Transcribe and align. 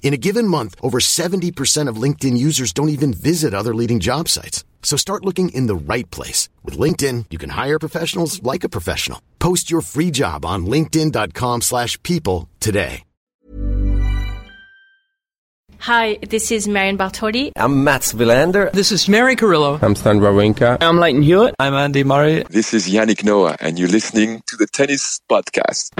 In 0.00 0.14
a 0.14 0.16
given 0.16 0.48
month, 0.48 0.74
over 0.80 0.98
70% 1.00 1.88
of 1.88 2.02
LinkedIn 2.02 2.38
users 2.38 2.72
don't 2.72 2.88
even 2.88 3.12
visit 3.12 3.52
other 3.52 3.74
leading 3.74 4.00
job 4.00 4.28
sites. 4.28 4.64
So 4.82 4.96
start 4.96 5.24
looking 5.26 5.50
in 5.50 5.66
the 5.66 5.76
right 5.76 6.10
place. 6.10 6.48
With 6.64 6.78
LinkedIn, 6.78 7.26
you 7.28 7.36
can 7.36 7.50
hire 7.50 7.78
professionals 7.78 8.42
like 8.42 8.64
a 8.64 8.70
professional. 8.70 9.20
Post 9.38 9.70
your 9.70 9.82
free 9.82 10.10
job 10.10 10.46
on 10.46 10.64
linkedin.com 10.64 11.60
slash 11.60 12.02
people 12.02 12.48
today. 12.58 13.02
Hi, 15.80 16.18
this 16.28 16.50
is 16.50 16.66
Marion 16.66 16.98
Bartoli. 16.98 17.52
I'm 17.54 17.84
Mats 17.84 18.12
Wilander. 18.12 18.72
This 18.72 18.90
is 18.90 19.08
Mary 19.08 19.36
Carillo. 19.36 19.78
I'm 19.80 19.94
Stan 19.94 20.18
Wawrinka. 20.18 20.78
I'm 20.80 20.98
Lleyton 20.98 21.22
Hewitt. 21.22 21.54
I'm 21.60 21.74
Andy 21.74 22.02
Murray. 22.02 22.42
This 22.50 22.74
is 22.74 22.88
Yannick 22.88 23.22
Noah, 23.24 23.56
and 23.60 23.78
you're 23.78 23.88
listening 23.88 24.42
to 24.48 24.56
the 24.56 24.66
Tennis 24.66 25.20
Podcast. 25.30 25.92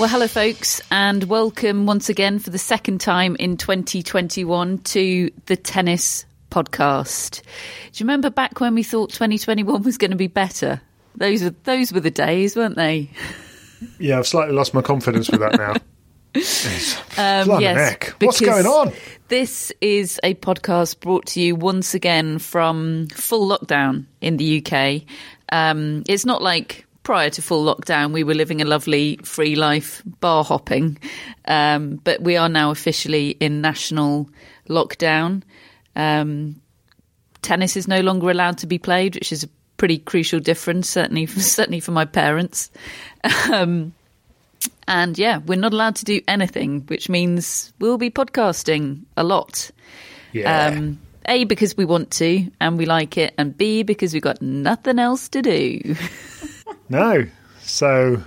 Well, 0.00 0.08
hello, 0.08 0.28
folks, 0.28 0.80
and 0.90 1.24
welcome 1.24 1.84
once 1.84 2.08
again 2.08 2.38
for 2.38 2.48
the 2.48 2.56
second 2.56 3.02
time 3.02 3.36
in 3.38 3.58
2021 3.58 4.78
to 4.78 5.30
the 5.44 5.56
Tennis 5.56 6.24
Podcast. 6.50 7.42
Do 7.42 7.42
you 7.92 8.04
remember 8.06 8.30
back 8.30 8.60
when 8.60 8.74
we 8.74 8.82
thought 8.82 9.10
2021 9.10 9.82
was 9.82 9.98
going 9.98 10.12
to 10.12 10.16
be 10.16 10.26
better? 10.26 10.80
Those 11.16 11.42
are 11.42 11.50
those 11.64 11.92
were 11.92 12.00
the 12.00 12.10
days, 12.10 12.56
weren't 12.56 12.76
they? 12.76 13.10
Yeah, 13.98 14.18
I've 14.18 14.26
slightly 14.26 14.54
lost 14.54 14.72
my 14.72 14.80
confidence 14.80 15.30
with 15.30 15.40
that 15.40 15.58
now. 15.58 15.72
Um, 17.18 17.60
yes. 17.60 18.10
What's 18.20 18.40
going 18.40 18.66
on? 18.66 18.92
This 19.28 19.70
is 19.82 20.18
a 20.22 20.34
podcast 20.34 21.00
brought 21.00 21.26
to 21.26 21.42
you 21.42 21.56
once 21.56 21.92
again 21.92 22.38
from 22.38 23.08
full 23.08 23.48
lockdown 23.48 24.06
in 24.22 24.38
the 24.38 24.64
UK. 24.64 25.02
Um, 25.52 26.04
it's 26.06 26.24
not 26.24 26.40
like 26.40 26.86
prior 27.10 27.28
to 27.28 27.42
full 27.42 27.64
lockdown, 27.64 28.12
we 28.12 28.22
were 28.22 28.34
living 28.34 28.62
a 28.62 28.64
lovely 28.64 29.18
free 29.24 29.56
life, 29.56 30.00
bar 30.20 30.44
hopping. 30.44 30.96
Um, 31.46 31.96
but 31.96 32.22
we 32.22 32.36
are 32.36 32.48
now 32.48 32.70
officially 32.70 33.30
in 33.30 33.60
national 33.60 34.30
lockdown. 34.68 35.42
Um, 35.96 36.62
tennis 37.42 37.76
is 37.76 37.88
no 37.88 38.00
longer 38.00 38.30
allowed 38.30 38.58
to 38.58 38.68
be 38.68 38.78
played, 38.78 39.16
which 39.16 39.32
is 39.32 39.42
a 39.42 39.48
pretty 39.76 39.98
crucial 39.98 40.38
difference, 40.38 40.88
certainly 40.88 41.26
for, 41.26 41.40
certainly 41.58 41.80
for 41.80 41.90
my 41.90 42.04
parents. 42.04 42.70
Um, 43.52 43.92
and 44.86 45.18
yeah, 45.18 45.38
we're 45.38 45.58
not 45.58 45.72
allowed 45.72 45.96
to 45.96 46.04
do 46.04 46.20
anything, 46.28 46.82
which 46.82 47.08
means 47.08 47.72
we'll 47.80 47.98
be 47.98 48.10
podcasting 48.12 49.02
a 49.16 49.24
lot. 49.24 49.72
Yeah. 50.30 50.66
Um, 50.66 51.00
a 51.26 51.42
because 51.42 51.76
we 51.76 51.84
want 51.84 52.12
to 52.12 52.48
and 52.60 52.78
we 52.78 52.86
like 52.86 53.18
it, 53.18 53.34
and 53.36 53.58
B 53.58 53.82
because 53.82 54.12
we've 54.12 54.22
got 54.22 54.40
nothing 54.40 55.00
else 55.00 55.28
to 55.30 55.42
do. 55.42 55.96
no. 56.90 57.26
So 57.62 58.22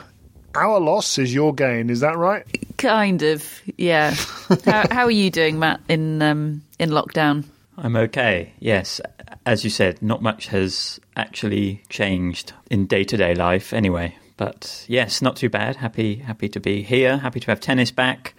our 0.55 0.79
loss 0.79 1.17
is 1.19 1.33
your 1.33 1.53
gain, 1.53 1.89
is 1.89 1.99
that 1.99 2.17
right? 2.17 2.45
kind 2.83 3.23
of, 3.23 3.61
yeah. 3.77 4.11
how, 4.65 4.85
how, 4.91 5.05
are 5.05 5.11
you 5.11 5.31
doing, 5.31 5.57
Matt? 5.57 5.79
In 5.87 6.21
um, 6.21 6.63
in 6.79 6.89
lockdown? 6.89 7.45
I'm 7.77 7.95
okay. 7.95 8.53
Yes, 8.59 8.99
as 9.45 9.63
you 9.63 9.69
said, 9.69 10.01
not 10.01 10.21
much 10.21 10.47
has 10.47 10.99
actually 11.15 11.81
changed 11.89 12.53
in 12.69 12.85
day 12.85 13.05
to 13.05 13.17
day 13.17 13.35
life. 13.35 13.73
Anyway, 13.73 14.15
but 14.37 14.85
yes, 14.87 15.21
not 15.21 15.37
too 15.37 15.49
bad. 15.49 15.77
Happy, 15.77 16.15
happy 16.15 16.49
to 16.49 16.59
be 16.59 16.83
here. 16.83 17.17
Happy 17.17 17.39
to 17.39 17.47
have 17.47 17.61
tennis 17.61 17.89
back. 17.89 18.33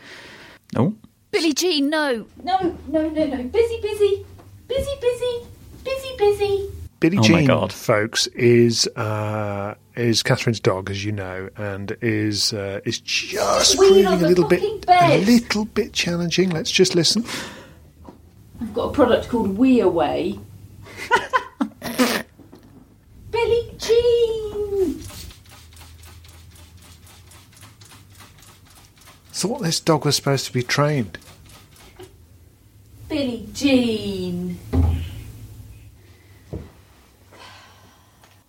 Oh, 0.76 0.94
Billie 1.30 1.54
Jean, 1.54 1.88
no, 1.88 2.26
no, 2.42 2.78
no, 2.88 3.08
no, 3.08 3.26
no. 3.26 3.42
Busy, 3.44 3.80
busy, 3.80 4.26
busy, 4.68 4.92
busy, 5.00 5.46
busy, 5.84 6.16
busy. 6.18 6.83
Billie 7.04 7.18
Oh 7.18 7.20
my 7.20 7.26
Jean, 7.40 7.46
God. 7.48 7.70
folks, 7.70 8.26
is 8.28 8.86
uh, 8.96 9.74
is 9.94 10.22
Catherine's 10.22 10.58
dog, 10.58 10.88
as 10.88 11.04
you 11.04 11.12
know, 11.12 11.50
and 11.54 11.94
is 12.00 12.54
uh, 12.54 12.80
is 12.86 12.98
just 12.98 13.78
Weed 13.78 14.06
proving 14.06 14.06
a 14.06 14.16
little 14.26 14.48
bit 14.48 14.86
fucking 14.86 15.20
a 15.20 15.22
little 15.26 15.66
bit 15.66 15.92
challenging. 15.92 16.48
Let's 16.48 16.70
just 16.70 16.94
listen. 16.94 17.26
I've 18.58 18.72
got 18.72 18.84
a 18.88 18.92
product 18.94 19.28
called 19.28 19.58
We 19.58 19.80
Away. 19.80 20.40
Billie 23.30 23.70
Jean. 23.76 24.94
Thought 29.30 29.60
this 29.60 29.78
dog 29.78 30.06
was 30.06 30.16
supposed 30.16 30.46
to 30.46 30.54
be 30.54 30.62
trained. 30.62 31.18
Billie 33.10 33.46
Jean. 33.52 34.58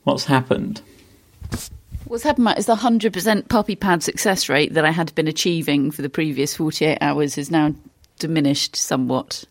What's 0.06 0.26
happened? 0.26 0.82
What's 2.06 2.24
happened, 2.24 2.46
Matt, 2.46 2.60
is 2.60 2.68
the 2.68 2.76
100% 2.76 3.50
puppy 3.50 3.76
pad 3.76 4.04
success 4.04 4.48
rate 4.48 4.74
that 4.76 4.86
I 4.86 4.92
had 4.92 5.14
been 5.16 5.28
achieving 5.28 5.92
for 5.92 6.02
the 6.02 6.10
previous 6.10 6.56
48 6.56 7.00
hours 7.02 7.36
has 7.36 7.52
now 7.52 7.76
diminished 8.20 8.76
somewhat. 8.76 9.44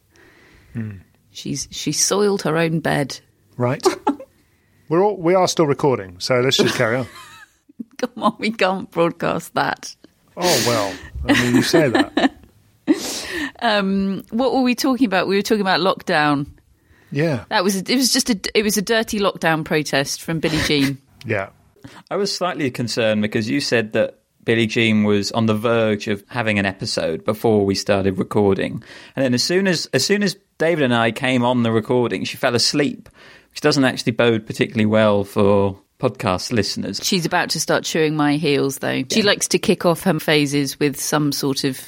She's 1.31 1.69
she 1.71 1.93
soiled 1.93 2.43
her 2.43 2.57
own 2.57 2.81
bed. 2.81 3.19
Right. 3.57 3.85
We're 4.89 5.05
all, 5.05 5.17
we 5.17 5.35
are 5.35 5.49
still 5.49 5.67
recording, 5.67 6.21
so 6.21 6.41
let's 6.41 6.57
just 6.57 6.77
carry 6.77 6.97
on. 6.97 7.07
Come 7.99 8.23
on, 8.23 8.37
we 8.39 8.51
can't 8.51 8.91
broadcast 8.91 9.55
that. 9.55 9.95
Oh 10.37 10.65
well, 10.67 10.95
I 11.29 11.43
mean, 11.43 11.57
you 11.57 11.63
say 11.63 11.89
that. 11.89 12.33
Um, 13.61 14.25
what 14.31 14.53
were 14.53 14.61
we 14.61 14.75
talking 14.75 15.07
about? 15.07 15.27
We 15.27 15.37
were 15.37 15.43
talking 15.43 15.63
about 15.63 15.81
lockdown. 15.81 16.49
Yeah, 17.15 17.45
That 17.49 17.65
was 17.65 17.77
it 17.77 17.95
was 17.97 18.13
just 18.13 18.31
a 18.31 18.41
it 18.55 18.63
was 18.63 18.77
a 18.77 18.83
dirty 18.83 19.21
lockdown 19.21 19.65
protest 19.65 20.23
from 20.23 20.41
Billie 20.41 20.61
Jean. 20.67 20.99
yeah. 21.25 21.51
I 22.11 22.17
was 22.17 22.35
slightly 22.35 22.71
concerned 22.71 23.23
because 23.23 23.49
you 23.49 23.61
said 23.61 23.93
that 23.93 24.21
Billie 24.45 24.67
Jean 24.67 25.05
was 25.05 25.31
on 25.33 25.47
the 25.47 25.55
verge 25.55 26.09
of 26.09 26.25
having 26.29 26.59
an 26.59 26.67
episode 26.67 27.25
before 27.25 27.65
we 27.65 27.75
started 27.75 28.19
recording, 28.19 28.83
and 29.17 29.25
then 29.25 29.35
as 29.35 29.43
soon 29.43 29.67
as 29.67 29.87
as 29.93 30.05
soon 30.05 30.23
as 30.23 30.37
David 30.59 30.85
and 30.85 30.95
I 30.95 31.13
came 31.13 31.45
on 31.45 31.63
the 31.63 31.73
recording, 31.73 32.25
she 32.25 32.37
fell 32.37 32.55
asleep, 32.55 33.09
which 33.51 33.61
doesn't 33.61 33.85
actually 33.85 34.13
bode 34.13 34.47
particularly 34.47 34.87
well 34.87 35.25
for 35.25 35.79
podcast 35.99 36.53
listeners. 36.53 37.01
She's 37.03 37.25
about 37.25 37.51
to 37.51 37.61
start 37.61 37.85
chewing 37.85 38.17
my 38.17 38.37
heels, 38.37 38.79
though. 38.79 39.05
She 39.11 39.23
likes 39.23 39.49
to 39.49 39.59
kick 39.59 39.87
off 39.87 40.03
her 40.03 40.19
phases 40.19 40.79
with 40.79 41.01
some 41.01 41.33
sort 41.33 41.65
of 41.65 41.81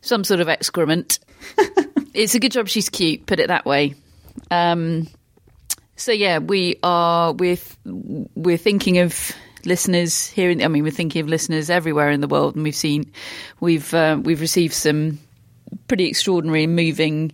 some 0.00 0.24
sort 0.24 0.40
of 0.40 0.48
excrement. 0.48 1.18
it's 2.14 2.34
a 2.34 2.40
good 2.40 2.52
job 2.52 2.68
she's 2.68 2.88
cute. 2.88 3.26
Put 3.26 3.40
it 3.40 3.48
that 3.48 3.64
way. 3.64 3.94
Um, 4.50 5.08
so 5.96 6.12
yeah, 6.12 6.38
we 6.38 6.76
are 6.82 7.32
we're 7.32 7.58
we're 7.84 8.58
thinking 8.58 8.98
of 8.98 9.32
listeners 9.64 10.28
here. 10.28 10.50
In, 10.50 10.62
I 10.62 10.68
mean, 10.68 10.84
we're 10.84 10.90
thinking 10.90 11.20
of 11.20 11.28
listeners 11.28 11.70
everywhere 11.70 12.10
in 12.10 12.20
the 12.20 12.28
world, 12.28 12.54
and 12.54 12.64
we've 12.64 12.74
seen 12.74 13.10
we've 13.60 13.92
uh, 13.94 14.18
we've 14.22 14.40
received 14.40 14.74
some 14.74 15.18
pretty 15.88 16.06
extraordinary, 16.06 16.64
and 16.64 16.76
moving 16.76 17.32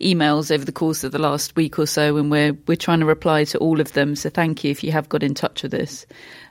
emails 0.00 0.50
over 0.50 0.64
the 0.64 0.72
course 0.72 1.04
of 1.04 1.12
the 1.12 1.18
last 1.18 1.56
week 1.56 1.78
or 1.78 1.86
so, 1.86 2.16
and 2.16 2.30
we're 2.30 2.56
we're 2.66 2.76
trying 2.76 3.00
to 3.00 3.06
reply 3.06 3.44
to 3.44 3.58
all 3.58 3.80
of 3.80 3.92
them. 3.92 4.16
So 4.16 4.30
thank 4.30 4.64
you 4.64 4.70
if 4.70 4.82
you 4.82 4.92
have 4.92 5.08
got 5.08 5.22
in 5.22 5.34
touch 5.34 5.62
with 5.62 5.74
us. 5.74 6.06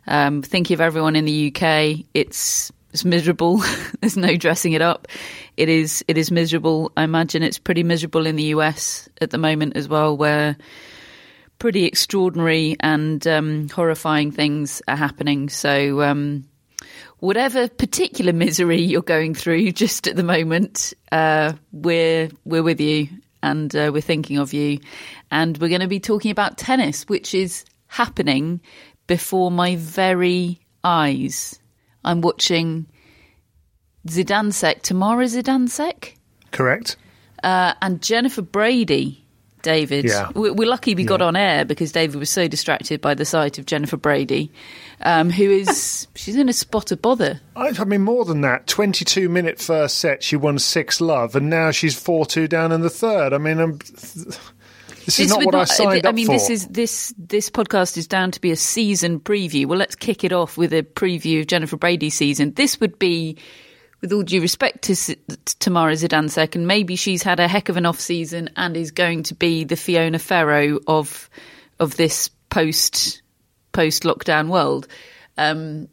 Um, 0.07 0.41
thinking 0.41 0.75
of 0.75 0.81
everyone 0.81 1.15
in 1.15 1.25
the 1.25 1.53
UK, 1.53 2.05
it's 2.13 2.71
it's 2.91 3.05
miserable. 3.05 3.61
There's 4.01 4.17
no 4.17 4.35
dressing 4.35 4.73
it 4.73 4.81
up. 4.81 5.07
It 5.57 5.69
is 5.69 6.03
it 6.07 6.17
is 6.17 6.31
miserable. 6.31 6.91
I 6.97 7.03
imagine 7.03 7.43
it's 7.43 7.59
pretty 7.59 7.83
miserable 7.83 8.25
in 8.25 8.35
the 8.35 8.45
US 8.55 9.07
at 9.21 9.31
the 9.31 9.37
moment 9.37 9.75
as 9.75 9.87
well, 9.87 10.15
where 10.15 10.57
pretty 11.59 11.85
extraordinary 11.85 12.75
and 12.79 13.25
um, 13.27 13.69
horrifying 13.69 14.31
things 14.31 14.81
are 14.87 14.95
happening. 14.95 15.49
So, 15.49 16.01
um, 16.01 16.45
whatever 17.19 17.67
particular 17.67 18.33
misery 18.33 18.81
you're 18.81 19.01
going 19.01 19.35
through 19.35 19.71
just 19.73 20.07
at 20.07 20.15
the 20.15 20.23
moment, 20.23 20.93
uh, 21.11 21.53
we're 21.71 22.29
we're 22.45 22.63
with 22.63 22.79
you 22.79 23.09
and 23.43 23.73
uh, 23.75 23.91
we're 23.93 24.01
thinking 24.01 24.37
of 24.37 24.53
you, 24.53 24.79
and 25.31 25.57
we're 25.59 25.69
going 25.69 25.81
to 25.81 25.87
be 25.87 25.99
talking 25.99 26.31
about 26.31 26.57
tennis, 26.57 27.03
which 27.03 27.33
is 27.33 27.63
happening 27.87 28.59
before 29.07 29.49
my 29.49 29.75
very 29.77 30.59
eyes. 30.83 31.59
I'm 32.03 32.21
watching 32.21 32.85
Zidansek, 34.07 34.81
Tamara 34.81 35.25
Zidansek, 35.25 36.13
Correct. 36.51 36.95
uh, 37.43 37.73
and 37.81 38.01
Jennifer 38.01 38.41
Brady. 38.41 39.25
David, 39.61 40.05
Yeah. 40.05 40.29
we- 40.35 40.51
we're 40.51 40.69
lucky 40.69 40.95
we 40.95 41.03
got 41.03 41.19
Yeah. 41.19 41.25
on 41.25 41.35
air 41.35 41.65
because 41.65 41.91
David 41.91 42.15
was 42.17 42.29
so 42.29 42.47
distracted 42.47 43.01
by 43.01 43.13
the 43.13 43.25
sight 43.25 43.57
of 43.57 43.65
Jennifer 43.65 43.97
Brady, 43.97 44.49
um, 45.01 45.29
who 45.29 45.51
is 45.51 46.07
she's 46.15 46.37
in 46.37 46.47
a 46.47 46.53
spot 46.53 46.93
of 46.93 47.01
bother. 47.01 47.41
I, 47.57 47.73
I 47.77 47.83
mean, 47.83 48.01
more 48.03 48.23
than 48.23 48.39
that. 48.39 48.67
Twenty-two 48.67 49.27
minute 49.27 49.59
first 49.59 49.97
set, 49.97 50.23
she 50.23 50.37
won 50.37 50.59
six 50.59 51.01
love, 51.01 51.35
and 51.35 51.49
now 51.49 51.71
she's 51.71 51.93
four-two 51.99 52.47
down 52.47 52.71
in 52.71 52.79
the 52.79 52.89
third. 52.89 53.33
I 53.33 53.37
mean, 53.37 53.59
I'm, 53.59 53.79
this 55.17 55.19
is 55.25 55.29
not 55.29 55.45
what 55.45 55.55
I 55.55 55.63
signed 55.65 56.05
I 56.05 56.09
up 56.09 56.15
mean, 56.15 56.27
for. 56.27 56.33
this 56.33 56.49
is 56.49 56.67
this 56.67 57.13
this 57.17 57.49
podcast 57.49 57.97
is 57.97 58.07
down 58.07 58.31
to 58.31 58.41
be 58.41 58.51
a 58.51 58.55
season 58.55 59.19
preview. 59.19 59.65
Well, 59.65 59.79
let's 59.79 59.95
kick 59.95 60.23
it 60.23 60.31
off 60.31 60.57
with 60.57 60.73
a 60.73 60.83
preview 60.83 61.41
of 61.41 61.47
Jennifer 61.47 61.77
Brady's 61.77 62.15
season. 62.15 62.53
This 62.53 62.79
would 62.79 62.99
be, 62.99 63.37
with 64.01 64.13
all 64.13 64.23
due 64.23 64.41
respect 64.41 64.83
to, 64.83 64.95
to 64.95 65.15
Tamara 65.59 65.93
Zidansek, 65.93 66.55
and 66.55 66.67
maybe 66.67 66.95
she's 66.95 67.23
had 67.23 67.39
a 67.39 67.47
heck 67.47 67.69
of 67.69 67.77
an 67.77 67.85
off 67.85 67.99
season 67.99 68.49
and 68.55 68.75
is 68.77 68.91
going 68.91 69.23
to 69.23 69.35
be 69.35 69.63
the 69.63 69.75
Fiona 69.75 70.19
Ferro 70.19 70.79
of 70.87 71.29
of 71.79 71.95
this 71.97 72.29
post 72.49 73.21
post 73.71 74.03
lockdown 74.03 74.49
world. 74.49 74.87
Um, 75.37 75.87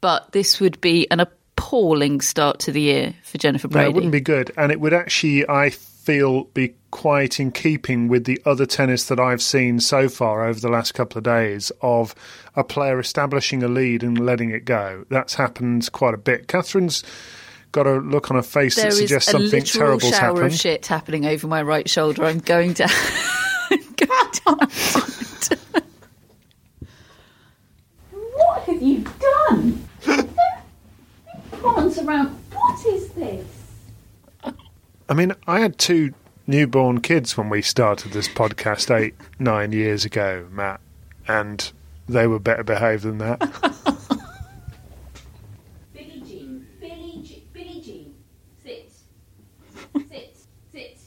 but 0.00 0.32
this 0.32 0.60
would 0.60 0.80
be 0.80 1.08
an 1.10 1.20
appalling 1.20 2.20
start 2.20 2.60
to 2.60 2.72
the 2.72 2.80
year 2.80 3.14
for 3.22 3.38
Jennifer 3.38 3.68
No, 3.68 3.72
Brady. 3.72 3.90
it 3.90 3.94
wouldn't 3.94 4.12
be 4.12 4.20
good, 4.20 4.52
and 4.56 4.72
it 4.72 4.80
would 4.80 4.92
actually, 4.92 5.48
I 5.48 5.70
feel, 6.02 6.44
be 6.44 6.74
quite 6.90 7.38
in 7.38 7.52
keeping 7.52 8.08
with 8.08 8.24
the 8.24 8.40
other 8.44 8.66
tennis 8.66 9.06
that 9.06 9.20
I've 9.20 9.40
seen 9.42 9.80
so 9.80 10.08
far 10.08 10.44
over 10.46 10.58
the 10.58 10.68
last 10.68 10.92
couple 10.92 11.18
of 11.18 11.24
days 11.24 11.70
of 11.80 12.14
a 12.56 12.64
player 12.64 12.98
establishing 12.98 13.62
a 13.62 13.68
lead 13.68 14.02
and 14.02 14.18
letting 14.18 14.50
it 14.50 14.64
go. 14.64 15.04
That's 15.08 15.34
happened 15.34 15.90
quite 15.92 16.14
a 16.14 16.18
bit. 16.18 16.48
Catherine's 16.48 17.04
got 17.70 17.86
a 17.86 17.94
look 17.94 18.30
on 18.30 18.36
her 18.36 18.42
face 18.42 18.74
There 18.76 18.84
that 18.84 18.92
is 18.92 18.98
suggests 18.98 19.28
a 19.28 19.32
something 19.32 19.60
literal 19.60 19.98
terrible's 19.98 20.16
shower 20.16 20.34
happened. 20.34 20.52
of 20.52 20.54
shit 20.58 20.86
happening 20.86 21.24
over 21.26 21.46
my 21.46 21.62
right 21.62 21.88
shoulder. 21.88 22.24
I'm 22.24 22.40
going 22.40 22.74
to. 22.74 22.84
I'm 23.70 23.78
going 23.96 24.32
to 24.32 25.58
what 28.34 28.62
have 28.64 28.82
you 28.82 29.04
done? 29.48 29.88
Comments 31.62 31.98
around. 31.98 32.28
What 32.52 32.86
is 32.86 33.08
this? 33.10 33.61
I 35.12 35.14
mean, 35.14 35.34
I 35.46 35.60
had 35.60 35.76
two 35.76 36.14
newborn 36.46 37.02
kids 37.02 37.36
when 37.36 37.50
we 37.50 37.60
started 37.60 38.12
this 38.12 38.28
podcast 38.28 38.90
eight, 38.90 39.14
nine 39.38 39.72
years 39.72 40.06
ago, 40.06 40.48
Matt, 40.50 40.80
and 41.28 41.70
they 42.08 42.26
were 42.26 42.38
better 42.38 42.64
behaved 42.64 43.02
than 43.02 43.18
that. 43.18 43.38
Billie 45.92 46.22
Jean, 46.26 46.66
Billie 46.80 47.22
Jean, 47.22 47.42
Billie 47.52 47.82
Jean, 47.82 48.14
sit, 48.64 48.90
sit, 50.10 50.34
sit, 50.72 50.98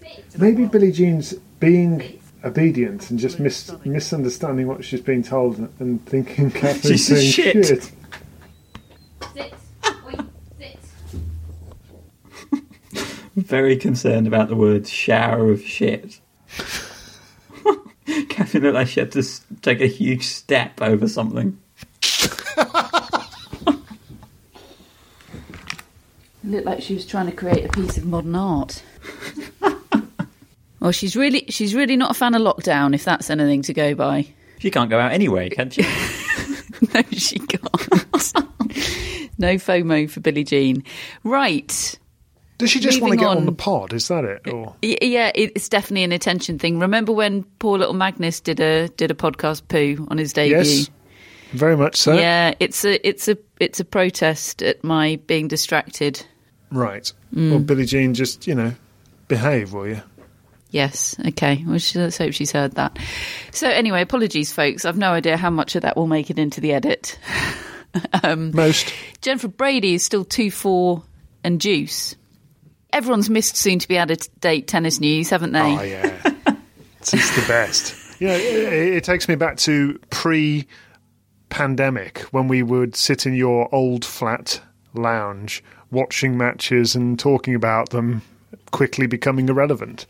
sit. 0.00 0.40
Maybe 0.40 0.66
Billie 0.66 0.92
Jean's 0.92 1.34
being 1.58 2.20
obedient 2.44 3.10
and 3.10 3.18
just 3.18 3.40
mis- 3.40 3.72
misunderstanding 3.84 4.68
what 4.68 4.84
she's 4.84 5.00
being 5.00 5.24
told 5.24 5.58
and 5.80 6.06
thinking 6.06 6.52
Catherine's 6.52 7.06
She's 7.06 7.10
a 7.10 7.20
shit. 7.20 7.66
shit. 7.66 7.82
Sit, 9.34 9.52
oi, 10.06 10.14
sit. 10.60 10.78
Very 13.36 13.76
concerned 13.76 14.26
about 14.26 14.48
the 14.48 14.56
word 14.56 14.86
shower 14.86 15.50
of 15.50 15.62
shit. 15.62 16.20
Catherine 18.28 18.64
looked 18.64 18.74
like 18.74 18.88
she 18.88 19.00
had 19.00 19.12
to 19.12 19.22
take 19.62 19.80
a 19.80 19.86
huge 19.86 20.26
step 20.26 20.82
over 20.82 21.08
something. 21.08 21.58
It 22.02 22.68
looked 26.44 26.66
like 26.66 26.82
she 26.82 26.94
was 26.94 27.06
trying 27.06 27.26
to 27.26 27.32
create 27.32 27.64
a 27.64 27.68
piece 27.68 27.96
of 27.96 28.04
modern 28.04 28.34
art. 28.34 28.82
well, 30.80 30.92
she's 30.92 31.16
really 31.16 31.46
she's 31.48 31.74
really 31.74 31.96
not 31.96 32.10
a 32.10 32.14
fan 32.14 32.34
of 32.34 32.42
lockdown, 32.42 32.94
if 32.94 33.04
that's 33.04 33.30
anything 33.30 33.62
to 33.62 33.72
go 33.72 33.94
by. 33.94 34.26
She 34.58 34.70
can't 34.70 34.90
go 34.90 34.98
out 34.98 35.12
anyway, 35.12 35.48
can 35.48 35.70
she? 35.70 35.82
no, 36.94 37.02
she 37.12 37.38
can't. 37.38 37.62
no 39.38 39.54
FOMO 39.54 40.10
for 40.10 40.20
Billie 40.20 40.44
Jean. 40.44 40.84
Right. 41.24 41.98
Does 42.62 42.70
she 42.70 42.80
just 42.80 43.00
want 43.00 43.12
to 43.12 43.18
get 43.18 43.26
on. 43.28 43.36
on. 43.38 43.46
the 43.46 43.52
pod? 43.52 43.92
Is 43.92 44.08
that 44.08 44.24
it? 44.24 44.48
Or 44.48 44.74
Yeah, 44.80 45.30
it's 45.34 45.68
definitely 45.68 46.04
an 46.04 46.12
attention 46.12 46.58
thing. 46.58 46.78
Remember 46.78 47.12
when 47.12 47.42
poor 47.58 47.76
little 47.78 47.94
Magnus 47.94 48.40
did 48.40 48.60
a 48.60 48.88
did 48.88 49.10
a 49.10 49.14
podcast 49.14 49.68
poo 49.68 50.06
on 50.10 50.16
his 50.18 50.32
debut? 50.32 50.56
yes, 50.58 50.88
very 51.52 51.76
much 51.76 51.96
so. 51.96 52.14
Yeah, 52.14 52.54
it's 52.60 52.84
a 52.84 53.06
it's 53.06 53.28
a 53.28 53.36
it's 53.60 53.80
a 53.80 53.84
protest 53.84 54.62
at 54.62 54.82
my 54.82 55.20
being 55.26 55.48
distracted. 55.48 56.24
Right. 56.70 57.12
Mm. 57.34 57.50
Well, 57.50 57.60
Billie 57.60 57.84
Jean, 57.84 58.14
just 58.14 58.46
you 58.46 58.54
know, 58.54 58.74
behave, 59.28 59.72
will 59.72 59.88
you? 59.88 60.00
Yes. 60.70 61.14
Okay. 61.28 61.62
Well, 61.66 61.78
she- 61.78 61.98
let's 61.98 62.16
hope 62.16 62.32
she's 62.32 62.52
heard 62.52 62.72
that. 62.76 62.98
So 63.50 63.68
anyway, 63.68 64.00
apologies, 64.00 64.52
folks. 64.52 64.86
I've 64.86 64.96
no 64.96 65.10
idea 65.10 65.36
how 65.36 65.50
much 65.50 65.76
of 65.76 65.82
that 65.82 65.98
will 65.98 66.06
make 66.06 66.30
it 66.30 66.38
into 66.38 66.60
the 66.60 66.72
edit. 66.72 67.18
Um, 68.22 68.52
Most. 68.52 68.90
Jennifer 69.20 69.48
Brady 69.48 69.92
is 69.92 70.02
still 70.02 70.24
two 70.24 70.50
four 70.50 71.02
and 71.44 71.60
juice. 71.60 72.14
Everyone's 72.92 73.30
missed 73.30 73.56
soon 73.56 73.78
to 73.78 73.88
be 73.88 73.98
out 73.98 74.10
of 74.10 74.18
date 74.40 74.68
tennis 74.68 75.00
news, 75.00 75.30
haven't 75.30 75.52
they? 75.52 75.60
Oh 75.60 75.82
yeah, 75.82 76.32
it's, 77.00 77.14
it's 77.14 77.34
the 77.34 77.44
best. 77.48 78.20
Yeah, 78.20 78.34
it, 78.36 78.94
it 78.96 79.04
takes 79.04 79.28
me 79.28 79.34
back 79.34 79.56
to 79.58 79.98
pre-pandemic 80.10 82.20
when 82.32 82.48
we 82.48 82.62
would 82.62 82.94
sit 82.96 83.26
in 83.26 83.34
your 83.34 83.68
old 83.74 84.04
flat 84.04 84.60
lounge 84.94 85.62
watching 85.90 86.36
matches 86.38 86.94
and 86.94 87.18
talking 87.18 87.54
about 87.54 87.90
them, 87.90 88.22
quickly 88.70 89.06
becoming 89.06 89.48
irrelevant. 89.48 90.06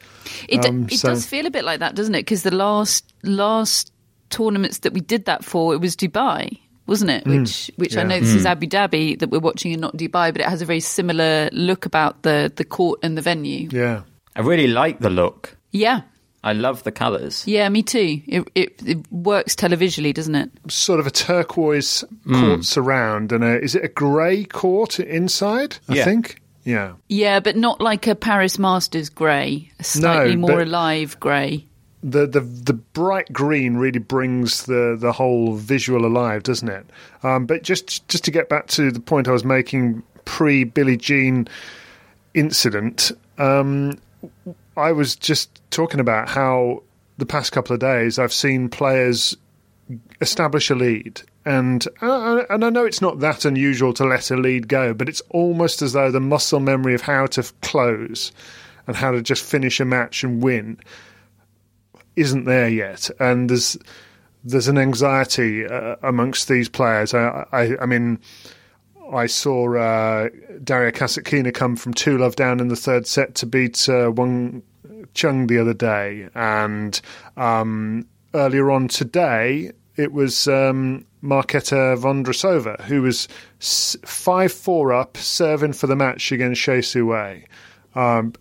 It, 0.48 0.62
d- 0.62 0.68
Um, 0.68 0.84
it 0.90 0.98
so- 0.98 1.08
does 1.08 1.26
feel 1.26 1.46
a 1.46 1.50
bit 1.50 1.64
like 1.64 1.80
that, 1.80 1.94
doesn't 1.94 2.14
it? 2.14 2.20
Because 2.22 2.42
the 2.42 2.54
last 2.54 3.12
last 3.22 3.92
tournaments 4.30 4.78
that 4.78 4.92
we 4.92 5.00
did 5.00 5.24
that 5.26 5.44
for, 5.44 5.74
it 5.74 5.80
was 5.80 5.96
Dubai, 5.96 6.58
wasn't 6.86 7.10
it? 7.10 7.26
Which 7.26 7.70
which 7.76 7.96
I 7.96 8.02
Mm. 8.02 8.08
know 8.08 8.20
this 8.20 8.34
is 8.34 8.46
Abu 8.46 8.66
Dhabi 8.66 9.18
that 9.20 9.30
we're 9.30 9.38
watching 9.40 9.72
and 9.72 9.80
not 9.80 9.96
Dubai, 9.96 10.32
but 10.32 10.40
it 10.40 10.48
has 10.48 10.62
a 10.62 10.66
very 10.66 10.80
similar 10.80 11.48
look 11.52 11.86
about 11.86 12.22
the 12.22 12.52
the 12.54 12.64
court 12.64 13.00
and 13.02 13.16
the 13.16 13.22
venue. 13.22 13.68
Yeah. 13.70 14.02
I 14.34 14.40
really 14.40 14.66
like 14.68 15.00
the 15.00 15.10
look. 15.10 15.56
Yeah, 15.72 16.02
I 16.42 16.54
love 16.54 16.82
the 16.84 16.92
colours. 16.92 17.44
yeah, 17.46 17.68
me 17.68 17.82
too. 17.82 18.20
It 18.26 18.48
it, 18.54 18.82
it 18.86 18.98
works 19.12 19.54
televisually, 19.54 20.12
doesn't 20.14 20.34
it? 20.34 20.50
Sort 20.68 21.00
of 21.00 21.06
a 21.06 21.10
turquoise 21.10 22.04
court 22.30 22.64
surround, 22.64 23.32
and 23.32 23.44
a, 23.44 23.60
is 23.60 23.74
it 23.74 23.84
a 23.84 23.88
grey 23.88 24.44
court 24.44 24.98
inside? 25.00 25.76
I 25.88 25.94
Yeah. 25.96 26.04
think. 26.04 26.40
Yeah. 26.64 26.92
Yeah, 27.08 27.40
but 27.40 27.56
not 27.56 27.80
like 27.80 28.06
a 28.06 28.14
Paris 28.14 28.56
Masters 28.58 29.08
grey, 29.10 29.70
a 29.80 29.84
slightly 29.84 30.36
more 30.36 30.58
but- 30.58 30.68
alive 30.68 31.18
grey. 31.20 31.66
The 32.02 32.26
the 32.26 32.40
the 32.40 32.72
bright 32.72 33.32
green 33.32 33.76
really 33.76 33.98
brings 33.98 34.64
the 34.64 34.96
the 34.98 35.12
whole 35.12 35.54
visual 35.54 36.04
alive, 36.04 36.42
doesn't 36.42 36.68
it? 36.68 36.86
Um, 37.22 37.46
but 37.46 37.62
just 37.62 38.06
just 38.08 38.24
to 38.24 38.30
get 38.30 38.48
back 38.48 38.66
to 38.68 38.90
the 38.90 39.00
point 39.00 39.28
I 39.28 39.32
was 39.32 39.44
making 39.44 40.02
pre 40.24 40.64
Billie 40.64 40.96
Jean 40.96 41.48
incident, 42.34 43.12
um, 43.38 43.98
I 44.76 44.92
was 44.92 45.14
just 45.14 45.60
talking 45.70 46.00
about 46.00 46.28
how 46.28 46.82
the 47.18 47.26
past 47.26 47.52
couple 47.52 47.74
of 47.74 47.80
days 47.80 48.18
I've 48.18 48.32
seen 48.32 48.68
players 48.68 49.36
establish 50.20 50.70
a 50.70 50.74
lead. 50.74 51.22
And 51.44 51.86
uh, 52.00 52.44
and 52.50 52.64
I 52.64 52.70
know 52.70 52.84
it's 52.84 53.02
not 53.02 53.20
that 53.20 53.44
unusual 53.44 53.92
to 53.94 54.04
let 54.04 54.30
a 54.30 54.36
lead 54.36 54.68
go, 54.68 54.94
but 54.94 55.08
it's 55.08 55.20
almost 55.30 55.82
as 55.82 55.92
though 55.92 56.10
the 56.10 56.20
muscle 56.20 56.60
memory 56.60 56.94
of 56.94 57.02
how 57.02 57.26
to 57.26 57.40
f- 57.40 57.52
close 57.62 58.32
and 58.86 58.96
how 58.96 59.10
to 59.10 59.22
just 59.22 59.44
finish 59.44 59.80
a 59.80 59.84
match 59.84 60.22
and 60.22 60.42
win 60.42 60.78
isn't 62.16 62.44
there 62.44 62.68
yet, 62.68 63.10
and 63.18 63.48
there's 63.50 63.76
there's 64.44 64.68
an 64.68 64.78
anxiety 64.78 65.66
uh, 65.66 65.96
amongst 66.02 66.48
these 66.48 66.68
players. 66.68 67.14
I, 67.14 67.46
I, 67.52 67.76
I 67.82 67.86
mean, 67.86 68.18
I 69.12 69.26
saw 69.26 69.76
uh, 69.76 70.28
Daria 70.64 70.92
Kasatkina 70.92 71.54
come 71.54 71.76
from 71.76 71.94
two 71.94 72.18
love 72.18 72.36
down 72.36 72.60
in 72.60 72.68
the 72.68 72.76
third 72.76 73.06
set 73.06 73.34
to 73.36 73.46
beat 73.46 73.88
uh, 73.88 74.10
Wang 74.10 74.62
Qiang 75.14 75.48
the 75.48 75.58
other 75.58 75.74
day, 75.74 76.28
and 76.34 77.00
um, 77.36 78.06
earlier 78.34 78.70
on 78.70 78.88
today 78.88 79.72
it 79.96 80.12
was 80.12 80.48
um, 80.48 81.04
Marketa 81.22 81.96
Vondrousova 81.98 82.80
who 82.82 83.02
was 83.02 83.28
five 84.04 84.52
four 84.52 84.92
up, 84.92 85.16
serving 85.16 85.74
for 85.74 85.86
the 85.86 85.96
match 85.96 86.32
against 86.32 86.62
Hsieh 86.62 86.84
Sue. 86.84 87.44
Um, 87.94 88.32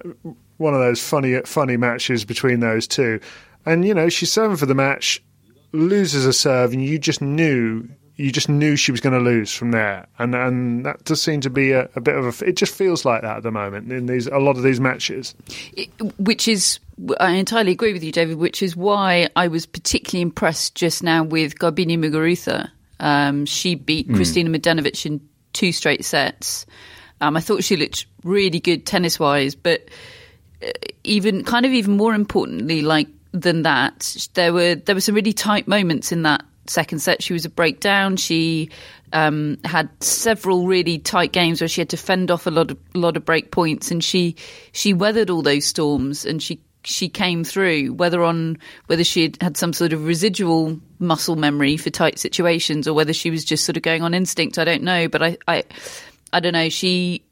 one 0.57 0.73
of 0.73 0.79
those 0.79 1.01
funny 1.01 1.41
funny 1.41 1.77
matches 1.77 2.23
between 2.23 2.59
those 2.59 2.87
two. 2.87 3.19
And 3.65 3.85
you 3.85 3.93
know 3.93 4.09
she's 4.09 4.31
serving 4.31 4.57
for 4.57 4.65
the 4.65 4.75
match, 4.75 5.21
loses 5.71 6.25
a 6.25 6.33
serve, 6.33 6.73
and 6.73 6.83
you 6.83 6.97
just 6.99 7.21
knew 7.21 7.87
you 8.17 8.31
just 8.31 8.49
knew 8.49 8.75
she 8.75 8.91
was 8.91 9.01
going 9.01 9.13
to 9.13 9.19
lose 9.19 9.53
from 9.53 9.71
there, 9.71 10.07
and 10.19 10.35
and 10.35 10.85
that 10.85 11.03
does 11.05 11.21
seem 11.21 11.41
to 11.41 11.49
be 11.49 11.71
a, 11.71 11.89
a 11.95 12.01
bit 12.01 12.15
of 12.15 12.41
a. 12.41 12.47
It 12.47 12.55
just 12.55 12.73
feels 12.73 13.05
like 13.05 13.21
that 13.23 13.37
at 13.37 13.43
the 13.43 13.51
moment 13.51 13.91
in 13.91 14.05
these 14.05 14.27
a 14.27 14.37
lot 14.37 14.57
of 14.57 14.63
these 14.63 14.79
matches. 14.79 15.33
It- 15.75 15.89
which 16.17 16.47
is 16.47 16.79
I 17.19 17.31
entirely 17.31 17.71
agree 17.71 17.93
with 17.93 18.03
you, 18.03 18.11
David. 18.11 18.37
Which 18.37 18.61
is 18.61 18.75
why 18.75 19.29
I 19.35 19.47
was 19.47 19.65
particularly 19.65 20.21
impressed 20.21 20.75
just 20.75 21.01
now 21.03 21.23
with 21.23 21.57
Garbine 21.57 21.97
Muguruza. 21.97 22.69
Um, 22.99 23.45
she 23.47 23.73
beat 23.73 24.07
Kristina 24.09 24.55
Mladenovic 24.55 25.05
in 25.07 25.21
two 25.53 25.71
straight 25.71 26.05
sets. 26.05 26.67
Um, 27.19 27.35
I 27.35 27.39
thought 27.41 27.63
she 27.63 27.75
looked 27.75 28.05
really 28.23 28.59
good 28.59 28.85
tennis 28.85 29.19
wise, 29.19 29.55
but 29.55 29.87
uh, 30.63 30.69
even 31.03 31.43
kind 31.43 31.65
of 31.65 31.71
even 31.71 31.97
more 31.97 32.13
importantly, 32.13 32.81
like 32.83 33.07
than 33.31 33.63
that, 33.63 34.27
there 34.33 34.53
were 34.53 34.75
there 34.75 34.95
were 34.95 35.01
some 35.01 35.15
really 35.15 35.33
tight 35.33 35.67
moments 35.67 36.11
in 36.11 36.23
that 36.23 36.43
second 36.67 36.99
set. 36.99 37.23
She 37.23 37.33
was 37.33 37.45
a 37.45 37.49
breakdown. 37.49 38.17
She 38.17 38.69
um, 39.13 39.57
had 39.63 39.89
several 40.03 40.67
really 40.67 40.99
tight 40.99 41.31
games 41.31 41.61
where 41.61 41.67
she 41.67 41.81
had 41.81 41.89
to 41.89 41.97
fend 41.97 42.31
off 42.31 42.47
a 42.47 42.51
lot 42.51 42.71
of 42.71 42.77
lot 42.93 43.17
of 43.17 43.25
break 43.25 43.51
points, 43.51 43.91
and 43.91 44.03
she 44.03 44.35
she 44.71 44.93
weathered 44.93 45.29
all 45.29 45.41
those 45.41 45.65
storms, 45.65 46.25
and 46.25 46.41
she 46.41 46.61
she 46.83 47.09
came 47.09 47.43
through. 47.43 47.93
Whether 47.93 48.23
on 48.23 48.57
whether 48.87 49.03
she 49.03 49.23
had 49.23 49.41
had 49.41 49.57
some 49.57 49.73
sort 49.73 49.93
of 49.93 50.05
residual 50.05 50.79
muscle 50.99 51.35
memory 51.35 51.77
for 51.77 51.89
tight 51.89 52.19
situations, 52.19 52.87
or 52.87 52.93
whether 52.93 53.13
she 53.13 53.29
was 53.29 53.45
just 53.45 53.65
sort 53.65 53.77
of 53.77 53.83
going 53.83 54.03
on 54.03 54.13
instinct, 54.13 54.57
I 54.57 54.65
don't 54.65 54.83
know. 54.83 55.07
But 55.07 55.23
I 55.23 55.37
I, 55.47 55.63
I 56.33 56.39
don't 56.39 56.53
know. 56.53 56.69
She 56.69 57.23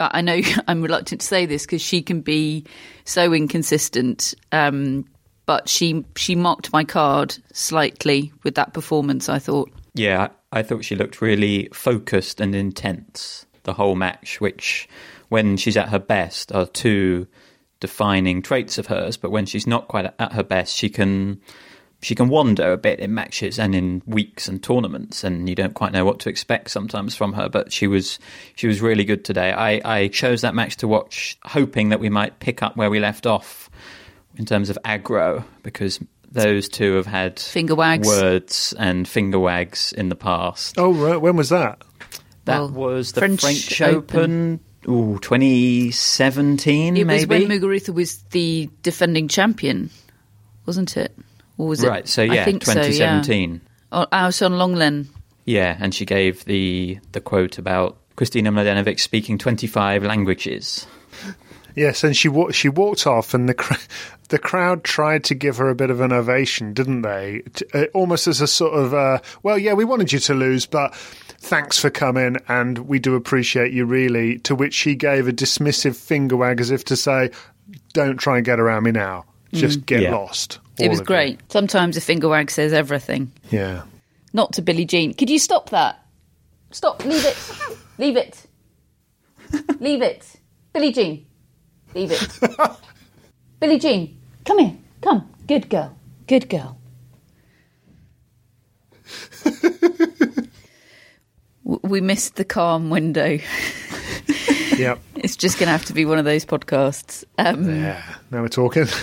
I 0.00 0.20
know 0.20 0.40
I'm 0.68 0.82
reluctant 0.82 1.20
to 1.20 1.26
say 1.26 1.46
this 1.46 1.64
because 1.64 1.82
she 1.82 2.02
can 2.02 2.20
be 2.20 2.64
so 3.04 3.32
inconsistent. 3.32 4.34
Um, 4.52 5.06
but 5.48 5.66
she 5.66 6.04
she 6.14 6.36
mocked 6.36 6.74
my 6.74 6.84
card 6.84 7.38
slightly 7.54 8.30
with 8.42 8.54
that 8.56 8.74
performance. 8.74 9.30
I 9.30 9.38
thought. 9.38 9.70
Yeah, 9.94 10.28
I 10.52 10.62
thought 10.62 10.84
she 10.84 10.94
looked 10.94 11.22
really 11.22 11.70
focused 11.72 12.38
and 12.38 12.54
intense 12.54 13.46
the 13.62 13.72
whole 13.72 13.96
match, 13.96 14.42
which, 14.42 14.86
when 15.30 15.56
she's 15.56 15.78
at 15.78 15.88
her 15.88 15.98
best, 15.98 16.52
are 16.52 16.66
two 16.66 17.26
defining 17.80 18.42
traits 18.42 18.76
of 18.76 18.88
hers. 18.88 19.16
But 19.16 19.30
when 19.30 19.46
she's 19.46 19.66
not 19.66 19.88
quite 19.88 20.12
at 20.18 20.32
her 20.34 20.42
best, 20.42 20.76
she 20.76 20.90
can 20.90 21.40
she 22.02 22.14
can 22.14 22.28
wander 22.28 22.70
a 22.70 22.76
bit 22.76 23.00
in 23.00 23.14
matches 23.14 23.58
and 23.58 23.74
in 23.74 24.02
weeks 24.04 24.48
and 24.48 24.62
tournaments, 24.62 25.24
and 25.24 25.48
you 25.48 25.54
don't 25.54 25.74
quite 25.74 25.92
know 25.92 26.04
what 26.04 26.20
to 26.20 26.28
expect 26.28 26.70
sometimes 26.70 27.14
from 27.14 27.32
her. 27.32 27.48
But 27.48 27.72
she 27.72 27.86
was 27.86 28.18
she 28.54 28.66
was 28.66 28.82
really 28.82 29.04
good 29.06 29.24
today. 29.24 29.52
I, 29.52 29.80
I 29.82 30.08
chose 30.08 30.42
that 30.42 30.54
match 30.54 30.76
to 30.76 30.88
watch, 30.88 31.38
hoping 31.42 31.88
that 31.88 32.00
we 32.00 32.10
might 32.10 32.38
pick 32.38 32.62
up 32.62 32.76
where 32.76 32.90
we 32.90 33.00
left 33.00 33.26
off 33.26 33.70
in 34.38 34.46
terms 34.46 34.70
of 34.70 34.78
aggro, 34.84 35.44
because 35.62 36.00
those 36.30 36.68
two 36.68 36.94
have 36.94 37.06
had 37.06 37.38
Finger 37.38 37.74
wags. 37.74 38.06
words 38.06 38.74
and 38.78 39.06
finger 39.08 39.38
wags 39.38 39.92
in 39.92 40.08
the 40.08 40.14
past. 40.16 40.78
Oh, 40.78 40.92
right. 40.92 41.16
When 41.20 41.36
was 41.36 41.48
that? 41.50 41.82
That 42.44 42.58
Well, 42.60 42.68
was 42.70 43.12
the 43.12 43.20
French 43.20 43.40
French, 43.40 43.80
Open. 43.82 44.20
Open. 44.20 44.60
Ooh, 44.88 45.18
2017, 45.20 46.96
It 46.96 47.06
was 47.06 47.26
when 47.26 47.42
Muguruza 47.48 47.92
was 47.92 48.22
the 48.30 48.70
defending 48.82 49.28
champion, 49.28 49.90
wasn't 50.66 50.96
it? 50.96 51.14
Or 51.58 51.66
was 51.68 51.82
it? 51.82 51.88
right, 51.88 52.06
so 52.08 52.22
yeah, 52.22 52.42
I 52.42 52.44
think 52.44 52.64
so, 52.64 52.72
yeah. 52.72 52.82
2017. 53.22 53.60
Oh, 53.92 54.02
oh 54.02 54.06
out 54.12 54.42
on 54.42 54.52
Lenglen. 54.52 55.08
yeah. 55.44 55.76
and 55.80 55.94
she 55.94 56.04
gave 56.04 56.44
the 56.44 56.98
the 57.12 57.20
quote 57.20 57.58
about 57.58 57.96
Kristina 58.16 58.48
Mladenovic 58.52 59.00
speaking 59.00 59.36
25 59.38 60.04
languages. 60.04 60.86
Yes, 61.74 62.02
and 62.04 62.16
she 62.16 62.28
wa- 62.28 62.50
she 62.50 62.68
walked 62.68 63.06
off, 63.06 63.34
and 63.34 63.48
the 63.48 63.54
cr- 63.54 63.74
the 64.28 64.38
crowd 64.38 64.84
tried 64.84 65.24
to 65.24 65.34
give 65.34 65.56
her 65.56 65.68
a 65.68 65.74
bit 65.74 65.90
of 65.90 66.00
an 66.00 66.12
ovation, 66.12 66.72
didn't 66.74 67.02
they? 67.02 67.42
T- 67.54 67.64
uh, 67.74 67.84
almost 67.94 68.26
as 68.26 68.40
a 68.40 68.46
sort 68.46 68.74
of, 68.74 68.92
uh, 68.94 69.18
well, 69.42 69.58
yeah, 69.58 69.72
we 69.72 69.84
wanted 69.84 70.12
you 70.12 70.18
to 70.20 70.34
lose, 70.34 70.66
but 70.66 70.94
thanks 70.94 71.78
for 71.78 71.90
coming, 71.90 72.36
and 72.48 72.78
we 72.80 72.98
do 72.98 73.14
appreciate 73.14 73.72
you 73.72 73.84
really. 73.86 74.38
To 74.40 74.54
which 74.54 74.74
she 74.74 74.94
gave 74.94 75.28
a 75.28 75.32
dismissive 75.32 75.96
finger 75.96 76.36
wag, 76.36 76.60
as 76.60 76.70
if 76.70 76.84
to 76.86 76.96
say, 76.96 77.30
"Don't 77.92 78.16
try 78.18 78.36
and 78.36 78.44
get 78.44 78.60
around 78.60 78.82
me 78.84 78.90
now. 78.92 79.24
Just 79.52 79.86
get 79.86 80.02
Yeah. 80.02 80.14
lost." 80.14 80.58
It 80.78 80.88
was 80.90 81.00
of 81.00 81.04
you." 81.04 81.06
great. 81.06 81.40
Sometimes 81.50 81.96
a 81.96 82.00
finger 82.00 82.28
wag 82.28 82.50
says 82.50 82.72
everything. 82.72 83.32
Yeah. 83.50 83.82
Not 84.34 84.52
to 84.54 84.62
Billie 84.62 84.84
Jean. 84.84 85.14
Could 85.14 85.30
you 85.30 85.38
stop 85.38 85.70
that? 85.70 86.04
Stop. 86.70 87.02
Leave 87.04 87.24
it. 87.24 87.36
Leave 87.96 88.16
it. 88.18 88.46
Leave 89.80 90.02
it. 90.02 90.36
Billie 90.74 90.92
Jean. 90.92 91.24
Leave 91.94 92.12
it. 92.12 92.28
Billie 93.60 93.78
Jean. 93.78 94.17
Come 94.48 94.60
here. 94.60 94.76
Come. 95.02 95.28
Good 95.46 95.68
girl. 95.68 95.94
Good 96.26 96.48
girl. 96.48 96.78
We 101.64 102.00
missed 102.00 102.36
the 102.36 102.46
calm 102.46 102.88
window. 102.88 103.38
Yep. 104.78 105.00
It's 105.16 105.34
just 105.34 105.58
going 105.58 105.66
to 105.66 105.72
have 105.72 105.86
to 105.86 105.92
be 105.92 106.04
one 106.04 106.18
of 106.18 106.24
those 106.24 106.44
podcasts. 106.44 107.24
Um, 107.36 107.68
Yeah. 107.68 108.00
Now 108.30 108.42
we're 108.42 108.48
talking. 108.48 108.86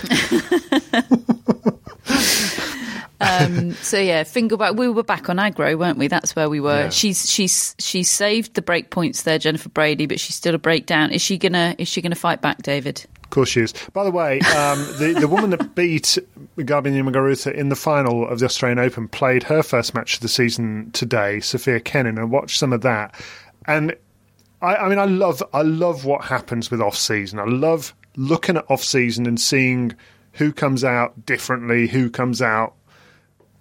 Um, 3.18 3.72
so 3.72 3.98
yeah, 3.98 4.24
finger 4.24 4.56
back. 4.58 4.74
We 4.74 4.88
were 4.90 5.02
back 5.02 5.30
on 5.30 5.36
aggro, 5.36 5.78
weren't 5.78 5.96
we? 5.98 6.06
That's 6.08 6.36
where 6.36 6.50
we 6.50 6.60
were. 6.60 6.82
Yeah. 6.84 6.88
She's 6.90 7.30
she's 7.30 7.74
she 7.78 8.02
saved 8.02 8.54
the 8.54 8.62
break 8.62 8.90
points 8.90 9.22
there, 9.22 9.38
Jennifer 9.38 9.70
Brady, 9.70 10.04
but 10.06 10.20
she's 10.20 10.36
still 10.36 10.54
a 10.54 10.58
breakdown. 10.58 11.10
Is 11.10 11.22
she 11.22 11.38
gonna 11.38 11.74
is 11.78 11.88
she 11.88 12.02
gonna 12.02 12.14
fight 12.14 12.42
back, 12.42 12.60
David? 12.62 13.06
Course 13.30 13.50
she 13.50 13.60
is. 13.60 13.74
By 13.92 14.04
the 14.04 14.10
way, 14.10 14.40
um, 14.40 14.78
the, 14.98 15.16
the 15.20 15.28
woman 15.28 15.50
that 15.50 15.74
beat 15.74 16.18
Garbine 16.58 17.02
Muguruza 17.04 17.52
in 17.52 17.68
the 17.68 17.76
final 17.76 18.28
of 18.28 18.38
the 18.38 18.44
Australian 18.46 18.78
Open 18.78 19.08
played 19.08 19.42
her 19.44 19.62
first 19.62 19.94
match 19.94 20.14
of 20.14 20.20
the 20.20 20.28
season 20.28 20.90
today, 20.92 21.40
Sofia 21.40 21.80
Kenin, 21.80 22.18
and 22.18 22.30
watched 22.30 22.58
some 22.58 22.72
of 22.72 22.82
that. 22.82 23.14
And 23.66 23.94
I, 24.62 24.76
I 24.76 24.88
mean, 24.88 24.98
I 24.98 25.04
love, 25.04 25.42
I 25.52 25.62
love 25.62 26.04
what 26.04 26.24
happens 26.24 26.70
with 26.70 26.80
off 26.80 26.96
season. 26.96 27.38
I 27.38 27.44
love 27.44 27.94
looking 28.16 28.56
at 28.56 28.70
off 28.70 28.82
season 28.82 29.26
and 29.26 29.40
seeing 29.40 29.92
who 30.32 30.52
comes 30.52 30.84
out 30.84 31.26
differently, 31.26 31.88
who 31.88 32.10
comes 32.10 32.40
out 32.40 32.74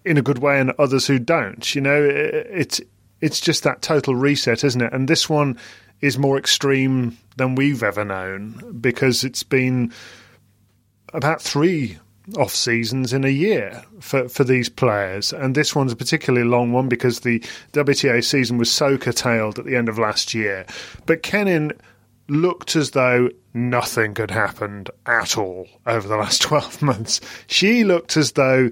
in 0.03 0.17
a 0.17 0.22
good 0.22 0.39
way, 0.39 0.60
and 0.60 0.72
others 0.77 1.07
who 1.07 1.19
don't. 1.19 1.74
You 1.74 1.81
know, 1.81 2.03
it, 2.03 2.48
it's 2.50 2.81
it's 3.22 3.39
just 3.39 3.63
that 3.63 3.81
total 3.81 4.15
reset, 4.15 4.63
isn't 4.63 4.81
it? 4.81 4.93
And 4.93 5.07
this 5.07 5.29
one 5.29 5.57
is 6.02 6.18
more 6.18 6.38
extreme 6.38 7.18
than 7.38 7.56
we've 7.56 7.84
ever 7.84 8.06
known 8.06 8.78
because 8.80 9.24
it's 9.24 9.44
been 9.44 9.92
about 11.14 11.42
three 11.42 11.98
off 12.38 12.54
seasons 12.54 13.14
in 13.14 13.24
a 13.24 13.30
year 13.30 13.84
for, 14.00 14.28
for 14.28 14.44
these 14.44 14.70
players. 14.70 15.32
And 15.32 15.56
this 15.56 15.75
one's 15.75 15.92
a 15.92 15.96
particularly 15.96 16.48
long 16.48 16.72
one 16.72 16.90
because 16.90 17.20
the 17.20 17.40
WTA 17.74 18.24
season 18.24 18.58
was 18.58 18.72
so 18.72 18.98
curtailed 18.98 19.60
at 19.60 19.66
the 19.66 19.75
end 19.75 19.90
of 19.90 20.00
last 20.00 20.34
year. 20.34 20.66
But 21.06 21.24
Kenin 21.24 21.72
looked 22.28 22.75
as 22.75 22.92
though 22.92 23.30
nothing 23.54 24.16
had 24.16 24.32
happened 24.32 24.90
at 25.06 25.38
all 25.38 25.68
over 25.86 26.08
the 26.08 26.18
last 26.18 26.42
12 26.42 26.82
months. 26.82 27.22
She 27.48 27.84
looked 27.84 28.18
as 28.18 28.34
though 28.34 28.70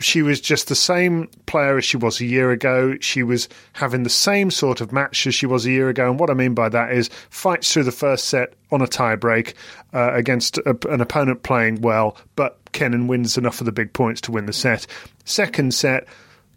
she 0.00 0.22
was 0.22 0.40
just 0.40 0.68
the 0.68 0.74
same 0.74 1.28
player 1.46 1.78
as 1.78 1.84
she 1.84 1.96
was 1.96 2.20
a 2.20 2.24
year 2.24 2.50
ago. 2.50 2.96
She 3.00 3.22
was 3.22 3.48
having 3.72 4.04
the 4.04 4.10
same 4.10 4.50
sort 4.50 4.80
of 4.80 4.92
match 4.92 5.26
as 5.26 5.34
she 5.34 5.46
was 5.46 5.66
a 5.66 5.70
year 5.70 5.88
ago. 5.88 6.08
And 6.10 6.20
what 6.20 6.30
I 6.30 6.34
mean 6.34 6.54
by 6.54 6.68
that 6.68 6.92
is 6.92 7.08
fights 7.30 7.72
through 7.72 7.84
the 7.84 7.92
first 7.92 8.26
set 8.26 8.54
on 8.70 8.80
a 8.80 8.86
tiebreak 8.86 9.54
uh, 9.92 10.12
against 10.12 10.58
a, 10.58 10.76
an 10.88 11.00
opponent 11.00 11.42
playing 11.42 11.80
well, 11.80 12.16
but 12.36 12.58
Kenin 12.72 13.08
wins 13.08 13.36
enough 13.36 13.60
of 13.60 13.64
the 13.64 13.72
big 13.72 13.92
points 13.92 14.20
to 14.22 14.32
win 14.32 14.46
the 14.46 14.52
set. 14.52 14.86
Second 15.24 15.74
set, 15.74 16.06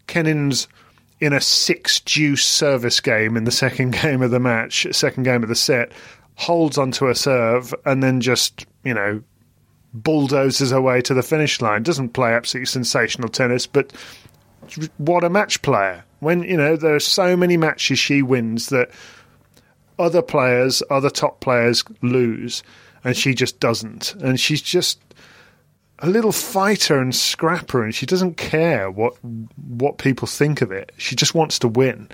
Kenin's 0.06 0.68
in 1.20 1.32
a 1.32 1.40
six 1.40 2.00
deuce 2.00 2.44
service 2.44 3.00
game 3.00 3.36
in 3.36 3.44
the 3.44 3.50
second 3.50 3.92
game 3.92 4.22
of 4.22 4.30
the 4.30 4.40
match, 4.40 4.86
second 4.92 5.24
game 5.24 5.42
of 5.42 5.48
the 5.48 5.54
set, 5.54 5.92
holds 6.36 6.78
onto 6.78 7.08
a 7.08 7.14
serve 7.14 7.74
and 7.84 8.02
then 8.02 8.20
just, 8.20 8.66
you 8.84 8.94
know, 8.94 9.22
bulldozes 9.94 10.70
her 10.70 10.80
way 10.80 11.00
to 11.02 11.14
the 11.14 11.22
finish 11.22 11.60
line. 11.60 11.82
Doesn't 11.82 12.10
play 12.10 12.32
absolutely 12.32 12.66
sensational 12.66 13.28
tennis, 13.28 13.66
but 13.66 13.92
what 14.98 15.24
a 15.24 15.30
match 15.30 15.62
player. 15.62 16.04
When, 16.20 16.42
you 16.42 16.56
know, 16.56 16.76
there 16.76 16.94
are 16.94 17.00
so 17.00 17.36
many 17.36 17.56
matches 17.56 17.98
she 17.98 18.22
wins 18.22 18.68
that 18.68 18.90
other 19.98 20.22
players, 20.22 20.82
other 20.90 21.10
top 21.10 21.40
players 21.40 21.84
lose, 22.00 22.62
and 23.04 23.16
she 23.16 23.34
just 23.34 23.60
doesn't. 23.60 24.14
And 24.14 24.38
she's 24.38 24.62
just 24.62 25.00
a 25.98 26.08
little 26.08 26.32
fighter 26.32 26.98
and 26.98 27.14
scrapper, 27.14 27.82
and 27.82 27.94
she 27.94 28.06
doesn't 28.06 28.36
care 28.36 28.90
what 28.90 29.14
what 29.24 29.98
people 29.98 30.26
think 30.26 30.62
of 30.62 30.72
it. 30.72 30.92
She 30.96 31.16
just 31.16 31.34
wants 31.34 31.58
to 31.60 31.68
win. 31.68 32.08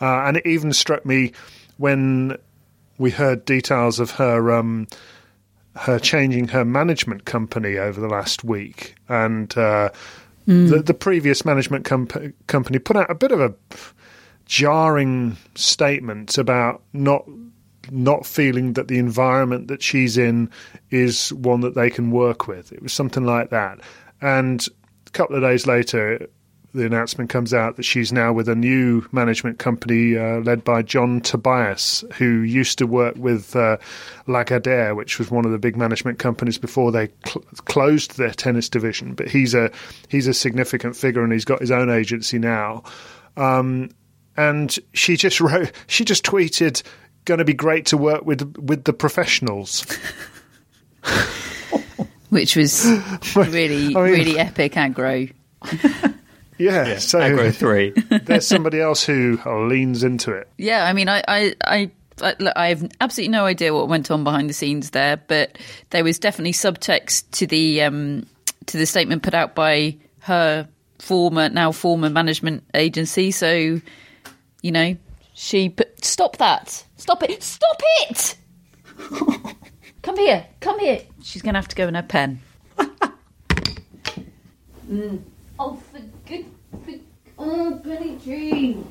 Uh, 0.00 0.24
and 0.26 0.36
it 0.36 0.46
even 0.46 0.72
struck 0.72 1.04
me 1.06 1.32
when 1.76 2.36
we 2.98 3.10
heard 3.10 3.44
details 3.44 4.00
of 4.00 4.12
her 4.12 4.52
um, 4.52 4.86
her 5.76 5.98
changing 5.98 6.48
her 6.48 6.64
management 6.64 7.24
company 7.24 7.78
over 7.78 8.00
the 8.00 8.08
last 8.08 8.44
week, 8.44 8.94
and 9.08 9.56
uh, 9.56 9.90
the, 10.46 10.82
the 10.82 10.94
previous 10.94 11.44
management 11.44 11.84
comp- 11.84 12.34
company 12.46 12.78
put 12.78 12.96
out 12.96 13.10
a 13.10 13.14
bit 13.14 13.32
of 13.32 13.40
a 13.40 13.54
jarring 14.46 15.36
statement 15.54 16.36
about 16.38 16.82
not 16.92 17.24
not 17.90 18.24
feeling 18.24 18.74
that 18.74 18.88
the 18.88 18.98
environment 18.98 19.68
that 19.68 19.82
she's 19.82 20.16
in 20.16 20.50
is 20.90 21.32
one 21.34 21.60
that 21.60 21.74
they 21.74 21.90
can 21.90 22.10
work 22.10 22.48
with. 22.48 22.72
It 22.72 22.82
was 22.82 22.92
something 22.92 23.24
like 23.24 23.50
that. 23.50 23.78
And 24.22 24.66
a 25.06 25.10
couple 25.10 25.36
of 25.36 25.42
days 25.42 25.66
later, 25.66 26.26
the 26.74 26.84
announcement 26.84 27.30
comes 27.30 27.54
out 27.54 27.76
that 27.76 27.84
she's 27.84 28.12
now 28.12 28.32
with 28.32 28.48
a 28.48 28.54
new 28.54 29.06
management 29.12 29.58
company 29.60 30.16
uh, 30.18 30.40
led 30.40 30.64
by 30.64 30.82
John 30.82 31.20
Tobias, 31.20 32.04
who 32.18 32.40
used 32.40 32.78
to 32.78 32.86
work 32.86 33.14
with 33.16 33.54
uh, 33.54 33.76
Lagardère, 34.26 34.96
which 34.96 35.18
was 35.20 35.30
one 35.30 35.44
of 35.44 35.52
the 35.52 35.58
big 35.58 35.76
management 35.76 36.18
companies 36.18 36.58
before 36.58 36.90
they 36.90 37.08
cl- 37.24 37.44
closed 37.66 38.16
their 38.18 38.32
tennis 38.32 38.68
division. 38.68 39.14
But 39.14 39.28
he's 39.28 39.54
a 39.54 39.70
he's 40.08 40.26
a 40.26 40.34
significant 40.34 40.96
figure, 40.96 41.22
and 41.22 41.32
he's 41.32 41.44
got 41.44 41.60
his 41.60 41.70
own 41.70 41.88
agency 41.90 42.38
now. 42.40 42.82
Um, 43.36 43.90
and 44.36 44.76
she 44.92 45.16
just 45.16 45.40
wrote, 45.40 45.70
she 45.86 46.04
just 46.04 46.24
tweeted, 46.24 46.82
"Going 47.24 47.38
to 47.38 47.44
be 47.44 47.54
great 47.54 47.86
to 47.86 47.96
work 47.96 48.26
with 48.26 48.56
with 48.58 48.84
the 48.84 48.92
professionals." 48.92 49.86
Which 52.30 52.56
was 52.56 52.84
really, 53.36 53.94
I 53.94 54.02
mean- 54.02 54.12
really 54.12 54.38
epic 54.40 54.72
aggro. 54.72 55.32
Yeah, 56.58 56.98
so 56.98 57.18
Aggro 57.18 57.54
three. 57.54 57.90
there's 58.24 58.46
somebody 58.46 58.80
else 58.80 59.04
who 59.04 59.38
leans 59.68 60.04
into 60.04 60.32
it. 60.32 60.48
Yeah, 60.56 60.84
I 60.84 60.92
mean, 60.92 61.08
I, 61.08 61.22
I, 61.26 61.54
I, 61.64 61.90
I, 62.22 62.34
look, 62.38 62.52
I 62.56 62.68
have 62.68 62.88
absolutely 63.00 63.32
no 63.32 63.44
idea 63.44 63.74
what 63.74 63.88
went 63.88 64.10
on 64.10 64.24
behind 64.24 64.48
the 64.48 64.54
scenes 64.54 64.90
there, 64.90 65.16
but 65.16 65.58
there 65.90 66.04
was 66.04 66.18
definitely 66.18 66.52
subtext 66.52 67.30
to 67.32 67.46
the 67.46 67.82
um, 67.82 68.26
to 68.66 68.76
the 68.76 68.86
statement 68.86 69.22
put 69.22 69.34
out 69.34 69.54
by 69.54 69.96
her 70.20 70.68
former, 70.98 71.48
now 71.48 71.72
former 71.72 72.08
management 72.10 72.64
agency. 72.74 73.30
So, 73.30 73.80
you 74.62 74.72
know, 74.72 74.96
she 75.34 75.68
put 75.68 76.04
stop 76.04 76.36
that, 76.38 76.84
stop 76.96 77.22
it, 77.22 77.42
stop 77.42 77.80
it. 78.08 78.36
come 80.02 80.16
here, 80.16 80.46
come 80.60 80.78
here. 80.78 81.02
She's 81.22 81.42
going 81.42 81.54
to 81.54 81.58
have 81.58 81.68
to 81.68 81.76
go 81.76 81.88
in 81.88 81.94
her 81.94 82.02
pen. 82.02 82.40
Oh, 85.56 85.76
for 85.76 86.00
good. 86.26 86.46
For, 86.84 86.94
oh, 87.38 87.74
Billie 87.76 88.18
Jean. 88.24 88.90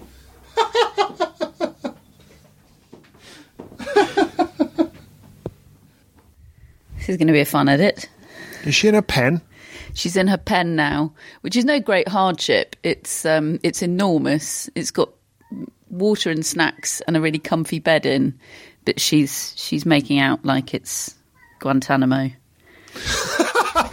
This 6.97 7.09
is 7.09 7.17
going 7.17 7.27
to 7.27 7.33
be 7.33 7.41
a 7.41 7.45
fun 7.45 7.67
edit. 7.67 8.07
Is 8.63 8.75
she 8.75 8.87
in 8.87 8.95
a 8.95 9.01
pen? 9.01 9.41
She's 9.93 10.15
in 10.15 10.27
her 10.27 10.37
pen 10.37 10.77
now, 10.77 11.13
which 11.41 11.57
is 11.57 11.65
no 11.65 11.81
great 11.81 12.07
hardship. 12.07 12.77
It's 12.81 13.25
um, 13.25 13.59
it's 13.61 13.81
enormous. 13.81 14.69
It's 14.73 14.89
got 14.89 15.09
water 15.89 16.31
and 16.31 16.45
snacks 16.45 17.01
and 17.01 17.17
a 17.17 17.21
really 17.21 17.39
comfy 17.39 17.79
bed 17.79 18.05
in, 18.05 18.39
but 18.85 19.01
she's 19.01 19.53
she's 19.57 19.85
making 19.85 20.19
out 20.19 20.45
like 20.45 20.73
it's 20.73 21.13
Guantanamo. 21.59 22.31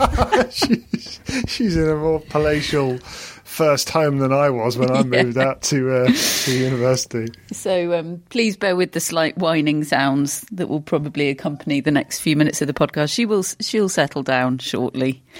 she's, 0.50 1.21
she's 1.47 1.76
in 1.76 1.88
a 1.88 1.97
more 1.97 2.21
palatial 2.21 2.99
first 3.45 3.90
home 3.90 4.19
than 4.19 4.33
I 4.33 4.49
was 4.50 4.78
when 4.78 4.90
I 4.90 5.02
moved 5.04 5.37
out 5.37 5.62
to 5.62 5.92
uh, 5.92 6.12
to 6.45 6.52
university. 6.57 7.33
So 7.52 7.99
um, 7.99 8.23
please 8.30 8.57
bear 8.57 8.76
with 8.76 8.92
the 8.92 9.00
slight 9.00 9.37
whining 9.37 9.85
sounds 9.85 10.42
that 10.52 10.69
will 10.69 10.80
probably 10.80 11.28
accompany 11.28 11.80
the 11.80 11.90
next 11.90 12.21
few 12.21 12.37
minutes 12.37 12.61
of 12.62 12.69
the 12.69 12.75
podcast. 12.75 13.12
She 13.12 13.26
will 13.26 13.42
she'll 13.42 13.88
settle 13.88 14.23
down 14.23 14.59
shortly. 14.59 15.23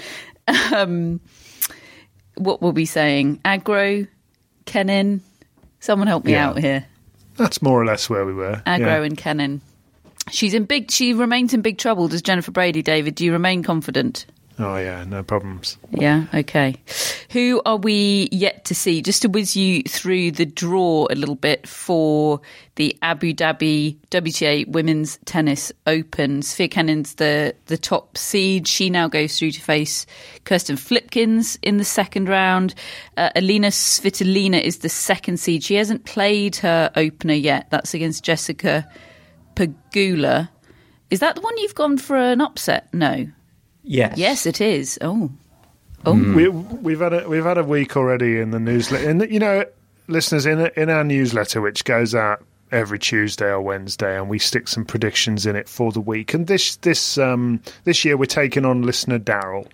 Um, 0.73 1.21
what 2.35 2.61
were 2.61 2.71
we 2.71 2.85
saying? 2.85 3.39
Agro, 3.45 4.07
Kenin. 4.65 5.21
Someone 5.79 6.07
help 6.07 6.25
me 6.25 6.31
Yeah. 6.33 6.49
out 6.49 6.59
here. 6.59 6.85
That's 7.37 7.61
more 7.61 7.79
or 7.79 7.85
less 7.85 8.09
where 8.09 8.25
we 8.25 8.33
were. 8.33 8.61
Agro 8.65 8.87
yeah. 8.99 9.03
and 9.03 9.17
Kenin. 9.17 9.61
She's 10.31 10.53
in 10.53 10.65
big. 10.65 10.91
She 10.91 11.13
remains 11.13 11.53
in 11.53 11.61
big 11.61 11.77
trouble. 11.77 12.07
Does 12.07 12.21
Jennifer 12.21 12.51
Brady, 12.51 12.81
David? 12.81 13.15
Do 13.15 13.23
you 13.23 13.31
remain 13.31 13.63
confident? 13.63 14.25
Oh 14.61 14.77
yeah, 14.77 15.03
no 15.05 15.23
problems. 15.23 15.77
Yeah. 15.89 16.25
Okay. 16.33 16.75
Who 17.31 17.61
are 17.65 17.77
we 17.77 18.29
yet 18.31 18.65
to 18.65 18.75
see? 18.75 19.01
Just 19.01 19.23
to 19.23 19.29
whiz 19.29 19.55
you 19.55 19.81
through 19.83 20.31
the 20.31 20.45
draw 20.45 21.07
a 21.09 21.15
little 21.15 21.35
bit 21.35 21.67
for 21.67 22.41
the 22.75 22.95
Abu 23.01 23.33
Dhabi 23.33 23.97
WTA 24.11 24.67
Women's 24.67 25.17
Tennis 25.25 25.71
Open. 25.87 26.43
Sofia 26.43 26.69
the 26.69 27.55
the 27.65 27.77
top 27.77 28.17
seed. 28.17 28.67
She 28.67 28.91
now 28.91 29.07
goes 29.07 29.39
through 29.39 29.51
to 29.51 29.61
face 29.61 30.05
Kirsten 30.43 30.75
Flipkens 30.75 31.57
in 31.63 31.77
the 31.77 31.83
second 31.83 32.29
round. 32.29 32.75
Uh, 33.17 33.31
Alina 33.35 33.69
Svitolina 33.69 34.61
is 34.61 34.79
the 34.79 34.89
second 34.89 35.37
seed. 35.39 35.63
She 35.63 35.75
hasn't 35.75 36.05
played 36.05 36.57
her 36.57 36.91
opener 36.95 37.33
yet. 37.33 37.67
That's 37.71 37.95
against 37.95 38.23
Jessica 38.23 38.87
Pegula. 39.55 40.49
Is 41.09 41.19
that 41.19 41.35
the 41.35 41.41
one 41.41 41.57
you've 41.57 41.75
gone 41.75 41.97
for 41.97 42.15
an 42.15 42.41
upset? 42.41 42.93
No. 42.93 43.27
Yes. 43.83 44.17
Yes, 44.17 44.45
it 44.45 44.61
is. 44.61 44.97
Oh. 45.01 45.31
Oh. 46.05 46.13
We, 46.13 46.47
we've 46.47 46.99
had 46.99 47.13
a 47.13 47.29
we've 47.29 47.43
had 47.43 47.57
a 47.57 47.63
week 47.63 47.95
already 47.95 48.39
in 48.39 48.51
the 48.51 48.59
newsletter. 48.59 49.09
And 49.09 49.31
you 49.31 49.39
know, 49.39 49.65
listeners, 50.07 50.45
in 50.45 50.71
in 50.75 50.89
our 50.89 51.03
newsletter, 51.03 51.61
which 51.61 51.83
goes 51.85 52.15
out 52.15 52.43
every 52.71 52.97
Tuesday 52.97 53.47
or 53.47 53.61
Wednesday, 53.61 54.17
and 54.17 54.29
we 54.29 54.39
stick 54.39 54.67
some 54.67 54.85
predictions 54.85 55.45
in 55.45 55.55
it 55.55 55.69
for 55.69 55.91
the 55.91 56.01
week. 56.01 56.33
And 56.33 56.47
this 56.47 56.77
this 56.77 57.17
um, 57.17 57.61
this 57.83 58.03
year, 58.03 58.17
we're 58.17 58.25
taking 58.25 58.65
on 58.65 58.81
listener 58.81 59.19
Daryl. 59.19 59.67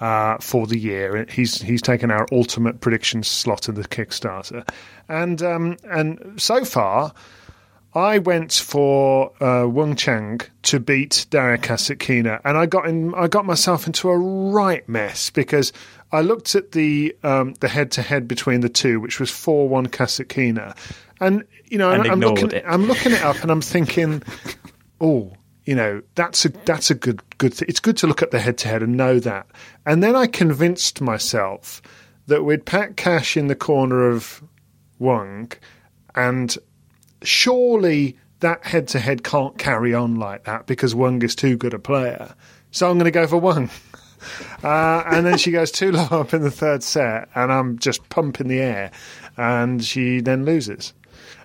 Uh, 0.00 0.38
for 0.38 0.68
the 0.68 0.78
year, 0.78 1.26
he's 1.28 1.60
he's 1.60 1.82
taken 1.82 2.08
our 2.12 2.24
ultimate 2.30 2.80
prediction 2.80 3.24
slot 3.24 3.68
in 3.68 3.74
the 3.74 3.82
Kickstarter, 3.82 4.64
and 5.08 5.42
um, 5.42 5.76
and 5.90 6.40
so 6.40 6.64
far, 6.64 7.12
I 7.94 8.18
went 8.18 8.52
for 8.52 9.32
uh, 9.42 9.66
Wang 9.66 9.96
Qiang 9.96 10.46
to 10.64 10.78
beat 10.78 11.26
Daria 11.30 11.58
Kasatkina, 11.58 12.40
and 12.44 12.58
I 12.58 12.66
got 12.66 12.86
in. 12.86 13.14
I 13.14 13.28
got 13.28 13.46
myself 13.46 13.86
into 13.86 14.10
a 14.10 14.16
right 14.16 14.86
mess 14.88 15.30
because 15.30 15.72
I 16.12 16.20
looked 16.20 16.54
at 16.54 16.72
the 16.72 17.16
um, 17.22 17.54
the 17.60 17.68
head 17.68 17.90
to 17.92 18.02
head 18.02 18.28
between 18.28 18.60
the 18.60 18.68
two, 18.68 19.00
which 19.00 19.18
was 19.18 19.30
four 19.30 19.68
one 19.68 19.86
Kasatkina, 19.86 20.76
and 21.18 21.44
you 21.64 21.78
know, 21.78 21.90
And 21.90 22.06
I'm 22.06 22.20
looking, 22.20 22.50
it. 22.50 22.64
I'm 22.66 22.86
looking 22.86 23.12
it 23.12 23.22
up, 23.22 23.40
and 23.42 23.50
I'm 23.50 23.62
thinking, 23.62 24.22
oh, 25.00 25.32
you 25.64 25.74
know, 25.74 26.02
that's 26.14 26.44
a 26.44 26.50
that's 26.50 26.90
a 26.90 26.94
good 26.94 27.22
good. 27.38 27.54
Th- 27.56 27.68
it's 27.68 27.80
good 27.80 27.96
to 27.98 28.06
look 28.06 28.22
at 28.22 28.30
the 28.30 28.38
head 28.38 28.58
to 28.58 28.68
head 28.68 28.82
and 28.82 28.96
know 28.96 29.18
that. 29.20 29.46
And 29.86 30.02
then 30.02 30.14
I 30.14 30.26
convinced 30.26 31.00
myself 31.00 31.80
that 32.26 32.44
we'd 32.44 32.66
Pat 32.66 32.96
Cash 32.98 33.36
in 33.36 33.46
the 33.46 33.56
corner 33.56 34.08
of 34.08 34.42
Wang, 34.98 35.52
and 36.14 36.56
surely 37.22 38.16
that 38.40 38.64
head 38.64 38.88
to 38.88 38.98
head 38.98 39.24
can't 39.24 39.58
carry 39.58 39.94
on 39.94 40.16
like 40.16 40.44
that 40.44 40.66
because 40.66 40.94
Wang 40.94 41.22
is 41.22 41.34
too 41.34 41.56
good 41.56 41.74
a 41.74 41.78
player. 41.78 42.34
So 42.70 42.88
I'm 42.88 42.98
going 42.98 43.06
to 43.06 43.10
go 43.10 43.26
for 43.26 43.38
Wang. 43.38 43.70
Uh, 44.64 45.04
and 45.06 45.24
then 45.24 45.38
she 45.38 45.52
goes 45.52 45.70
too 45.70 45.92
low 45.92 46.08
up 46.10 46.34
in 46.34 46.42
the 46.42 46.50
third 46.50 46.82
set, 46.82 47.28
and 47.36 47.52
I'm 47.52 47.78
just 47.78 48.08
pumping 48.08 48.48
the 48.48 48.58
air, 48.58 48.90
and 49.36 49.82
she 49.82 50.20
then 50.20 50.44
loses. 50.44 50.92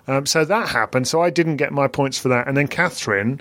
Um, 0.06 0.26
so 0.26 0.44
that 0.44 0.68
happened. 0.68 1.08
So 1.08 1.22
I 1.22 1.30
didn't 1.30 1.56
get 1.56 1.72
my 1.72 1.86
points 1.86 2.18
for 2.18 2.28
that. 2.30 2.46
And 2.48 2.56
then 2.56 2.68
Catherine 2.68 3.40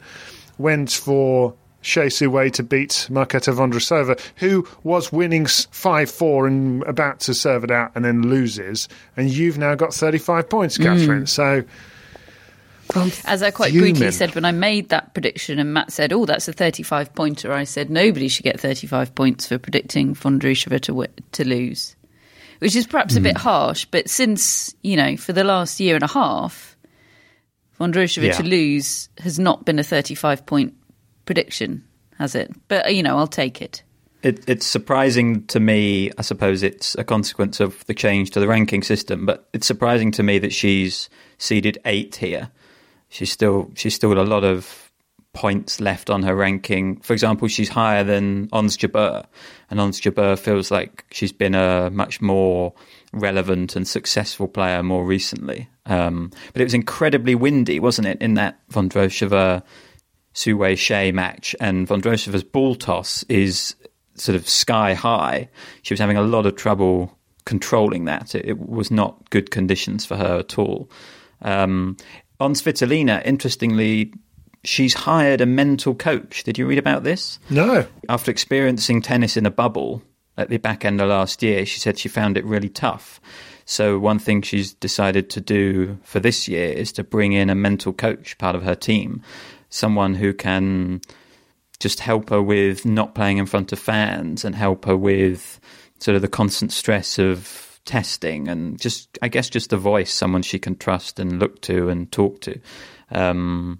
went 0.58 0.92
for 0.92 1.54
Hsieh 1.82 2.28
Wei 2.28 2.50
to 2.52 2.64
beat 2.64 3.08
Marketa 3.10 3.54
Vondrousova, 3.54 4.20
who 4.38 4.68
was 4.84 5.12
winning 5.12 5.46
5 5.46 6.10
4 6.10 6.48
and 6.48 6.84
about 6.84 7.20
to 7.22 7.34
serve 7.34 7.64
it 7.64 7.72
out 7.72 7.92
and 7.96 8.06
then 8.06 8.22
loses. 8.22 8.88
And 9.18 9.30
you've 9.30 9.58
now 9.58 9.76
got 9.76 9.94
35 9.94 10.50
points, 10.50 10.78
Catherine. 10.78 11.26
So. 11.28 11.64
I'm 12.96 13.12
As 13.26 13.42
I 13.44 13.52
quite 13.52 13.72
fuming. 13.72 13.94
brutally 13.94 14.12
said 14.12 14.36
when 14.36 14.46
I 14.46 14.52
made 14.52 14.90
that 14.90 15.14
prediction, 15.14 15.60
and 15.60 15.74
Matt 15.74 15.92
said, 15.92 16.14
"Oh, 16.14 16.26
that's 16.26 16.48
a 16.48 16.54
35 16.54 17.14
pointer," 17.16 17.52
I 17.54 17.64
said 17.64 17.90
nobody 17.90 18.28
should 18.28 18.44
get 18.44 18.60
35 18.60 19.16
points 19.16 19.48
for 19.48 19.58
predicting 19.58 20.14
Vondrousova 20.16 20.80
to 20.82 20.92
wi- 20.92 21.08
to 21.34 21.44
lose, 21.48 21.96
which 22.60 22.76
is 22.76 22.86
perhaps 22.88 23.16
a 23.16 23.22
bit 23.22 23.38
harsh. 23.38 23.86
But 23.86 24.10
since 24.10 24.74
you 24.84 24.96
know, 24.96 25.18
for 25.18 25.34
the 25.34 25.44
last 25.44 25.80
year 25.80 25.96
and 25.96 26.04
a 26.04 26.08
half, 26.08 26.78
Vondrousova 27.80 28.26
Yeah. 28.28 28.34
to 28.34 28.44
lose 28.44 29.10
has 29.20 29.40
not 29.40 29.66
been 29.66 29.80
a 29.80 29.84
35 29.84 30.46
point 30.46 30.74
prediction, 31.26 31.84
has 32.20 32.36
it? 32.36 32.52
But 32.68 32.86
uh, 32.86 32.90
you 32.90 33.04
know, 33.04 33.18
I'll 33.18 33.28
take 33.28 33.62
it. 33.62 33.84
It, 34.22 34.42
it's 34.48 34.66
surprising 34.66 35.46
to 35.48 35.60
me. 35.60 36.10
I 36.18 36.22
suppose 36.22 36.64
it's 36.64 36.96
a 36.96 37.04
consequence 37.04 37.60
of 37.60 37.86
the 37.88 37.94
change 37.94 38.30
to 38.32 38.40
the 38.40 38.48
ranking 38.48 38.82
system, 38.82 39.26
but 39.26 39.50
it's 39.52 39.68
surprising 39.68 40.12
to 40.12 40.24
me 40.24 40.40
that 40.40 40.54
she's 40.54 41.10
seeded 41.40 41.78
eight 41.86 42.16
here. 42.16 42.50
She's 43.14 43.32
still 43.32 43.70
she's 43.76 43.94
still 43.94 44.20
a 44.20 44.26
lot 44.26 44.44
of 44.44 44.92
points 45.34 45.80
left 45.80 46.10
on 46.10 46.24
her 46.24 46.36
ranking. 46.36 47.00
For 47.02 47.14
example, 47.14 47.48
she's 47.48 47.70
higher 47.70 48.04
than 48.04 48.50
Ons 48.52 48.76
Jabeur, 48.76 49.24
and 49.70 49.80
Ons 49.80 50.02
Jabeur 50.02 50.38
feels 50.38 50.72
like 50.72 51.06
she's 51.12 51.32
been 51.32 51.54
a 51.54 51.92
much 51.92 52.22
more 52.22 52.74
relevant 53.12 53.76
and 53.76 53.88
successful 53.88 54.48
player 54.48 54.82
more 54.82 55.06
recently. 55.06 55.70
Um, 55.86 56.32
but 56.54 56.62
it 56.62 56.66
was 56.66 56.74
incredibly 56.74 57.36
windy, 57.36 57.80
wasn't 57.80 58.08
it, 58.08 58.20
in 58.20 58.34
that 58.34 58.58
Vondrousova 58.70 59.62
Su 60.34 60.58
Wei 60.58 60.74
Hsieh 60.74 61.14
match, 61.14 61.56
and 61.60 61.88
Vondrousova's 61.88 62.44
ball 62.44 62.74
toss 62.74 63.22
is 63.30 63.76
sort 64.16 64.36
of 64.36 64.50
sky 64.50 64.96
high. 64.96 65.50
She 65.84 65.94
was 65.94 66.00
having 66.00 66.18
a 66.18 66.24
lot 66.24 66.48
of 66.48 66.56
trouble 66.56 67.16
controlling 67.46 68.06
that. 68.06 68.34
It, 68.34 68.46
it 68.46 68.60
was 68.60 68.90
not 68.90 69.30
good 69.30 69.52
conditions 69.52 70.04
for 70.04 70.18
her 70.18 70.40
at 70.40 70.58
all. 70.58 70.90
Um, 71.44 71.98
on 72.44 72.54
Svitolina, 72.54 73.26
interestingly, 73.26 74.14
she's 74.64 74.94
hired 74.94 75.42
a 75.42 75.46
mental 75.46 75.96
coach. 75.96 76.44
Did 76.44 76.58
you 76.58 76.68
read 76.68 76.78
about 76.78 77.04
this? 77.04 77.40
No. 77.50 77.88
After 78.10 78.30
experiencing 78.30 79.02
tennis 79.02 79.38
in 79.38 79.46
a 79.46 79.52
bubble 79.52 80.04
at 80.38 80.50
the 80.50 80.58
back 80.58 80.84
end 80.84 81.00
of 81.00 81.10
last 81.10 81.42
year, 81.42 81.66
she 81.66 81.80
said 81.80 81.98
she 81.98 82.10
found 82.10 82.38
it 82.38 82.46
really 82.46 82.70
tough. 82.70 83.22
So, 83.66 83.98
one 83.98 84.20
thing 84.20 84.42
she's 84.42 84.74
decided 84.74 85.30
to 85.32 85.42
do 85.42 85.98
for 86.04 86.20
this 86.20 86.50
year 86.50 86.68
is 86.68 86.92
to 86.94 87.04
bring 87.04 87.32
in 87.32 87.50
a 87.50 87.56
mental 87.56 87.94
coach, 87.94 88.38
part 88.38 88.58
of 88.58 88.64
her 88.64 88.76
team, 88.76 89.22
someone 89.70 90.16
who 90.16 90.34
can 90.34 91.00
just 91.80 92.02
help 92.02 92.30
her 92.30 92.42
with 92.42 92.86
not 92.86 93.16
playing 93.16 93.38
in 93.38 93.46
front 93.46 93.72
of 93.72 93.80
fans 93.80 94.44
and 94.44 94.54
help 94.54 94.84
her 94.86 94.98
with 94.98 95.62
sort 96.00 96.16
of 96.16 96.22
the 96.22 96.28
constant 96.28 96.74
stress 96.74 97.18
of 97.18 97.73
testing 97.86 98.48
and 98.48 98.80
just, 98.80 99.18
I 99.22 99.28
guess, 99.28 99.50
just 99.50 99.74
a 99.74 99.78
voice, 99.78 100.14
someone 100.14 100.42
she 100.42 100.60
can 100.60 100.76
trust 100.78 101.20
and 101.20 101.40
look 101.40 101.62
to 101.64 101.90
and 101.90 102.12
talk 102.12 102.42
to. 102.42 102.60
Um, 103.12 103.80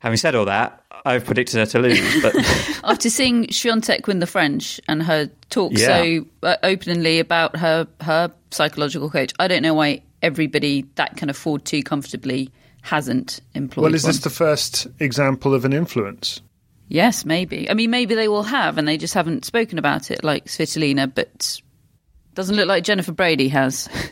having 0.00 0.16
said 0.16 0.34
all 0.34 0.44
that, 0.46 0.82
I've 1.04 1.24
predicted 1.24 1.56
her 1.60 1.66
to 1.66 1.78
lose, 1.78 2.22
but 2.22 2.34
After 2.84 3.08
seeing 3.08 3.46
Swiatek 3.46 4.06
win 4.06 4.18
the 4.18 4.26
French 4.26 4.80
and 4.88 5.02
her 5.02 5.30
talk 5.50 5.72
Yeah. 5.74 5.86
so 6.02 6.26
uh, 6.42 6.56
openly 6.62 7.20
about 7.20 7.56
her 7.56 7.86
her 8.00 8.32
psychological 8.50 9.08
coach, 9.08 9.32
I 9.38 9.46
don't 9.48 9.62
know 9.62 9.74
why 9.74 10.02
everybody 10.22 10.84
that 10.96 11.16
can 11.16 11.30
afford 11.30 11.64
to 11.66 11.80
comfortably 11.82 12.50
hasn't 12.82 13.40
employed 13.54 13.84
Well, 13.84 13.94
is 13.94 14.02
one. 14.02 14.10
this 14.10 14.20
the 14.20 14.30
first 14.30 14.86
example 14.98 15.54
of 15.54 15.64
an 15.64 15.72
influence? 15.72 16.40
Yes, 16.88 17.24
maybe. 17.24 17.70
I 17.70 17.74
mean, 17.74 17.90
maybe 17.90 18.14
they 18.14 18.28
will 18.28 18.42
have, 18.44 18.78
and 18.78 18.88
they 18.88 18.96
just 18.96 19.14
haven't 19.14 19.44
spoken 19.44 19.78
about 19.78 20.10
it 20.10 20.24
like 20.24 20.46
Svitolina, 20.46 21.12
but 21.14 21.60
doesn't 22.38 22.54
look 22.54 22.68
like 22.68 22.84
Jennifer 22.84 23.10
Brady 23.10 23.48
has. 23.48 23.88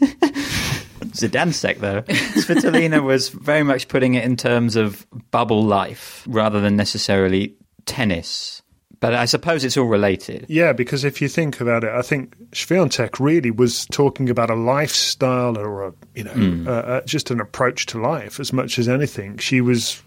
Zidansek, 1.14 1.78
though. 1.78 2.02
Svitolina 2.02 3.00
was 3.00 3.28
very 3.28 3.62
much 3.62 3.86
putting 3.86 4.14
it 4.14 4.24
in 4.24 4.36
terms 4.36 4.74
of 4.74 5.06
bubble 5.30 5.62
life 5.62 6.24
rather 6.26 6.60
than 6.60 6.74
necessarily 6.74 7.54
tennis. 7.84 8.62
But 8.98 9.14
I 9.14 9.26
suppose 9.26 9.62
it's 9.62 9.76
all 9.76 9.86
related. 9.86 10.46
Yeah, 10.48 10.72
because 10.72 11.04
if 11.04 11.22
you 11.22 11.28
think 11.28 11.60
about 11.60 11.84
it, 11.84 11.90
I 11.90 12.02
think 12.02 12.36
Swiatek 12.50 13.20
really 13.20 13.52
was 13.52 13.86
talking 13.92 14.28
about 14.28 14.50
a 14.50 14.56
lifestyle 14.56 15.56
or 15.56 15.86
a, 15.86 15.92
you 16.16 16.24
know, 16.24 16.64
uh, 16.68 16.70
uh, 16.70 17.00
just 17.02 17.30
an 17.30 17.40
approach 17.40 17.86
to 17.86 18.00
life 18.00 18.40
as 18.40 18.52
much 18.52 18.76
as 18.80 18.88
anything. 18.88 19.38
She 19.38 19.60
was 19.60 20.02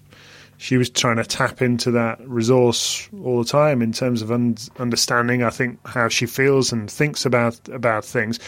she 0.59 0.75
was 0.75 0.89
trying 0.89 1.15
to 1.15 1.23
tap 1.23 1.61
into 1.61 1.89
that 1.91 2.19
resource 2.27 3.09
all 3.23 3.41
the 3.41 3.49
time 3.49 3.81
in 3.81 3.93
terms 3.93 4.21
of 4.21 4.29
un- 4.29 4.57
understanding. 4.77 5.41
I 5.41 5.51
think 5.51 5.79
how 5.87 6.09
she 6.09 6.25
feels 6.25 6.73
and 6.73 6.91
thinks 6.91 7.25
about 7.25 7.57
about 7.69 8.03
things. 8.03 8.39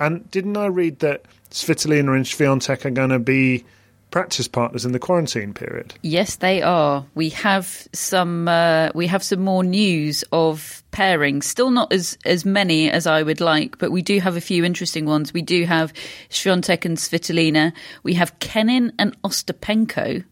And 0.00 0.28
didn't 0.30 0.56
I 0.56 0.66
read 0.66 1.00
that 1.00 1.26
Svitolina 1.50 2.16
and 2.16 2.24
Swiatek 2.24 2.86
are 2.86 2.90
going 2.90 3.10
to 3.10 3.18
be 3.18 3.66
practice 4.10 4.48
partners 4.48 4.86
in 4.86 4.92
the 4.92 4.98
quarantine 4.98 5.52
period? 5.52 5.92
Yes, 6.00 6.36
they 6.36 6.62
are. 6.62 7.04
We 7.14 7.28
have 7.30 7.86
some. 7.92 8.48
Uh, 8.48 8.88
we 8.94 9.06
have 9.06 9.22
some 9.22 9.40
more 9.40 9.62
news 9.62 10.24
of 10.32 10.82
pairings. 10.90 11.44
Still 11.44 11.70
not 11.70 11.92
as 11.92 12.16
as 12.24 12.46
many 12.46 12.90
as 12.90 13.06
I 13.06 13.22
would 13.22 13.42
like, 13.42 13.76
but 13.76 13.92
we 13.92 14.00
do 14.00 14.20
have 14.20 14.38
a 14.38 14.40
few 14.40 14.64
interesting 14.64 15.04
ones. 15.04 15.34
We 15.34 15.42
do 15.42 15.66
have 15.66 15.92
Swiatek 16.30 16.86
and 16.86 16.96
Svitolina. 16.96 17.74
We 18.04 18.14
have 18.14 18.38
Kenin 18.38 18.94
and 18.98 19.20
Ostapenko. 19.20 20.24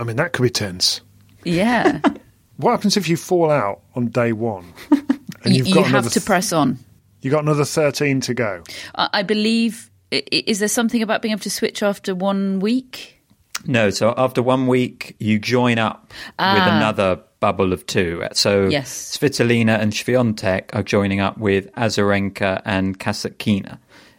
I 0.00 0.04
mean, 0.04 0.16
that 0.16 0.32
could 0.32 0.42
be 0.42 0.50
tense. 0.50 1.00
Yeah, 1.44 2.00
What 2.56 2.72
happens 2.72 2.96
if 2.98 3.08
you 3.08 3.16
fall 3.16 3.50
out 3.50 3.80
on 3.94 4.08
day 4.08 4.32
one? 4.32 4.72
And 5.42 5.54
you, 5.54 5.60
you've 5.60 5.68
you 5.68 5.74
got 5.76 5.84
have 5.84 5.90
another 5.94 6.10
to 6.10 6.20
th- 6.20 6.26
press 6.26 6.52
on. 6.52 6.78
You 7.22 7.30
got 7.30 7.42
another 7.44 7.64
thirteen 7.64 8.20
to 8.22 8.34
go. 8.34 8.62
I, 8.94 9.08
I 9.14 9.22
believe. 9.22 9.90
i- 10.12 10.16
i- 10.30 10.44
Is 10.46 10.58
there 10.58 10.68
something 10.68 11.02
about 11.02 11.22
being 11.22 11.32
able 11.32 11.40
to 11.44 11.50
switch 11.50 11.82
after 11.82 12.14
one 12.14 12.60
week? 12.60 13.22
No, 13.64 13.88
so 13.88 14.12
after 14.18 14.42
one 14.42 14.66
week, 14.66 15.16
you 15.18 15.38
join 15.38 15.78
up 15.78 16.08
with 16.10 16.14
ah. 16.40 16.76
another 16.76 17.20
bubble 17.40 17.72
of 17.72 17.86
two. 17.86 18.22
So 18.34 18.68
Yes. 18.68 19.16
Svitolina 19.16 19.80
and 19.80 19.92
Swiatek 19.94 20.74
are 20.74 20.82
joining 20.82 21.20
up 21.20 21.38
with 21.38 21.72
Azarenka 21.74 22.60
and 22.66 22.98
Kasatkina 23.00 23.78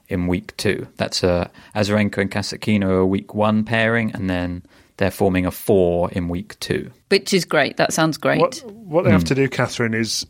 in 0.09 0.25
week 0.25 0.57
two. 0.57 0.87
That's 0.97 1.21
a 1.21 1.51
Azarenka 1.75 2.17
and 2.17 2.31
Kasatkina 2.31 2.85
are 2.85 2.97
a 2.99 3.05
week 3.05 3.35
one 3.35 3.63
pairing, 3.63 4.11
and 4.15 4.27
then 4.27 4.63
they're 5.01 5.09
forming 5.09 5.47
a 5.47 5.51
four 5.51 6.11
in 6.11 6.27
week 6.29 6.59
two. 6.59 6.91
Which 7.09 7.33
is 7.33 7.43
great. 7.43 7.77
That 7.77 7.91
sounds 7.91 8.17
great. 8.17 8.39
What 8.39 8.63
what 8.67 9.03
they 9.03 9.11
have 9.11 9.23
hmm. 9.23 9.29
to 9.29 9.35
do, 9.35 9.49
Catherine, 9.49 9.95
is 9.95 10.27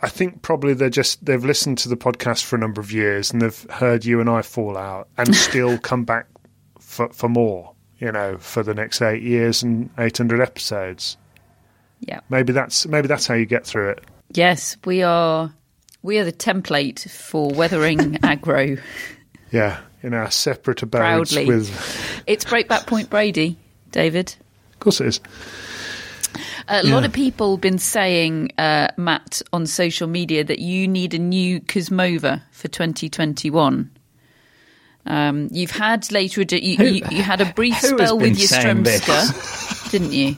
I 0.00 0.08
think 0.08 0.42
probably 0.42 0.74
they're 0.74 0.90
just 0.90 1.24
they've 1.24 1.44
listened 1.44 1.78
to 1.78 1.88
the 1.88 1.96
podcast 1.96 2.42
for 2.42 2.56
a 2.56 2.58
number 2.58 2.80
of 2.80 2.90
years 2.90 3.32
and 3.32 3.40
they've 3.40 3.70
heard 3.70 4.04
you 4.04 4.20
and 4.20 4.28
I 4.28 4.42
fall 4.42 4.76
out 4.76 5.08
and 5.16 5.34
still 5.36 5.78
come 5.78 6.04
back 6.04 6.26
for 6.80 7.08
for 7.10 7.28
more. 7.28 7.74
You 8.00 8.12
know, 8.12 8.38
for 8.38 8.62
the 8.62 8.74
next 8.74 9.02
eight 9.02 9.22
years 9.22 9.62
and 9.62 9.88
eight 9.98 10.18
hundred 10.18 10.40
episodes. 10.40 11.16
Yeah. 12.00 12.20
Maybe 12.28 12.52
that's 12.52 12.86
maybe 12.86 13.06
that's 13.06 13.26
how 13.26 13.34
you 13.34 13.46
get 13.46 13.64
through 13.64 13.90
it. 13.90 14.04
Yes, 14.32 14.76
we 14.84 15.04
are. 15.04 15.52
We 16.02 16.18
are 16.18 16.24
the 16.24 16.32
template 16.32 17.08
for 17.08 17.50
weathering 17.50 17.98
aggro. 18.22 18.80
Yeah, 19.52 19.80
in 20.02 20.12
our 20.12 20.30
separate 20.30 20.82
abodes 20.82 21.32
Proudly. 21.32 21.46
with. 21.46 22.22
It's 22.26 22.44
Breakback 22.44 22.86
Point 22.86 23.10
Brady, 23.10 23.58
David. 23.92 24.34
Of 24.74 24.80
course, 24.80 25.00
it 25.00 25.06
is. 25.08 25.20
A 26.68 26.82
lot 26.82 27.04
of 27.04 27.12
people 27.12 27.52
have 27.52 27.60
been 27.62 27.78
saying, 27.78 28.50
uh, 28.58 28.88
Matt, 28.96 29.40
on 29.52 29.66
social 29.66 30.06
media 30.06 30.44
that 30.44 30.58
you 30.58 30.86
need 30.86 31.14
a 31.14 31.18
new 31.18 31.60
Kuzmova 31.60 32.42
for 32.52 32.68
2021. 32.68 33.90
Um, 35.06 35.48
you've 35.50 35.70
had 35.70 36.12
later, 36.12 36.42
you, 36.42 36.58
you, 36.84 37.06
you 37.10 37.22
had 37.22 37.40
a 37.40 37.46
brief 37.54 37.78
spell 37.78 38.18
with 38.18 38.38
saying 38.38 38.82
this? 38.82 39.00
Yastremska, 39.00 39.90
didn't 39.90 40.12
you? 40.12 40.36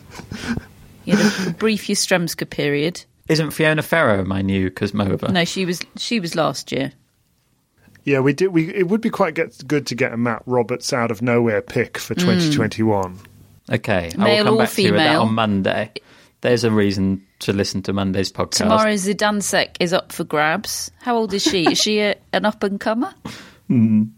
You 1.04 1.16
had 1.16 1.48
a 1.48 1.50
brief 1.54 1.86
Yastremska 1.88 2.48
period. 2.48 3.04
Isn't 3.28 3.50
Fiona 3.50 3.82
Ferro 3.82 4.24
my 4.24 4.42
new 4.42 4.70
Kuzmova? 4.70 5.30
No, 5.30 5.44
she 5.44 5.64
was 5.64 5.80
she 5.96 6.20
was 6.20 6.34
last 6.36 6.70
year. 6.70 6.92
Yeah, 8.04 8.20
we 8.20 8.32
did. 8.32 8.48
We 8.48 8.72
it 8.74 8.88
would 8.88 9.00
be 9.00 9.10
quite 9.10 9.34
get, 9.34 9.66
good 9.66 9.86
to 9.88 9.94
get 9.94 10.12
a 10.12 10.16
Matt 10.16 10.42
Roberts 10.46 10.92
out 10.92 11.10
of 11.10 11.22
nowhere 11.22 11.62
pick 11.62 11.98
for 11.98 12.14
Hmm. 12.14 12.20
2021. 12.20 13.18
Okay, 13.70 14.10
I 14.14 14.24
Male 14.24 14.38
will 14.38 14.44
come 14.44 14.54
or 14.54 14.58
back 14.58 14.70
to 14.72 14.82
you 14.82 14.90
with 14.92 14.98
that 14.98 15.06
female? 15.08 15.22
on 15.22 15.34
Monday. 15.34 15.92
There's 16.40 16.64
a 16.64 16.70
reason 16.70 17.26
to 17.40 17.52
listen 17.52 17.82
to 17.82 17.92
Monday's 17.92 18.32
podcast. 18.32 18.56
Tamara 18.58 18.94
Zidansek 18.94 19.76
is 19.78 19.92
up 19.92 20.10
for 20.10 20.24
grabs. 20.24 20.90
How 21.00 21.16
old 21.16 21.34
is 21.34 21.42
she? 21.42 21.70
Is 21.70 21.78
she 21.78 22.00
a, 22.00 22.16
an 22.32 22.44
up 22.46 22.62
and 22.62 22.80
comer? 22.80 23.14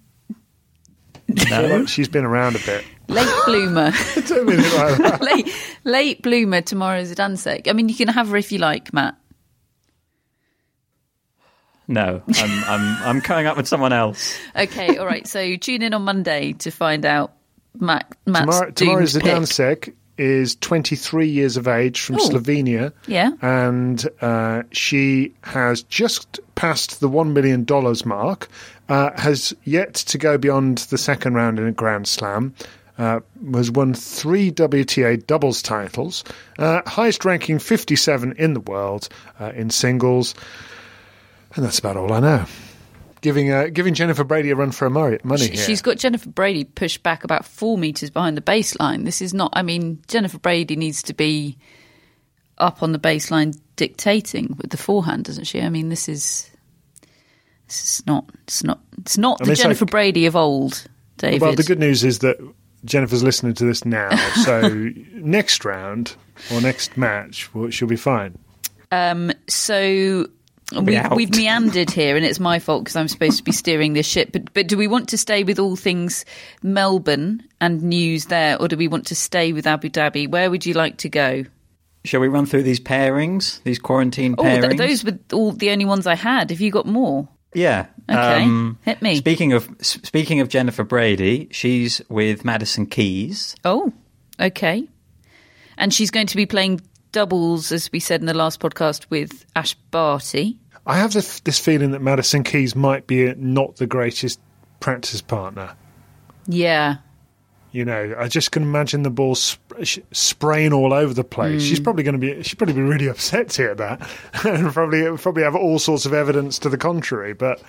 No, 1.48 1.86
she's 1.86 2.08
been 2.08 2.24
around 2.24 2.56
a 2.56 2.58
bit. 2.58 2.84
Late 3.08 3.44
bloomer. 3.46 3.90
Don't 4.26 4.44
mean 4.46 4.58
it 4.60 4.74
like 4.74 4.98
that. 4.98 5.22
late, 5.22 5.54
late 5.84 6.22
bloomer 6.22 6.60
Tamara 6.60 7.02
Zidansek. 7.02 7.68
I 7.68 7.72
mean, 7.72 7.88
you 7.88 7.94
can 7.94 8.08
have 8.08 8.28
her 8.28 8.36
if 8.36 8.52
you 8.52 8.58
like, 8.58 8.92
Matt. 8.92 9.16
No, 11.88 12.22
I'm, 12.36 12.64
I'm, 12.64 13.02
I'm 13.04 13.20
coming 13.20 13.46
up 13.46 13.56
with 13.56 13.66
someone 13.68 13.92
else. 13.92 14.38
Okay, 14.56 14.96
all 14.98 15.06
right. 15.06 15.26
So 15.26 15.56
tune 15.56 15.82
in 15.82 15.94
on 15.94 16.02
Monday 16.02 16.52
to 16.54 16.70
find 16.70 17.04
out 17.06 17.32
Matt, 17.78 18.10
Matt's 18.26 18.46
Tamara, 18.58 18.72
Tamara. 18.72 19.02
Zidansek 19.04 19.92
is 20.18 20.56
23 20.56 21.26
years 21.26 21.56
of 21.56 21.66
age 21.66 22.00
from 22.00 22.16
Oh. 22.16 22.28
Slovenia. 22.28 22.92
Yeah. 23.06 23.30
And 23.40 24.06
uh, 24.20 24.62
she 24.72 25.34
has 25.42 25.82
just 25.84 26.38
passed 26.54 27.00
the 27.00 27.08
$1 27.08 27.32
million 27.32 27.66
mark, 28.06 28.48
uh, 28.88 29.10
has 29.18 29.54
yet 29.64 29.94
to 29.94 30.18
go 30.18 30.36
beyond 30.38 30.78
the 30.78 30.98
second 30.98 31.34
round 31.34 31.58
in 31.58 31.66
a 31.66 31.72
Grand 31.72 32.06
Slam. 32.06 32.54
Uh, 32.98 33.20
has 33.54 33.70
won 33.70 33.94
three 33.94 34.52
WTA 34.52 35.26
doubles 35.26 35.62
titles, 35.62 36.22
uh, 36.58 36.82
highest 36.86 37.24
ranking 37.24 37.58
57 37.58 38.32
in 38.36 38.52
the 38.52 38.60
world 38.60 39.08
uh, 39.40 39.50
in 39.56 39.70
singles, 39.70 40.34
and 41.56 41.64
that's 41.64 41.78
about 41.78 41.96
all 41.96 42.12
I 42.12 42.20
know. 42.20 42.44
Giving 43.22 43.50
uh, 43.52 43.68
giving 43.72 43.94
Jennifer 43.94 44.24
Brady 44.24 44.50
a 44.50 44.56
run 44.56 44.72
for 44.72 44.84
her 44.86 44.90
money, 44.90 45.18
money 45.24 45.46
She- 45.46 45.52
here. 45.52 45.64
She's 45.64 45.80
got 45.80 45.96
Jennifer 45.96 46.28
Brady 46.28 46.64
pushed 46.64 47.02
back 47.02 47.24
about 47.24 47.44
four 47.46 47.78
metres 47.78 48.10
behind 48.10 48.36
the 48.36 48.42
baseline. 48.42 49.04
This 49.04 49.22
is 49.22 49.32
not, 49.32 49.52
I 49.54 49.62
mean, 49.62 50.02
Jennifer 50.08 50.38
Brady 50.38 50.76
needs 50.76 51.04
to 51.04 51.14
be 51.14 51.56
up 52.58 52.82
on 52.82 52.92
the 52.92 52.98
baseline 52.98 53.56
dictating 53.76 54.54
with 54.58 54.70
the 54.70 54.76
forehand, 54.76 55.24
doesn't 55.24 55.44
she? 55.44 55.62
I 55.62 55.68
mean, 55.70 55.88
this 55.88 56.08
is. 56.08 56.50
This 57.68 58.00
is 58.00 58.06
not. 58.06 58.28
It's 58.42 58.62
not. 58.64 58.80
It's 58.98 59.16
not 59.16 59.40
I 59.40 59.44
the 59.46 59.52
it's 59.52 59.62
Jennifer 59.62 59.84
like- 59.84 59.90
Brady 59.92 60.26
of 60.26 60.34
old, 60.36 60.84
David. 61.16 61.40
Well, 61.40 61.54
the 61.54 61.62
good 61.62 61.78
news 61.78 62.02
is 62.02 62.18
that 62.18 62.36
Jennifer's 62.84 63.22
listening 63.22 63.54
to 63.54 63.64
this 63.64 63.84
now, 63.84 64.14
so 64.44 64.90
next 65.12 65.64
round 65.64 66.16
or 66.52 66.60
next 66.60 66.96
match, 66.96 67.54
well, 67.54 67.70
she'll 67.70 67.86
be 67.86 67.94
fine. 67.96 68.36
So 69.48 70.26
we've, 70.80 71.10
we've 71.12 71.30
meandered 71.36 71.90
here, 71.90 72.16
and 72.16 72.24
it's 72.24 72.40
my 72.40 72.58
fault 72.58 72.84
because 72.84 72.96
I'm 72.96 73.08
supposed 73.08 73.38
to 73.38 73.44
be 73.44 73.52
steering 73.52 73.92
this 73.92 74.06
ship. 74.06 74.30
But 74.32 74.52
but 74.54 74.68
do 74.68 74.76
we 74.76 74.86
want 74.88 75.08
to 75.10 75.18
stay 75.18 75.44
with 75.44 75.58
all 75.58 75.76
things 75.76 76.24
Melbourne 76.62 77.42
and 77.60 77.82
news 77.82 78.26
there, 78.26 78.60
or 78.60 78.68
do 78.68 78.76
we 78.76 78.88
want 78.88 79.06
to 79.08 79.14
stay 79.14 79.52
with 79.52 79.66
Abu 79.66 79.88
Dhabi? 79.90 80.28
Where 80.30 80.50
would 80.50 80.64
you 80.66 80.74
like 80.74 80.96
to 80.98 81.08
go? 81.08 81.44
Shall 82.04 82.20
we 82.20 82.28
run 82.28 82.46
through 82.46 82.64
these 82.64 82.80
pairings, 82.80 83.62
these 83.62 83.78
quarantine 83.78 84.34
Oh, 84.38 84.42
pairings? 84.42 84.76
th- 84.76 84.76
those 84.76 85.04
were 85.04 85.18
all 85.32 85.52
the 85.52 85.70
only 85.70 85.84
ones 85.84 86.06
I 86.06 86.16
had. 86.16 86.50
Have 86.50 86.60
you 86.60 86.70
got 86.72 86.86
more? 86.86 87.28
Yeah. 87.54 87.86
Okay, 88.10 88.42
Um, 88.42 88.78
hit 88.82 89.00
me. 89.02 89.16
Speaking 89.16 89.52
of 89.52 89.68
speaking 89.80 90.40
of 90.40 90.48
Jennifer 90.48 90.82
Brady, 90.84 91.48
she's 91.52 92.00
with 92.08 92.44
Madison 92.44 92.86
Keys. 92.86 93.54
Oh, 93.64 93.92
okay. 94.40 94.88
And 95.78 95.92
she's 95.94 96.10
going 96.10 96.26
to 96.28 96.36
be 96.36 96.46
playing 96.46 96.80
doubles, 97.12 97.70
as 97.72 97.90
we 97.92 98.00
said 98.00 98.20
in 98.20 98.26
the 98.26 98.34
last 98.34 98.58
podcast, 98.58 99.06
with 99.10 99.44
Ash 99.54 99.74
Barty. 99.90 100.58
I 100.86 100.98
have 100.98 101.12
this, 101.12 101.40
this 101.40 101.58
feeling 101.58 101.92
that 101.92 102.02
Madison 102.02 102.42
Keys 102.42 102.74
might 102.74 103.06
be 103.06 103.32
not 103.34 103.76
the 103.76 103.86
greatest 103.86 104.40
practice 104.80 105.20
partner. 105.20 105.74
Yeah. 106.46 106.96
You 107.70 107.86
know, 107.86 108.14
I 108.18 108.28
just 108.28 108.52
can 108.52 108.62
imagine 108.64 109.02
the 109.02 109.10
ball 109.10 109.34
sp- 109.34 109.62
spraying 110.12 110.72
all 110.72 110.92
over 110.92 111.14
the 111.14 111.24
place. 111.24 111.62
She's 111.62 111.80
probably 111.80 112.04
going 112.04 112.20
to 112.20 112.34
be, 112.34 112.42
she'd 112.42 112.58
probably 112.58 112.74
be 112.74 112.82
really 112.82 113.06
upset 113.08 113.48
to 113.50 113.62
hear 113.62 113.74
that, 113.76 114.06
and 114.44 114.72
probably 114.74 115.16
probably 115.16 115.42
have 115.42 115.56
all 115.56 115.78
sorts 115.78 116.04
of 116.04 116.12
evidence 116.12 116.58
to 116.60 116.68
the 116.68 116.76
contrary. 116.76 117.32
But 117.32 117.62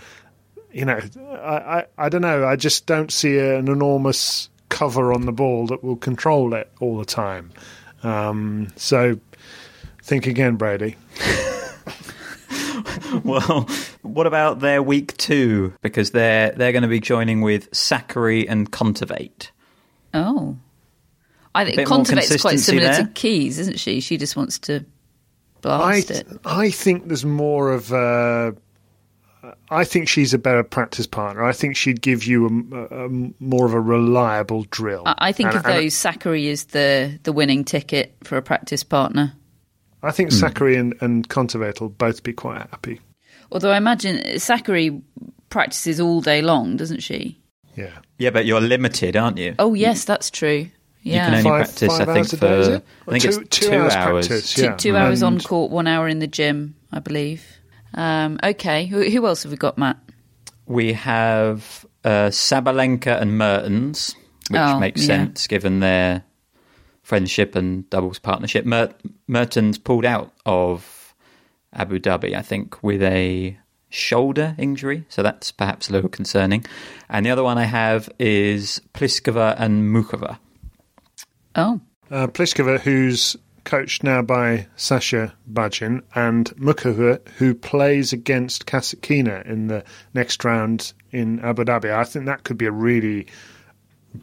you 0.74 0.84
know, 0.84 1.00
I, 1.20 1.56
I, 1.80 1.86
I 1.98 2.10
don't 2.10 2.22
know. 2.22 2.46
I 2.46 2.58
just 2.58 2.86
don't 2.86 3.12
see 3.12 3.40
an 3.40 3.70
enormous 3.70 4.50
cover 4.68 5.14
on 5.14 5.26
the 5.26 5.32
ball 5.32 5.68
that 5.68 5.84
will 5.84 5.96
control 5.96 6.54
it 6.54 6.70
all 6.82 6.98
the 6.98 7.06
time. 7.06 7.54
Um, 8.02 8.68
so 8.76 9.18
think 10.02 10.28
again, 10.28 10.58
Brady. 10.58 10.98
Well, 13.24 13.68
what 14.02 14.28
about 14.28 14.60
their 14.60 14.82
week 14.82 15.16
two? 15.18 15.74
Because 15.82 16.12
they're 16.12 16.52
they're 16.52 16.72
going 16.72 16.82
to 16.84 16.88
be 16.88 17.00
joining 17.00 17.42
with 17.42 17.70
Sakkari 17.72 18.46
and 18.50 18.72
Kontaveit. 18.72 19.50
Oh. 20.14 20.58
I 21.56 21.66
think 21.66 21.76
bit 21.78 21.88
more 21.90 22.00
Kontaveit's 22.00 22.42
quite 22.42 22.60
similar 22.60 22.88
there. 22.92 23.04
to 23.04 23.10
Keys, 23.14 23.60
isn't 23.60 23.80
she? 23.80 24.00
She 24.00 24.18
just 24.18 24.36
wants 24.36 24.58
to 24.60 24.78
I 24.78 24.82
blast 25.62 26.08
th- 26.08 26.20
it. 26.22 26.28
I 26.46 26.70
think 26.72 27.08
there's 27.08 27.26
more 27.26 27.72
of 27.72 27.92
a. 27.92 28.56
I 29.70 29.84
think 29.84 30.08
she's 30.08 30.34
a 30.34 30.38
better 30.38 30.64
practice 30.64 31.06
partner. 31.06 31.44
I 31.44 31.52
think 31.52 31.76
she'd 31.76 32.02
give 32.02 32.24
you 32.24 32.48
a, 32.72 32.76
a- 32.78 33.06
a 33.06 33.10
more 33.40 33.66
of 33.66 33.74
a 33.74 33.80
reliable 33.80 34.64
drill. 34.72 35.04
I 35.06 35.16
I 35.30 35.32
think 35.32 35.50
And- 35.50 35.58
of 35.58 35.64
those, 35.64 35.94
Sakkari 35.94 36.46
is 36.46 36.66
the, 36.66 37.20
the 37.24 37.32
winning 37.34 37.64
ticket 37.66 38.16
for 38.24 38.38
a 38.38 38.42
practice 38.42 38.84
partner. 38.84 39.34
I 40.04 40.12
think 40.12 40.32
Sakkari 40.32 40.78
and, 40.80 40.94
and 41.02 41.28
Kontaveit 41.30 41.80
will 41.82 41.90
both 41.90 42.24
be 42.24 42.34
quite 42.34 42.58
happy. 42.70 43.00
Although 43.52 43.72
I 43.72 43.78
imagine 43.78 44.18
Sakkari 44.36 45.02
practices 45.50 46.00
all 46.00 46.22
day 46.22 46.42
long, 46.42 46.76
doesn't 46.78 47.02
she? 47.02 47.40
Yeah. 47.76 47.92
Yeah, 48.18 48.30
but 48.32 48.46
you're 48.46 48.62
limited, 48.62 49.16
aren't 49.16 49.38
you? 49.38 49.56
Oh, 49.60 49.74
yes, 49.74 50.06
that's 50.06 50.30
true. 50.30 50.70
Yeah. 51.04 51.14
You 51.14 51.20
can 51.20 51.34
only 51.34 51.44
Five- 51.44 51.66
practice, 51.66 51.98
five 51.98 52.10
I 52.10 52.14
think, 52.14 52.30
for 52.30 52.38
day. 52.38 52.76
I 53.08 53.12
think 53.12 53.26
Or 53.26 53.28
it's 53.28 53.38
two- 53.38 53.44
two, 53.46 53.68
two 53.70 53.76
hours 53.76 53.94
hours. 53.94 54.28
practice, 54.28 54.54
Two, 54.54 54.62
yeah. 54.64 54.76
two 54.76 54.96
hours 54.98 55.24
on 55.24 55.40
court, 55.40 55.72
one 55.72 55.88
hour 55.88 56.08
in 56.08 56.20
the 56.20 56.28
gym, 56.28 56.76
I 56.92 57.00
believe. 57.00 57.46
Um, 57.94 58.40
okay, 58.44 58.86
who, 58.86 59.04
who 59.10 59.26
else 59.28 59.44
have 59.44 59.52
we 59.52 59.58
got, 59.58 59.78
Matt? 59.78 59.98
We 60.66 60.94
have 60.94 61.86
uh, 62.04 62.30
Sabalenka 62.30 63.22
and 63.22 63.38
Mertens, 63.38 64.16
which 64.50 64.60
Oh, 64.60 64.80
makes 64.80 65.02
yeah. 65.02 65.08
sense 65.08 65.48
given 65.48 65.80
their 65.82 66.24
friendship 67.04 67.56
and 67.56 67.90
doubles 67.90 68.18
partnership. 68.20 68.66
Mer- 68.66 68.94
Mertens 69.28 69.78
pulled 69.78 70.06
out 70.06 70.34
of 70.46 71.14
Abu 71.74 72.00
Dhabi, 72.00 72.36
I 72.36 72.42
think, 72.42 72.82
with 72.82 73.04
a 73.04 73.58
shoulder 73.90 74.56
injury, 74.58 75.06
so 75.10 75.22
that's 75.22 75.52
perhaps 75.52 75.90
a 75.90 75.94
little 75.94 76.10
concerning. 76.10 76.66
And 77.10 77.26
the 77.26 77.30
other 77.30 77.44
one 77.44 77.58
I 77.58 77.66
have 77.66 78.10
is 78.20 78.82
Pliskova 78.94 79.56
and 79.60 79.94
Muchova. 79.94 80.40
Oh, 81.56 81.80
Uh, 82.10 82.28
Pliskova, 82.28 82.80
who's 82.80 83.36
coached 83.64 84.04
now 84.04 84.22
by 84.22 84.68
Sasha 84.76 85.34
Bajin, 85.52 86.02
and 86.16 86.50
Muchova, 86.58 87.26
who 87.38 87.54
plays 87.56 88.12
against 88.14 88.66
Kasatkina 88.66 89.46
in 89.46 89.68
the 89.68 89.84
next 90.14 90.44
round 90.44 90.94
in 91.12 91.40
Abu 91.40 91.64
Dhabi. 91.64 91.92
I 91.94 92.04
think 92.04 92.26
that 92.26 92.44
could 92.44 92.58
be 92.58 92.66
a 92.66 92.72
really 92.72 93.28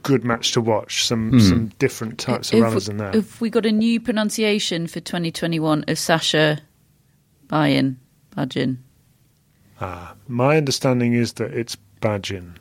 good 0.02 0.24
match 0.24 0.52
to 0.52 0.60
watch. 0.60 1.04
Some 1.04 1.40
some 1.40 1.68
different 1.78 2.18
types 2.18 2.52
of 2.52 2.60
runners 2.60 2.88
we- 2.88 2.92
in 2.92 2.98
there. 2.98 3.12
Have 3.12 3.40
we 3.40 3.50
got 3.50 3.66
a 3.66 3.72
new 3.72 4.00
pronunciation 4.00 4.86
for 4.86 5.00
2021 5.00 5.84
of 5.88 5.98
Sasha 5.98 6.60
Bayin? 7.48 7.96
Bajin. 8.36 8.78
Ah, 9.80 10.14
my 10.28 10.56
understanding 10.56 11.14
is 11.14 11.32
that 11.34 11.52
it's 11.52 11.76
Bajin. 12.00 12.52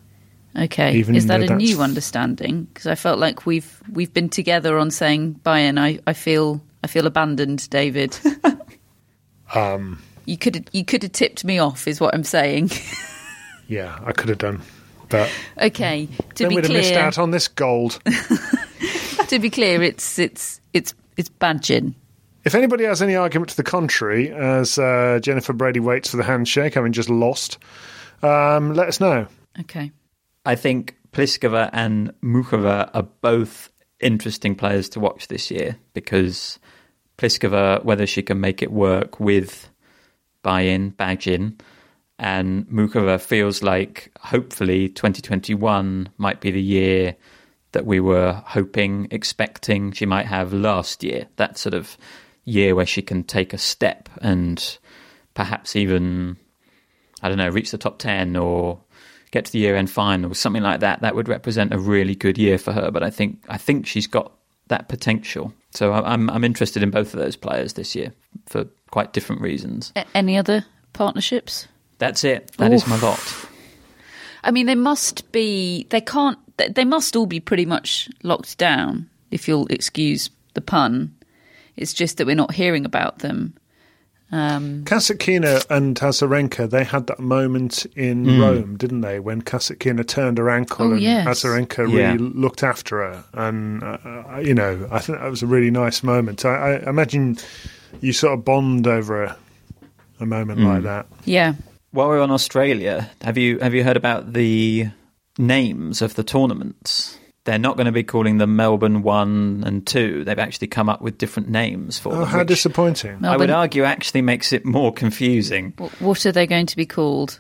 Okay, 0.58 0.94
Even 0.96 1.16
is 1.16 1.28
that 1.28 1.42
a 1.42 1.46
that's- 1.46 1.60
new 1.60 1.82
understanding? 1.82 2.64
Because 2.74 2.88
I 2.88 2.96
felt 2.96 3.20
like 3.20 3.46
we've 3.46 3.82
we've 3.94 4.14
been 4.14 4.30
together 4.30 4.78
on 4.80 4.90
saying 4.90 5.40
Bayern. 5.46 5.78
I, 5.80 6.00
I 6.08 6.14
feel 6.14 6.62
I 6.84 6.88
feel 6.88 7.06
abandoned, 7.06 7.70
David. 7.70 8.18
Um, 9.56 10.00
you 10.26 10.38
could 10.38 10.70
you 10.74 10.86
could 10.86 11.02
have 11.04 11.12
tipped 11.12 11.44
me 11.44 11.58
off, 11.58 11.88
is 11.88 12.00
what 12.00 12.14
I'm 12.14 12.24
saying. 12.24 12.70
yeah, 13.68 13.98
I 14.06 14.12
could 14.12 14.30
have 14.30 14.38
done, 14.38 14.62
but 15.10 15.32
okay, 15.58 16.08
to 16.36 16.44
then 16.44 16.50
be 16.50 16.56
we'd 16.56 16.66
have 16.66 16.74
missed 16.74 16.94
out 16.94 17.18
on 17.18 17.32
this 17.32 17.48
gold. 17.48 18.00
to 19.28 19.40
be 19.40 19.50
clear, 19.50 19.82
it's 19.84 20.20
it's 20.20 20.62
it's 20.74 20.94
it's 21.18 21.30
Bajin. 21.30 21.96
If 22.46 22.56
anybody 22.56 22.86
has 22.86 23.02
any 23.02 23.16
argument 23.16 23.50
to 23.50 23.58
the 23.58 23.64
contrary, 23.64 24.32
as 24.32 24.80
uh, 24.80 25.20
Jennifer 25.22 25.54
Brady 25.54 25.80
waits 25.80 26.12
for 26.12 26.18
the 26.18 26.24
handshake, 26.24 26.76
having 26.76 26.94
just 26.94 27.10
lost, 27.10 27.58
um, 28.24 28.74
let 28.74 28.88
us 28.88 29.00
know. 29.00 29.28
Okay, 29.60 29.92
I 30.46 30.56
think 30.56 30.96
Pliskova 31.12 31.70
and 31.74 32.14
Muchova 32.22 32.90
are 32.94 33.04
both 33.22 33.72
interesting 34.00 34.56
players 34.56 34.90
to 34.90 35.00
watch 35.00 35.28
this 35.28 35.52
year 35.52 35.76
because 35.94 36.60
Pliskova, 37.18 37.84
whether 37.84 38.08
she 38.08 38.22
can 38.22 38.40
make 38.40 38.62
it 38.62 38.72
work 38.72 39.20
with 39.20 39.70
buy-in, 40.42 40.92
badge-in, 40.92 41.58
and 42.20 42.68
Muchova 42.68 43.20
feels 43.20 43.64
like 43.64 44.12
hopefully 44.20 44.90
2021 44.90 46.10
might 46.18 46.42
be 46.42 46.52
the 46.52 46.62
year 46.62 47.16
that 47.72 47.86
we 47.86 48.00
were 48.00 48.42
hoping, 48.46 49.08
expecting 49.12 49.92
she 49.92 50.06
might 50.06 50.26
have 50.26 50.52
last 50.52 51.04
year. 51.04 51.28
That 51.38 51.58
sort 51.58 51.74
of 51.74 51.98
year 52.44 52.76
where 52.76 52.86
she 52.86 53.02
can 53.02 53.24
take 53.24 53.54
a 53.54 53.58
step 53.58 54.10
and 54.22 54.78
perhaps 55.34 55.76
even 55.76 56.38
I 57.22 57.30
don't 57.30 57.38
know, 57.38 57.50
reach 57.50 57.72
the 57.72 57.78
top 57.78 58.00
10 58.00 58.36
or 58.36 58.80
get 59.32 59.46
to 59.46 59.52
the 59.52 59.60
year 59.60 59.76
end 59.76 59.90
final, 59.90 60.34
something 60.34 60.64
like 60.64 60.80
that, 60.80 61.02
that 61.02 61.16
would 61.16 61.28
represent 61.28 61.74
a 61.74 61.80
really 61.80 62.16
good 62.16 62.38
year 62.38 62.58
for 62.58 62.74
her. 62.74 62.92
But 62.92 63.04
I 63.04 63.10
think 63.10 63.44
I 63.48 63.58
think 63.58 63.86
she's 63.86 64.08
got 64.08 64.34
that 64.68 64.90
potential. 64.90 65.54
So 65.72 65.94
I'm 65.94 66.30
I'm 66.30 66.44
interested 66.44 66.84
in 66.84 66.92
both 66.92 67.14
of 67.14 67.20
those 67.20 67.36
players 67.36 67.74
this 67.74 67.96
year 67.96 68.14
for 68.48 68.66
quite 68.92 69.14
different 69.14 69.42
reasons. 69.42 69.94
Any 70.16 70.38
other 70.38 70.66
partnerships? 70.94 71.68
That's 72.00 72.24
it. 72.24 72.52
That 72.58 72.74
is 72.74 72.84
Oof. 72.84 72.90
my 72.90 73.00
lot. 73.00 73.46
I 74.44 74.52
mean, 74.52 74.66
they 74.66 74.76
must 74.76 75.32
be. 75.32 75.86
They 75.90 76.02
can't. 76.02 76.38
They 76.58 76.70
they 76.70 76.86
must 76.86 77.16
all 77.16 77.26
be 77.28 77.40
pretty 77.40 77.66
much 77.66 78.10
locked 78.24 78.58
down. 78.58 79.10
If 79.32 79.48
you'll 79.48 79.68
excuse 79.68 80.30
the 80.56 80.62
pun, 80.62 81.14
it's 81.76 81.94
just 81.94 82.18
that 82.18 82.26
we're 82.26 82.36
not 82.36 82.54
hearing 82.54 82.86
about 82.86 83.20
them. 83.20 83.54
Um, 84.32 84.84
Kasatkina 84.86 85.66
and 85.72 85.96
Azarenka, 86.00 86.70
they 86.70 86.84
had 86.84 87.08
that 87.08 87.20
moment 87.20 87.88
in 87.96 88.40
Rome, 88.40 88.78
didn't 88.78 89.02
they, 89.02 89.20
when 89.20 89.42
Kasatkina 89.42 90.08
turned 90.08 90.38
her 90.38 90.52
ankle 90.52 90.90
Oh, 90.90 90.92
and 90.92 91.02
yes. 91.02 91.26
Azarenka 91.28 91.80
really 91.80 91.98
Yeah. 92.00 92.18
looked 92.20 92.62
after 92.62 92.98
her. 92.98 93.24
And, 93.34 93.82
uh, 93.84 93.98
uh, 94.06 94.38
you 94.38 94.54
know, 94.54 94.88
I 94.92 95.00
think 95.00 95.18
that 95.20 95.30
was 95.32 95.42
a 95.42 95.48
really 95.48 95.72
nice 95.72 96.04
moment. 96.04 96.46
I, 96.46 96.76
I 96.76 96.90
imagine 96.90 97.38
you 98.02 98.14
sort 98.14 98.34
of 98.38 98.46
bond 98.46 98.86
over 98.86 99.24
a, 99.24 99.36
a 100.20 100.28
moment 100.28 100.60
like 100.62 100.84
that. 100.84 101.08
yeah, 101.26 101.54
While 101.92 102.10
we're 102.10 102.22
on 102.22 102.32
Australia, 102.32 103.10
have 103.22 103.38
you 103.38 103.60
have 103.60 103.74
you 103.74 103.84
heard 103.84 103.98
about 103.98 104.34
the 104.34 104.88
names 105.38 106.02
of 106.02 106.14
the 106.16 106.24
tournaments? 106.24 107.18
They're 107.46 107.58
not 107.58 107.78
going 107.78 107.86
to 107.86 107.92
be 107.92 108.04
calling 108.04 108.38
them 108.38 108.56
Melbourne 108.56 109.02
One 109.02 109.64
and 109.66 109.88
Two. 109.88 110.24
They've 110.24 110.38
actually 110.38 110.68
come 110.68 110.88
up 110.88 111.02
with 111.02 111.18
different 111.18 111.50
names 111.50 111.98
for 111.98 112.14
Oh, 112.14 112.20
them. 112.20 112.28
how 112.28 112.40
which 112.40 112.50
disappointing. 112.50 113.26
I 113.26 113.38
would 113.38 113.50
argue 113.50 113.84
actually 113.86 114.22
makes 114.22 114.54
it 114.54 114.66
more 114.66 114.94
confusing. 114.94 115.74
What 116.00 116.26
are 116.28 116.32
they 116.32 116.46
going 116.46 116.68
to 116.68 116.76
be 116.76 116.86
called? 116.86 117.40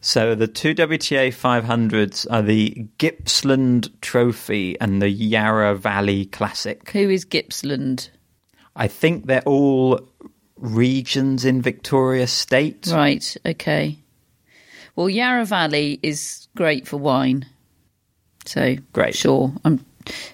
So 0.00 0.34
the 0.34 0.48
two 0.48 0.74
WTA 0.74 1.28
500s 1.28 2.26
are 2.30 2.40
the 2.40 2.86
Gippsland 2.96 3.90
Trophy 4.00 4.80
and 4.80 5.02
the 5.02 5.10
Yarra 5.10 5.74
Valley 5.74 6.24
Classic. 6.24 6.88
Who 6.92 7.10
is 7.10 7.26
Gippsland? 7.26 8.08
I 8.76 8.88
think 8.88 9.26
they're 9.26 9.42
all 9.42 10.00
regions 10.60 11.44
in 11.44 11.60
Victoria 11.62 12.26
State. 12.26 12.88
Right. 12.92 13.36
Okay. 13.44 13.98
Well, 14.94 15.08
Yarra 15.08 15.44
Valley 15.44 15.98
is 16.02 16.48
great 16.56 16.86
for 16.86 16.98
wine. 16.98 17.46
So 18.44 18.76
Great. 18.92 19.14
Sure. 19.14 19.52
I'm 19.64 19.84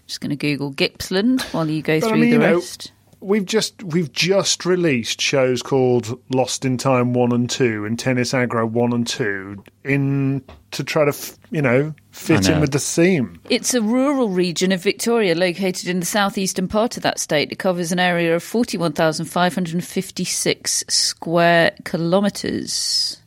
just 0.06 0.20
going 0.20 0.30
to 0.30 0.36
Google 0.36 0.70
Gippsland 0.70 1.42
while 1.52 1.68
you 1.68 1.82
go 1.82 2.00
But 2.00 2.06
I 2.06 2.10
through 2.10 2.20
mean, 2.20 2.30
the 2.30 2.36
you 2.36 2.42
know, 2.42 2.54
rest. 2.56 2.92
We've 3.20 3.46
just 3.46 3.82
we've 3.82 4.12
just 4.12 4.66
released 4.66 5.20
shows 5.20 5.62
called 5.62 6.20
Lost 6.30 6.64
in 6.64 6.76
Time 6.76 7.14
one 7.14 7.32
and 7.32 7.48
two 7.48 7.84
and 7.84 7.98
Tennis 7.98 8.34
Agro 8.34 8.66
one 8.66 8.92
and 8.92 9.06
two 9.06 9.64
in 9.84 10.44
to 10.72 10.84
try 10.84 11.10
to 11.10 11.36
you 11.50 11.62
know 11.62 11.94
fit 12.16 12.48
in 12.48 12.60
with 12.60 12.72
the 12.72 12.78
theme. 12.78 13.38
It's 13.50 13.74
a 13.74 13.82
rural 13.82 14.30
region 14.30 14.72
of 14.72 14.82
Victoria 14.82 15.34
located 15.34 15.88
in 15.88 16.00
the 16.00 16.06
southeastern 16.06 16.66
part 16.66 16.96
of 16.96 17.02
that 17.02 17.20
state. 17.20 17.52
It 17.52 17.58
covers 17.58 17.92
an 17.92 18.00
area 18.00 18.34
of 18.34 18.42
41,556 18.42 20.84
square 20.88 21.76
kilometres 21.84 23.20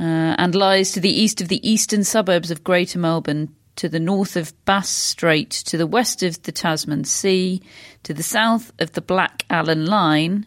uh, 0.00 0.34
and 0.38 0.54
lies 0.54 0.92
to 0.92 1.00
the 1.00 1.10
east 1.10 1.40
of 1.40 1.48
the 1.48 1.68
eastern 1.68 2.04
suburbs 2.04 2.50
of 2.50 2.62
Greater 2.64 2.98
Melbourne, 2.98 3.54
to 3.76 3.88
the 3.88 4.00
north 4.00 4.36
of 4.36 4.52
Bass 4.64 4.88
Strait, 4.88 5.50
to 5.50 5.76
the 5.76 5.86
west 5.86 6.24
of 6.24 6.42
the 6.42 6.52
Tasman 6.52 7.04
Sea, 7.04 7.62
to 8.02 8.14
the 8.14 8.24
south 8.24 8.72
of 8.80 8.92
the 8.92 9.00
Black-Allan 9.00 9.86
Line 9.86 10.46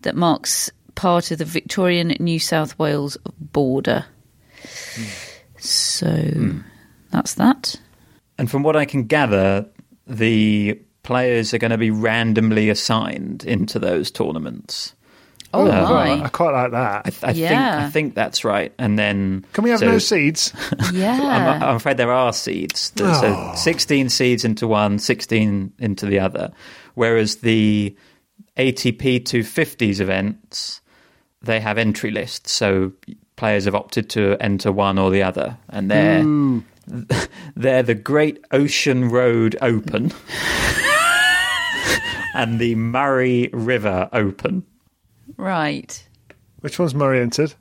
that 0.00 0.16
marks 0.16 0.70
part 0.94 1.30
of 1.30 1.38
the 1.38 1.44
Victorian 1.44 2.08
New 2.18 2.40
South 2.40 2.76
Wales 2.78 3.16
border. 3.38 4.06
So 5.64 6.54
that's 7.10 7.34
that. 7.34 7.76
And 8.38 8.50
from 8.50 8.62
what 8.62 8.76
I 8.76 8.84
can 8.84 9.04
gather, 9.04 9.66
the 10.06 10.80
players 11.02 11.52
are 11.54 11.58
going 11.58 11.70
to 11.70 11.78
be 11.78 11.90
randomly 11.90 12.68
assigned 12.70 13.44
into 13.44 13.78
those 13.78 14.10
tournaments. 14.10 14.94
Oh, 15.54 15.66
Uh, 15.70 15.88
my. 15.90 16.24
I 16.24 16.28
quite 16.28 16.52
like 16.52 16.70
that. 16.70 17.02
I, 17.06 17.10
th- 17.10 17.24
I 17.24 17.32
think 17.34 17.38
Yeah. 17.38 17.84
I 17.86 17.90
think 17.90 18.14
that's 18.14 18.42
right. 18.44 18.72
And 18.78 18.98
then 18.98 19.44
Can 19.52 19.64
we 19.64 19.70
have 19.70 19.80
so- 19.80 19.86
no 19.92 19.98
seeds? 19.98 20.52
Yeah. 20.92 21.12
I'm, 21.12 21.62
I'm 21.62 21.76
afraid 21.76 21.96
there 21.98 22.12
are 22.12 22.32
seeds. 22.32 22.90
There's 22.92 23.18
Oh. 23.22 23.52
So 23.54 23.60
16 23.62 24.08
seeds 24.08 24.44
into 24.46 24.66
one, 24.66 24.98
16 24.98 25.72
into 25.78 26.06
the 26.06 26.18
other. 26.20 26.52
Whereas 26.94 27.36
the 27.36 27.94
ATP 28.56 29.24
250s 29.24 30.00
events, 30.00 30.80
they 31.42 31.60
have 31.60 31.76
entry 31.78 32.10
lists. 32.10 32.50
So 32.52 32.92
players 33.42 33.64
have 33.64 33.74
opted 33.74 34.08
to 34.08 34.36
enter 34.38 34.70
one 34.70 35.00
or 35.00 35.10
the 35.10 35.20
other. 35.20 35.58
And 35.68 35.90
they're, 35.90 36.22
they're 37.56 37.82
the 37.82 37.96
Great 37.96 38.38
Ocean 38.52 39.08
Road 39.08 39.56
Open 39.60 40.12
and 42.36 42.60
the 42.60 42.76
Murray 42.76 43.50
River 43.52 44.08
Open. 44.12 44.64
right. 45.36 46.08
Which 46.60 46.78
one's 46.78 46.94
Murray 46.94 47.20
entered? 47.20 47.54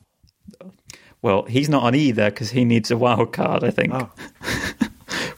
Well, 1.24 1.46
he's 1.46 1.67
not 1.67 1.82
on 1.82 1.96
either 1.96 2.30
because 2.30 2.52
he 2.52 2.63
needs 2.63 2.91
a 2.91 2.98
wild 2.98 3.34
card, 3.34 3.63
I 3.63 3.72
think. 3.72 3.91
Oh. 3.91 4.12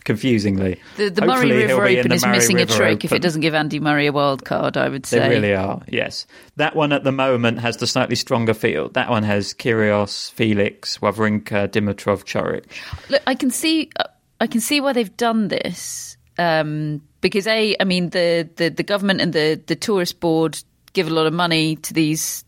Confusingly. 0.03 0.79
The, 0.97 1.09
the 1.09 1.25
Murray 1.25 1.51
River 1.51 1.85
Open 1.85 2.11
is 2.11 2.25
Murray 2.25 2.37
missing 2.37 2.57
River 2.57 2.73
a 2.73 2.75
trick 2.75 3.05
if 3.05 3.11
it 3.11 3.21
doesn't 3.21 3.41
give 3.41 3.53
Andy 3.53 3.79
Murray 3.79 4.07
a 4.07 4.11
wild 4.11 4.43
card, 4.43 4.75
I 4.75 4.89
would 4.89 5.05
say. 5.05 5.19
They 5.19 5.29
really 5.29 5.55
are, 5.55 5.81
yes. 5.87 6.27
That 6.57 6.75
one 6.75 6.91
at 6.91 7.03
the 7.03 7.11
moment 7.11 7.59
has 7.59 7.77
the 7.77 7.87
slightly 7.87 8.15
stronger 8.15 8.53
field. 8.53 8.93
That 8.95 9.09
one 9.09 9.23
has 9.23 9.53
Kyrgios, 9.53 10.31
Felix, 10.31 10.97
Wawrinka, 10.97 11.69
Dimitrov, 11.69 12.25
Coric. 12.25 12.65
Look, 13.09 13.21
I 13.27 13.35
can 13.35 13.49
see, 13.49 13.89
uh, 13.97 14.03
I 14.41 14.47
can 14.47 14.61
see 14.61 14.81
why 14.81 14.93
they've 14.93 15.15
done 15.15 15.47
this 15.47 16.17
um, 16.37 17.01
because 17.21 17.47
a, 17.47 17.75
I 17.79 17.83
mean, 17.83 18.09
the, 18.09 18.49
the, 18.55 18.69
the 18.69 18.83
government 18.83 19.21
and 19.21 19.33
the, 19.33 19.61
the 19.67 19.75
tourist 19.75 20.19
board 20.19 20.61
give 20.93 21.07
a 21.07 21.11
lot 21.11 21.25
of 21.25 21.33
money 21.33 21.75
to 21.77 21.93
these 21.93 22.43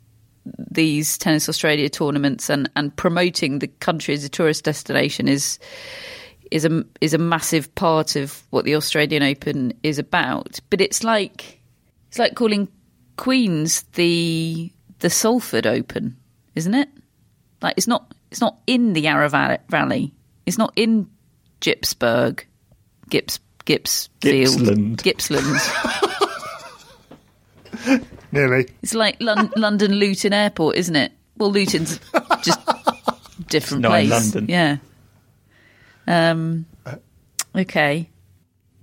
these 0.69 1.17
Tennis 1.17 1.49
Australia 1.49 1.89
tournaments, 1.89 2.49
and, 2.49 2.69
and 2.75 2.95
promoting 2.95 3.59
the 3.59 3.67
country 3.67 4.13
as 4.13 4.23
a 4.23 4.29
tourist 4.29 4.63
destination 4.63 5.27
is 5.27 5.57
is 6.55 6.63
a 6.63 6.85
is 7.01 7.13
a 7.13 7.17
massive 7.17 7.75
part 7.75 8.15
of 8.15 8.41
what 8.49 8.63
the 8.63 8.75
Australian 8.75 9.21
Open 9.23 9.73
is 9.83 9.99
about. 9.99 10.57
But 10.69 10.79
it's 10.79 11.03
like 11.03 11.59
it's 12.07 12.17
like 12.17 12.33
calling 12.35 12.69
Queens 13.17 13.83
the 13.95 14.71
the 14.99 15.09
Salford 15.09 15.67
Open, 15.67 16.15
isn't 16.55 16.73
it? 16.73 16.87
Like 17.61 17.73
it's 17.75 17.87
not 17.87 18.13
it's 18.31 18.39
not 18.39 18.57
in 18.67 18.93
the 18.93 19.01
Yarra 19.01 19.27
Valley. 19.29 20.13
It's 20.45 20.57
not 20.57 20.71
in 20.77 21.09
Gipsburg, 21.59 22.45
Gips 23.09 23.39
Gips 23.65 24.07
Gippsland. 24.21 25.03
Gippsland. 25.03 25.59
Nearly. 28.31 28.67
It's 28.81 28.93
like 28.93 29.17
Lon- 29.19 29.51
London 29.57 29.95
Luton 29.95 30.31
Airport, 30.31 30.77
isn't 30.77 30.95
it? 30.95 31.11
Well, 31.35 31.51
Luton's 31.51 31.99
just 32.43 32.59
different 33.49 33.81
not 33.81 33.99
in 33.99 34.07
place. 34.07 34.33
London. 34.33 34.45
Yeah. 34.49 34.77
Um. 36.07 36.65
Okay. 37.55 38.09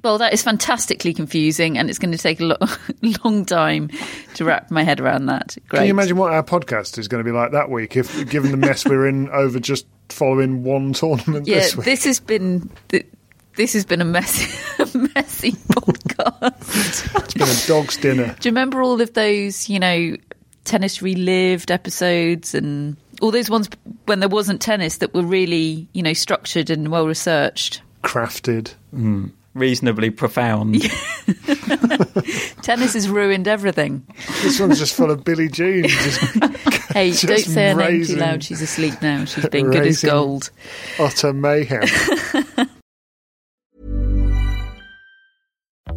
Well, 0.02 0.18
that 0.18 0.32
is 0.32 0.42
fantastically 0.42 1.14
confusing, 1.14 1.78
and 1.78 1.88
it's 1.88 1.98
going 2.00 2.10
to 2.10 2.18
take 2.18 2.40
a 2.40 2.44
lo- 2.44 2.56
long 3.24 3.44
time 3.44 3.88
to 4.34 4.44
wrap 4.44 4.68
my 4.70 4.82
head 4.82 4.98
around 4.98 5.26
that. 5.26 5.56
Great. 5.68 5.78
Can 5.80 5.86
you 5.86 5.92
imagine 5.92 6.16
what 6.16 6.32
our 6.32 6.42
podcast 6.42 6.98
is 6.98 7.06
going 7.06 7.24
to 7.24 7.30
be 7.30 7.34
like 7.36 7.52
that 7.52 7.70
week 7.70 7.96
if, 7.96 8.28
given 8.28 8.50
the 8.50 8.56
mess 8.56 8.84
we're 8.84 9.06
in 9.06 9.28
over 9.32 9.60
just 9.60 9.86
following 10.08 10.64
one 10.64 10.92
tournament 10.92 11.46
Yeah, 11.46 11.56
this 11.60 11.76
week? 11.76 11.84
this 11.84 12.04
has 12.04 12.18
been 12.18 12.68
th- 12.88 13.06
this 13.54 13.74
has 13.74 13.84
been 13.84 14.00
a 14.00 14.04
messy, 14.04 14.46
messy 15.14 15.52
podcast. 15.52 17.14
It's 17.24 17.34
been 17.34 17.48
a 17.48 17.66
dog's 17.80 17.96
dinner. 17.98 18.34
Do 18.40 18.48
you 18.48 18.52
remember 18.52 18.82
all 18.82 19.00
of 19.00 19.12
those, 19.12 19.68
you 19.68 19.78
know, 19.78 20.16
tennis 20.64 21.00
relived 21.02 21.70
episodes 21.70 22.54
and 22.54 22.96
all 23.22 23.30
those 23.30 23.48
ones 23.48 23.70
when 24.06 24.20
there 24.20 24.28
wasn't 24.28 24.60
tennis 24.60 24.98
that 24.98 25.14
were 25.14 25.22
really, 25.22 25.88
you 25.94 26.02
know, 26.02 26.12
structured 26.12 26.68
and 26.68 26.88
well 26.90 27.06
researched? 27.06 27.80
Crafted. 28.02 28.74
Mm. 28.94 29.30
Reasonably 29.54 30.10
profound. 30.10 30.80
Tennis 32.62 32.94
has 32.94 33.06
ruined 33.08 33.46
everything. 33.46 34.02
This 34.42 34.58
one's 34.58 34.78
just 34.78 34.94
full 34.94 35.10
of 35.10 35.24
Billie 35.24 35.48
Jean. 35.48 35.86
Just 35.86 36.20
Hey, 36.92 37.10
Just 37.10 37.26
don't 37.26 37.38
say 37.38 37.68
her 37.70 37.74
name 37.74 38.04
too 38.04 38.16
loud. 38.16 38.42
She's 38.42 38.62
asleep 38.62 38.94
now. 39.02 39.24
She's 39.26 39.46
being 39.50 39.70
good 39.70 39.86
as 39.86 40.02
gold. 40.02 40.50
utter 40.98 41.32
mayhem. 41.32 41.82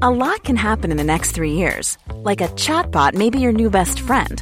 A 0.01 0.11
lot 0.11 0.43
can 0.43 0.57
happen 0.57 0.91
in 0.91 0.97
the 0.97 1.03
next 1.03 1.31
three 1.31 1.53
years. 1.53 1.97
Like 2.13 2.41
a 2.41 2.49
chatbot 2.49 3.13
may 3.13 3.29
be 3.29 3.39
your 3.39 3.53
new 3.53 3.69
best 3.69 4.01
friend. 4.01 4.41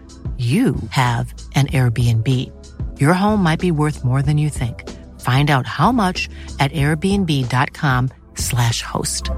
you 0.41 0.75
have 0.89 1.33
an 1.53 1.67
Airbnb. 1.67 2.27
Your 2.99 3.13
home 3.13 3.43
might 3.43 3.59
be 3.59 3.69
worth 3.69 4.03
more 4.03 4.23
than 4.23 4.39
you 4.39 4.49
think. 4.49 4.89
Find 5.21 5.51
out 5.51 5.67
how 5.67 5.91
much 5.91 6.27
at 6.59 6.71
airbnb.com/slash 6.71 8.81
host. 8.81 9.29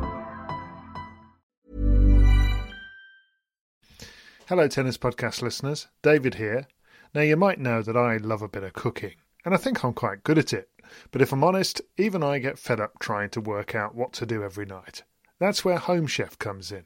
Hello, 4.48 4.70
Tennis 4.70 4.98
Podcast 4.98 5.42
listeners. 5.42 5.90
David 6.02 6.36
here. 6.36 6.70
Now, 7.14 7.20
you 7.22 7.36
might 7.36 7.60
know 7.60 7.82
that 7.82 7.98
I 7.98 8.16
love 8.18 8.42
a 8.42 8.48
bit 8.48 8.64
of 8.64 8.72
cooking, 8.74 9.16
and 9.44 9.54
I 9.54 9.58
think 9.58 9.84
I'm 9.84 9.94
quite 9.94 10.24
good 10.24 10.38
at 10.38 10.54
it. 10.54 10.70
But 11.12 11.22
if 11.22 11.34
I'm 11.34 11.44
honest, 11.44 11.82
even 11.98 12.24
I 12.24 12.40
get 12.40 12.58
fed 12.58 12.80
up 12.80 13.00
trying 13.00 13.30
to 13.32 13.42
work 13.42 13.76
out 13.76 13.94
what 13.94 14.14
to 14.14 14.26
do 14.26 14.42
every 14.42 14.66
night. 14.66 15.04
That's 15.40 15.66
where 15.66 15.78
Home 15.78 16.08
Chef 16.08 16.40
comes 16.40 16.72
in. 16.72 16.86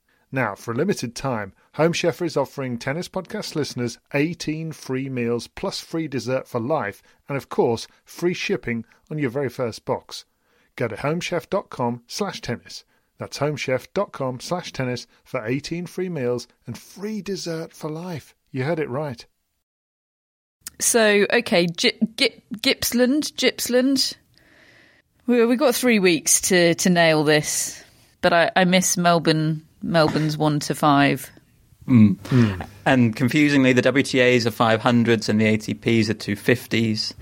Now, 0.31 0.55
for 0.55 0.71
a 0.71 0.75
limited 0.75 1.13
time, 1.13 1.53
Home 1.73 1.91
Chef 1.91 2.21
is 2.21 2.37
offering 2.37 2.77
Tennis 2.77 3.09
Podcast 3.09 3.53
listeners 3.55 3.99
18 4.13 4.71
free 4.71 5.09
meals 5.09 5.47
plus 5.47 5.81
free 5.81 6.07
dessert 6.07 6.47
for 6.47 6.59
life 6.59 7.01
and, 7.27 7.35
of 7.37 7.49
course, 7.49 7.85
free 8.05 8.33
shipping 8.33 8.85
on 9.09 9.17
your 9.17 9.29
very 9.29 9.49
first 9.49 9.83
box. 9.83 10.23
Go 10.77 10.87
to 10.87 10.95
homechef.com 10.95 12.03
slash 12.07 12.39
tennis. 12.39 12.85
That's 13.17 13.39
homechef.com 13.39 14.39
slash 14.39 14.71
tennis 14.71 15.05
for 15.25 15.45
18 15.45 15.85
free 15.85 16.09
meals 16.09 16.47
and 16.65 16.77
free 16.77 17.21
dessert 17.21 17.73
for 17.73 17.89
life. 17.89 18.33
You 18.51 18.63
heard 18.63 18.79
it 18.79 18.89
right. 18.89 19.25
So, 20.79 21.27
okay, 21.31 21.67
Gi- 21.67 21.99
Gi- 22.15 22.41
Gippsland, 22.61 23.33
Gippsland. 23.35 24.15
We, 25.27 25.45
we've 25.45 25.59
got 25.59 25.75
three 25.75 25.99
weeks 25.99 26.41
to, 26.41 26.73
to 26.75 26.89
nail 26.89 27.23
this, 27.25 27.83
but 28.21 28.33
I, 28.33 28.51
I 28.55 28.63
miss 28.63 28.97
Melbourne. 28.97 29.67
Melbourne's 29.81 30.37
one 30.37 30.59
to 30.61 30.75
five. 30.75 31.29
Mm. 31.87 32.67
And 32.85 33.15
confusingly, 33.15 33.73
the 33.73 33.81
WTAs 33.81 34.45
are 34.45 34.51
500s 34.51 35.29
and 35.29 35.41
the 35.41 35.45
ATPs 35.45 36.09
are 36.09 36.13
250s. 36.13 37.13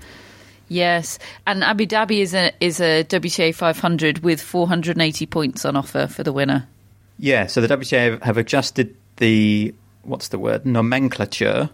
Yes, 0.68 1.18
and 1.48 1.64
Abu 1.64 1.84
Dhabi 1.84 2.20
is 2.20 2.32
a 2.32 2.52
is 2.60 2.80
a 2.80 3.02
WTA 3.02 3.52
500 3.52 4.20
with 4.20 4.40
480 4.40 5.26
points 5.26 5.64
on 5.64 5.76
offer 5.76 6.06
for 6.06 6.22
the 6.22 6.32
winner. 6.32 6.68
Yeah, 7.18 7.46
so 7.46 7.60
the 7.60 7.66
WTA 7.66 8.22
have 8.22 8.36
adjusted 8.36 8.94
the 9.16 9.74
what's 10.02 10.28
the 10.28 10.38
word 10.38 10.64
nomenclature, 10.64 11.70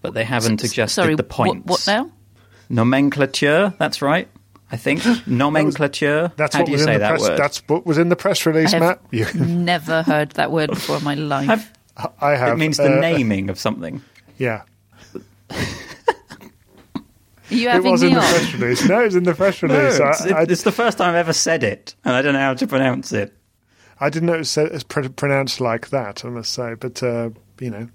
but 0.00 0.14
they 0.14 0.24
haven't 0.24 0.64
adjusted 0.64 0.94
Sorry, 0.94 1.14
the 1.14 1.22
what, 1.22 1.30
points. 1.30 1.68
what 1.68 1.86
now? 1.86 2.10
Nomenclature. 2.68 3.74
That's 3.78 4.02
right. 4.02 4.28
I 4.72 4.76
think 4.76 5.02
nomenclature. 5.26 6.32
That's 6.36 6.54
How 6.54 6.62
what 6.62 6.66
do 6.66 6.72
you 6.72 6.76
was 6.78 6.84
say 6.84 6.94
in 6.94 7.00
the 7.00 7.00
that 7.00 7.08
press, 7.10 7.20
word? 7.22 7.38
That's 7.38 7.58
what 7.68 7.86
was 7.86 7.98
in 7.98 8.08
the 8.08 8.16
press 8.16 8.44
release, 8.46 8.72
I 8.74 8.78
Matt. 8.80 9.00
have 9.12 9.34
You, 9.36 9.44
never 9.44 10.02
heard 10.02 10.32
that 10.32 10.50
word 10.50 10.70
before 10.70 10.96
in 10.96 11.04
my 11.04 11.14
life. 11.14 11.46
Have- 11.46 11.72
I 12.20 12.30
have. 12.30 12.54
it 12.54 12.56
means 12.56 12.78
the 12.78 12.96
uh, 12.96 13.00
naming 13.00 13.50
of 13.50 13.58
something. 13.60 14.02
Yeah. 14.38 14.62
Are 15.50 15.58
you 17.50 17.68
It 17.68 17.72
having 17.72 17.92
was 17.92 18.02
in 18.02 18.08
me 18.10 18.14
the 18.14 18.20
press 18.20 18.54
release. 18.54 18.88
No, 18.88 19.00
it 19.00 19.04
was 19.04 19.16
in 19.16 19.24
the 19.24 19.34
press 19.34 19.62
No, 19.62 19.68
release. 19.78 20.00
it's, 20.00 20.32
I, 20.32 20.38
I, 20.38 20.42
it's 20.44 20.62
the 20.62 20.72
first 20.72 20.96
time 20.98 21.10
I've 21.10 21.16
ever 21.16 21.34
said 21.34 21.62
it, 21.62 21.94
and 22.04 22.16
I 22.16 22.22
don't 22.22 22.32
know 22.32 22.38
how 22.40 22.54
to 22.54 22.66
pronounce 22.66 23.12
it. 23.12 23.36
I 24.00 24.08
didn't 24.08 24.26
know 24.26 24.34
it 24.34 24.38
was 24.38 24.50
said- 24.50 24.72
it's 24.72 24.84
pr- 24.84 25.08
pronounced 25.10 25.60
like 25.60 25.90
that, 25.90 26.24
I 26.24 26.28
must 26.30 26.52
say. 26.52 26.74
But, 26.74 27.02
uh, 27.02 27.30
you 27.60 27.70
know, 27.70 27.88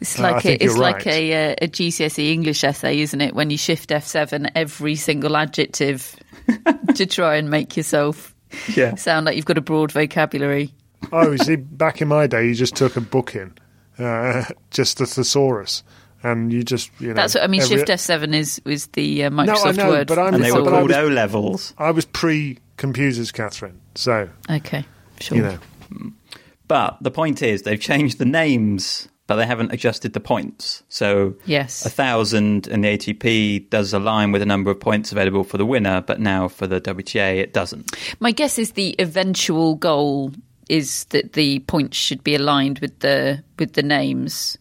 It's 0.00 0.18
Uh, 0.18 0.22
like 0.22 0.42
think 0.42 0.60
a, 0.60 0.64
it's 0.64 0.74
you're 0.74 0.82
like 0.82 0.96
right. 1.06 1.06
a, 1.06 1.52
uh, 1.52 1.54
a 1.62 1.68
GCSE 1.68 2.30
English 2.32 2.62
essay, 2.64 3.00
isn't 3.00 3.20
it? 3.20 3.34
When 3.34 3.50
you 3.50 3.56
shift 3.56 3.90
F7 3.90 4.50
every 4.54 4.94
single 4.96 5.36
adjective 5.36 6.14
to 6.94 7.06
try 7.06 7.36
and 7.36 7.48
make 7.50 7.76
yourself 7.76 8.34
Yeah. 8.74 8.94
sound 8.96 9.26
like 9.26 9.36
you've 9.36 9.46
got 9.46 9.58
a 9.58 9.62
broad 9.62 9.92
vocabulary. 9.92 10.72
oh, 11.12 11.30
you 11.32 11.38
see, 11.38 11.56
back 11.56 12.02
in 12.02 12.08
my 12.08 12.26
day, 12.26 12.46
you 12.46 12.54
just 12.54 12.74
took 12.76 12.96
a 12.96 13.00
book 13.00 13.34
in, 13.34 13.54
uh, 13.98 14.44
just 14.70 14.98
the 14.98 15.06
thesaurus, 15.06 15.82
and 16.22 16.52
you 16.52 16.62
just, 16.62 16.90
you 17.00 17.08
know. 17.08 17.14
That's 17.14 17.34
what 17.34 17.44
I 17.44 17.46
mean. 17.46 17.62
every- 17.62 17.76
Shift 17.78 17.88
F7 17.88 18.34
is 18.34 18.60
is 18.64 18.86
the 18.88 19.24
uh, 19.24 19.26
I 19.26 19.30
Microsoft 19.30 19.76
know, 19.76 19.88
word, 19.88 20.08
but 20.08 20.18
I'm- 20.18 20.34
And 20.34 20.44
they 20.44 20.52
were 20.52 20.62
but 20.62 20.72
I 20.74 20.78
called 20.78 20.88
was- 20.90 20.96
O 20.98 21.06
levels. 21.08 21.74
I 21.78 21.90
was 21.90 22.04
pre 22.04 22.58
computers, 22.76 23.32
Catherine. 23.32 23.80
So, 23.94 24.28
Okay, 24.50 24.84
sure. 25.20 25.36
you 25.38 25.42
know. 25.44 25.58
But 26.68 26.98
the 27.00 27.10
point 27.10 27.42
is, 27.42 27.62
they've 27.62 27.80
changed 27.80 28.18
the 28.18 28.24
names, 28.24 29.08
but 29.26 29.36
they 29.36 29.46
haven't 29.46 29.72
adjusted 29.72 30.12
the 30.12 30.20
points. 30.20 30.82
So 30.88 31.34
Yes. 31.46 31.84
a 31.84 31.90
thousand 31.90 32.66
in 32.68 32.82
the 32.82 32.88
ATP 32.96 33.68
does 33.70 33.92
align 33.92 34.30
with 34.32 34.40
the 34.40 34.46
number 34.46 34.70
of 34.70 34.78
points 34.78 35.10
available 35.12 35.42
for 35.44 35.58
the 35.58 35.66
winner, 35.66 36.00
but 36.00 36.20
now 36.20 36.48
for 36.48 36.66
the 36.66 36.80
WTA 36.80 37.38
it 37.40 37.52
doesn't. 37.52 37.96
My 38.20 38.30
guess 38.32 38.58
is 38.58 38.72
the 38.72 38.94
eventual 38.98 39.74
goal 39.76 40.32
is 40.68 41.04
that 41.10 41.32
the 41.34 41.60
points 41.60 41.96
should 41.96 42.22
be 42.24 42.34
aligned 42.34 42.78
with 42.80 42.98
the 43.00 43.42
with 43.58 43.72
the 43.74 43.82
names. 43.82 44.58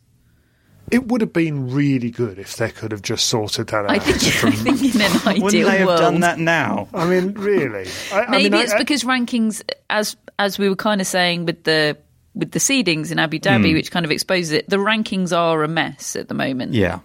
It 0.91 1.07
would 1.07 1.21
have 1.21 1.33
been 1.33 1.71
really 1.71 2.11
good 2.11 2.37
if 2.37 2.57
they 2.57 2.69
could 2.69 2.91
have 2.91 3.01
just 3.01 3.25
sorted 3.25 3.67
that 3.69 3.85
out. 3.85 3.89
I 3.89 3.97
think, 3.97 4.17
I 4.43 4.51
think 4.51 4.95
in 4.95 5.01
an 5.01 5.11
ideal 5.27 5.43
Wouldn't 5.43 5.65
they 5.65 5.77
have 5.79 5.87
world, 5.87 5.99
done 5.99 6.19
that 6.19 6.37
now? 6.37 6.87
I 6.93 7.09
mean, 7.09 7.33
really. 7.33 7.89
I, 8.13 8.21
I 8.21 8.29
maybe 8.29 8.51
mean, 8.51 8.61
it's 8.61 8.73
I, 8.73 8.77
because 8.77 9.03
rankings, 9.03 9.63
as 9.89 10.15
as 10.37 10.59
we 10.59 10.69
were 10.69 10.75
kind 10.75 11.01
of 11.01 11.07
saying 11.07 11.45
with 11.47 11.63
the 11.63 11.97
with 12.35 12.51
the 12.51 12.59
seedings 12.59 13.11
in 13.11 13.17
Abu 13.19 13.39
Dhabi, 13.39 13.69
hmm. 13.69 13.73
which 13.73 13.91
kind 13.91 14.05
of 14.05 14.11
exposes 14.11 14.51
it. 14.51 14.69
The 14.69 14.77
rankings 14.77 15.35
are 15.35 15.63
a 15.63 15.67
mess 15.67 16.15
at 16.15 16.27
the 16.27 16.33
moment. 16.33 16.73
Yeah. 16.73 16.99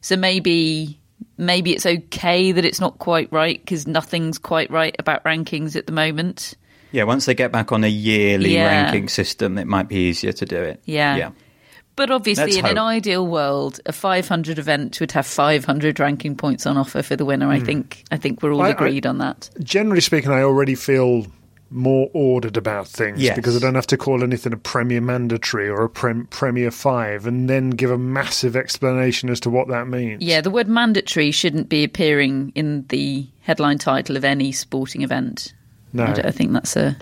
So 0.00 0.16
maybe 0.16 0.98
maybe 1.36 1.72
it's 1.72 1.86
okay 1.86 2.52
that 2.52 2.64
it's 2.64 2.80
not 2.80 2.98
quite 2.98 3.30
right 3.32 3.60
because 3.60 3.86
nothing's 3.86 4.38
quite 4.38 4.70
right 4.70 4.94
about 4.98 5.24
rankings 5.24 5.76
at 5.76 5.86
the 5.86 5.92
moment. 5.92 6.54
Yeah, 6.92 7.04
once 7.04 7.26
they 7.26 7.34
get 7.34 7.50
back 7.50 7.72
on 7.72 7.82
a 7.82 7.88
yearly 7.88 8.54
Yeah. 8.54 8.84
ranking 8.84 9.08
system, 9.08 9.58
it 9.58 9.66
might 9.66 9.88
be 9.88 9.96
easier 9.96 10.32
to 10.32 10.44
do 10.44 10.56
it. 10.56 10.80
Yeah. 10.84 11.16
Yeah. 11.16 11.30
But 11.96 12.10
obviously, 12.10 12.46
Let's 12.46 12.56
in 12.56 12.66
an 12.66 12.78
ideal 12.78 13.26
world, 13.26 13.80
a 13.86 13.92
500 13.92 14.58
event 14.58 14.98
would 14.98 15.12
have 15.12 15.26
500 15.26 16.00
ranking 16.00 16.36
points 16.36 16.66
on 16.66 16.76
offer 16.76 17.02
for 17.02 17.14
the 17.14 17.24
winner. 17.24 17.50
I 17.50 17.58
hmm. 17.58 17.64
think. 17.64 18.04
I 18.10 18.16
think 18.16 18.42
we're 18.42 18.52
all 18.52 18.62
I- 18.62 18.68
I- 18.68 18.70
agreed 18.70 19.06
on 19.06 19.18
that. 19.18 19.50
generally 19.62 20.00
speaking, 20.00 20.30
I 20.30 20.42
already 20.42 20.74
feel 20.74 21.26
more 21.74 22.08
ordered 22.14 22.56
about 22.56 22.86
things 22.86 23.20
Yes. 23.20 23.34
because 23.36 23.56
I 23.56 23.58
don't 23.58 23.74
have 23.74 23.86
to 23.88 23.96
call 23.96 24.22
anything 24.22 24.52
a 24.52 24.56
Premier 24.56 25.00
Mandatory 25.00 25.68
or 25.68 25.82
a 25.82 25.88
prem- 25.88 26.26
Premier 26.28 26.70
5 26.70 27.26
and 27.26 27.50
then 27.50 27.70
give 27.70 27.90
a 27.90 27.98
massive 27.98 28.54
explanation 28.56 29.28
as 29.28 29.40
to 29.40 29.50
what 29.50 29.66
that 29.68 29.88
means. 29.88 30.22
Yeah, 30.22 30.40
the 30.40 30.50
word 30.50 30.68
mandatory 30.68 31.32
shouldn't 31.32 31.68
be 31.68 31.82
appearing 31.82 32.52
in 32.54 32.86
the 32.90 33.26
headline 33.40 33.78
title 33.78 34.16
of 34.16 34.24
any 34.24 34.52
sporting 34.52 35.02
event. 35.02 35.52
No. 35.92 36.04
I, 36.04 36.12
I 36.12 36.30
think 36.30 36.52
that's 36.52 36.76
a 36.76 36.96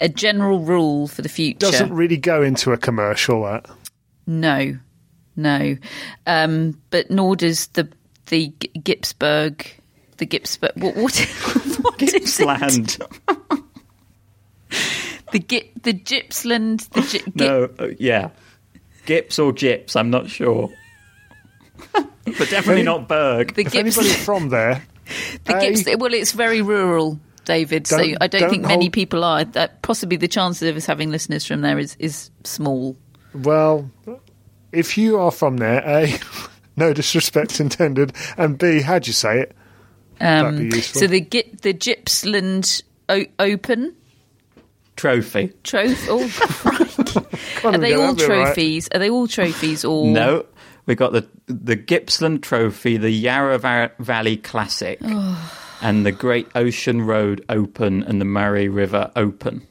a 0.00 0.08
general 0.08 0.60
rule 0.60 1.08
for 1.08 1.22
the 1.22 1.28
future. 1.28 1.58
Doesn't 1.58 1.92
really 1.92 2.16
go 2.16 2.42
into 2.42 2.72
a 2.72 2.76
commercial, 2.76 3.42
that. 3.44 3.66
No, 4.26 4.78
no. 5.36 5.76
Um, 6.26 6.80
but 6.90 7.10
nor 7.10 7.34
does 7.36 7.66
the 7.68 7.88
the 8.26 8.52
G- 8.60 8.70
Gipsburg, 8.78 9.66
the 10.18 10.26
Gipsburg. 10.26 10.76
What, 10.76 10.96
what, 10.96 11.16
what 11.80 12.02
is 12.02 12.14
it? 12.14 12.22
Gippsland. 12.22 12.98
The 15.30 15.38
Gip, 15.40 15.82
the 15.82 15.92
Gippsland, 15.92 16.88
the 16.92 17.02
Gi- 17.02 17.18
Gip, 17.18 17.36
no, 17.36 17.68
uh, 17.78 17.88
yeah. 17.98 18.30
Gips 19.04 19.38
or 19.38 19.52
Gips, 19.52 19.94
I'm 19.94 20.08
not 20.08 20.30
sure. 20.30 20.70
but 21.92 22.48
definitely 22.50 22.82
not 22.82 23.08
Berg. 23.08 23.54
the 23.54 23.62
If 23.62 23.72
Gips, 23.72 23.78
anybody's 23.78 24.24
from 24.24 24.48
there, 24.48 24.82
the 25.44 25.56
A, 25.56 25.60
Gips. 25.60 25.98
Well, 25.98 26.14
it's 26.14 26.32
very 26.32 26.62
rural, 26.62 27.20
David. 27.44 27.86
so 27.86 27.98
I 27.98 28.26
don't, 28.26 28.40
don't 28.40 28.50
think 28.50 28.62
many 28.62 28.84
hold- 28.86 28.92
people 28.94 29.22
are. 29.22 29.44
That 29.44 29.82
possibly 29.82 30.16
the 30.16 30.28
chances 30.28 30.68
of 30.68 30.76
us 30.76 30.86
having 30.86 31.10
listeners 31.10 31.44
from 31.44 31.60
there 31.60 31.78
is 31.78 31.94
is 31.98 32.30
small. 32.44 32.96
well, 33.34 33.90
if 34.72 34.96
you 34.96 35.18
are 35.18 35.30
from 35.30 35.58
there, 35.58 35.82
A, 35.86 36.18
no 36.76 36.92
disrespect 36.94 37.60
intended, 37.60 38.14
and 38.38 38.56
B, 38.58 38.80
how'd 38.80 39.06
you 39.06 39.12
say 39.12 39.40
it? 39.40 39.56
That'd 40.20 40.70
be 40.70 40.76
useful. 40.76 41.00
Um, 41.00 41.02
So 41.02 41.06
the 41.06 41.20
Gip, 41.20 41.60
the 41.60 41.74
Gippsland 41.74 42.82
o- 43.10 43.26
Open 43.38 43.94
Trophy. 44.98 45.52
trophy. 45.62 45.94
Oh, 46.10 46.28
crikey. 46.38 47.20
are 47.64 47.78
they 47.78 47.94
all 47.94 48.14
that 48.14 48.18
bit 48.18 48.28
right. 48.28 48.44
trophies? 48.46 48.88
Are 48.92 48.98
they 48.98 49.08
all 49.08 49.26
trophies 49.28 49.84
or 49.84 50.06
No, 50.08 50.44
we 50.86 50.94
got 50.94 51.12
the 51.12 51.26
the 51.46 51.76
Gippsland 51.76 52.42
Trophy, 52.42 52.96
the 52.96 53.10
Yarra 53.10 53.58
Va- 53.58 53.92
Valley 54.00 54.36
Classic, 54.36 54.98
and 55.80 56.04
the 56.04 56.12
Great 56.12 56.48
Ocean 56.54 57.00
Road 57.02 57.44
Open 57.48 58.02
and 58.02 58.20
the 58.20 58.24
Murray 58.26 58.68
River 58.68 59.10
Open. 59.16 59.62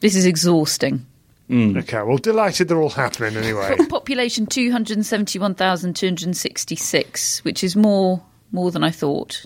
This 0.00 0.16
is 0.16 0.24
exhausting. 0.26 1.06
Mm. 1.50 1.76
Okay, 1.80 2.00
well, 2.02 2.16
delighted 2.16 2.68
they're 2.68 2.80
all 2.80 2.88
happening 2.88 3.36
anyway. 3.36 3.76
Population 3.90 4.46
two 4.46 4.72
hundred 4.72 5.04
seventy-one 5.04 5.54
thousand 5.54 5.96
two 5.96 6.06
hundred 6.06 6.34
sixty-six, 6.34 7.44
which 7.44 7.62
is 7.62 7.76
more 7.76 8.22
more 8.52 8.70
than 8.70 8.82
I 8.82 8.90
thought. 8.90 9.44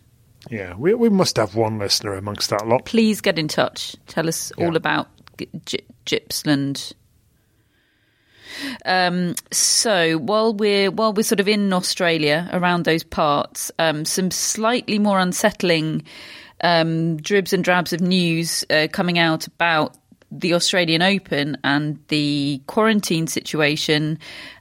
yeah, 0.51 0.74
we, 0.77 0.95
we 0.95 1.09
must 1.09 1.37
have 1.37 1.57
one 1.57 1.79
listener 1.81 2.14
amongst 2.14 2.51
that 2.51 2.66
lot. 2.68 2.85
Please 2.85 3.20
get 3.20 3.39
in 3.39 3.49
touch. 3.49 3.97
Tell 4.07 4.29
us 4.29 4.53
all 4.53 4.77
about 4.77 5.09
G- 5.64 5.80
Gippsland. 6.05 6.93
Um, 8.84 9.34
so 9.51 10.18
while 10.18 10.55
we're 10.55 10.91
while 10.91 11.12
we're 11.12 11.22
sort 11.22 11.41
of 11.41 11.49
in 11.49 11.72
Australia 11.72 12.49
around 12.53 12.84
those 12.84 13.03
parts, 13.03 13.70
um, 13.78 14.05
some 14.05 14.30
slightly 14.30 14.99
more 14.99 15.18
unsettling 15.18 16.05
um, 16.62 17.16
dribs 17.18 17.53
and 17.53 17.62
drabs 17.62 17.93
of 17.93 18.01
news 18.01 18.64
uh, 18.70 18.89
coming 18.91 19.18
out 19.18 19.47
about 19.47 19.97
the 20.30 20.55
Australian 20.55 21.03
Open 21.03 21.57
and 21.62 21.99
the 22.09 22.61
quarantine 22.66 23.26
situation, 23.26 24.18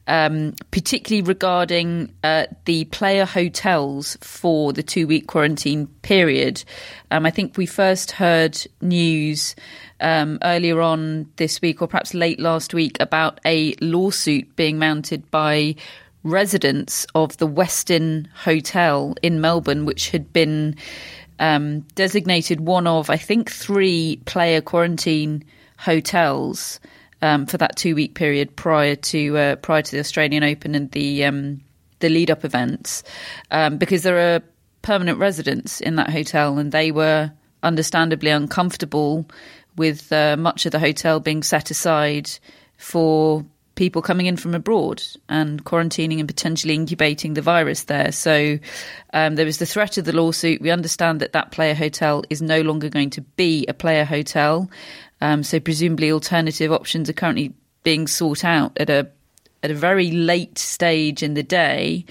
um, 0.08 0.54
particularly 0.72 1.24
regarding 1.24 2.14
uh, 2.24 2.46
the 2.66 2.86
player 2.86 3.26
hotels 3.26 4.18
for 4.22 4.74
the 4.74 4.84
two 4.84 5.08
week 5.08 5.28
quarantine 5.28 5.88
period. 6.02 6.64
Um, 7.12 7.26
I 7.26 7.32
think 7.32 7.58
we 7.58 7.66
first 7.66 8.12
heard 8.12 8.60
news 8.82 9.56
um, 10.00 10.40
earlier 10.44 10.82
on 10.82 11.30
this 11.38 11.62
week, 11.62 11.82
or 11.82 11.88
perhaps 11.88 12.14
late 12.14 12.40
last 12.40 12.74
week, 12.74 12.98
about 13.00 13.40
a 13.46 13.76
lawsuit 13.82 14.56
being 14.56 14.80
mounted 14.80 15.30
by 15.32 15.76
residents 16.24 17.06
of 17.16 17.38
the 17.38 17.48
Westin 17.48 18.28
Hotel 18.36 19.16
in 19.22 19.42
Melbourne, 19.42 19.86
which 19.86 20.10
had 20.10 20.34
been 20.34 20.76
um, 21.40 21.82
designated 21.96 22.62
one 22.62 22.88
of, 22.88 23.10
I 23.10 23.18
think, 23.18 23.52
three 23.52 24.22
player 24.26 24.62
quarantine 24.62 25.44
hotels 25.78 26.80
um, 27.22 27.46
for 27.46 27.58
that 27.58 27.76
two 27.76 27.96
week 27.96 28.16
period 28.16 28.56
prior 28.56 28.96
to 28.96 29.38
uh, 29.38 29.56
prior 29.58 29.82
to 29.82 29.92
the 29.92 30.00
Australian 30.00 30.44
Open 30.44 30.76
and 30.76 30.92
the 30.92 31.26
um, 31.26 31.62
the 32.00 32.10
lead 32.10 32.30
up 32.30 32.44
events, 32.44 33.04
um, 33.52 33.78
because 33.78 34.04
there 34.04 34.36
are 34.36 34.42
permanent 34.82 35.18
residents 35.20 35.82
in 35.82 35.96
that 35.96 36.10
hotel, 36.10 36.58
and 36.58 36.72
they 36.72 36.92
were 36.92 37.32
understandably 37.64 38.30
uncomfortable 38.30 39.28
with 39.78 40.12
uh, 40.12 40.36
much 40.38 40.66
of 40.66 40.72
the 40.72 40.80
hotel 40.80 41.20
being 41.20 41.44
set 41.44 41.72
aside 41.72 42.30
for 42.78 43.46
people 43.76 44.02
coming 44.02 44.26
in 44.26 44.38
from 44.38 44.56
abroad 44.56 45.04
and 45.28 45.64
quarantining 45.66 46.20
and 46.20 46.28
potentially 46.28 46.74
incubating 46.74 47.34
the 47.34 47.42
virus 47.42 47.84
there. 47.84 48.12
So 48.12 48.58
um, 49.14 49.36
there 49.36 49.46
was 49.46 49.58
the 49.58 49.66
threat 49.66 49.98
of 49.98 50.06
the 50.06 50.16
lawsuit. 50.16 50.62
We 50.62 50.72
understand 50.72 51.20
that 51.20 51.34
that 51.34 51.52
player 51.52 51.74
hotel 51.74 52.24
is 52.30 52.42
no 52.42 52.62
longer 52.62 52.90
going 52.90 53.10
to 53.12 53.22
be 53.22 53.66
a 53.68 53.74
player 53.74 54.06
hotel. 54.06 54.70
Um, 55.22 55.44
so 55.44 55.60
presumably 55.60 56.12
alternative 56.12 56.72
options 56.72 57.10
are 57.10 57.14
currently 57.14 57.54
being 57.84 58.08
sought 58.08 58.44
out 58.44 58.72
at 58.78 58.90
a 58.90 59.10
at 59.64 59.72
a 59.72 59.76
very 59.76 60.12
late 60.12 60.60
stage 60.60 61.24
in 61.24 61.34
the 61.34 61.44
day 61.44 62.06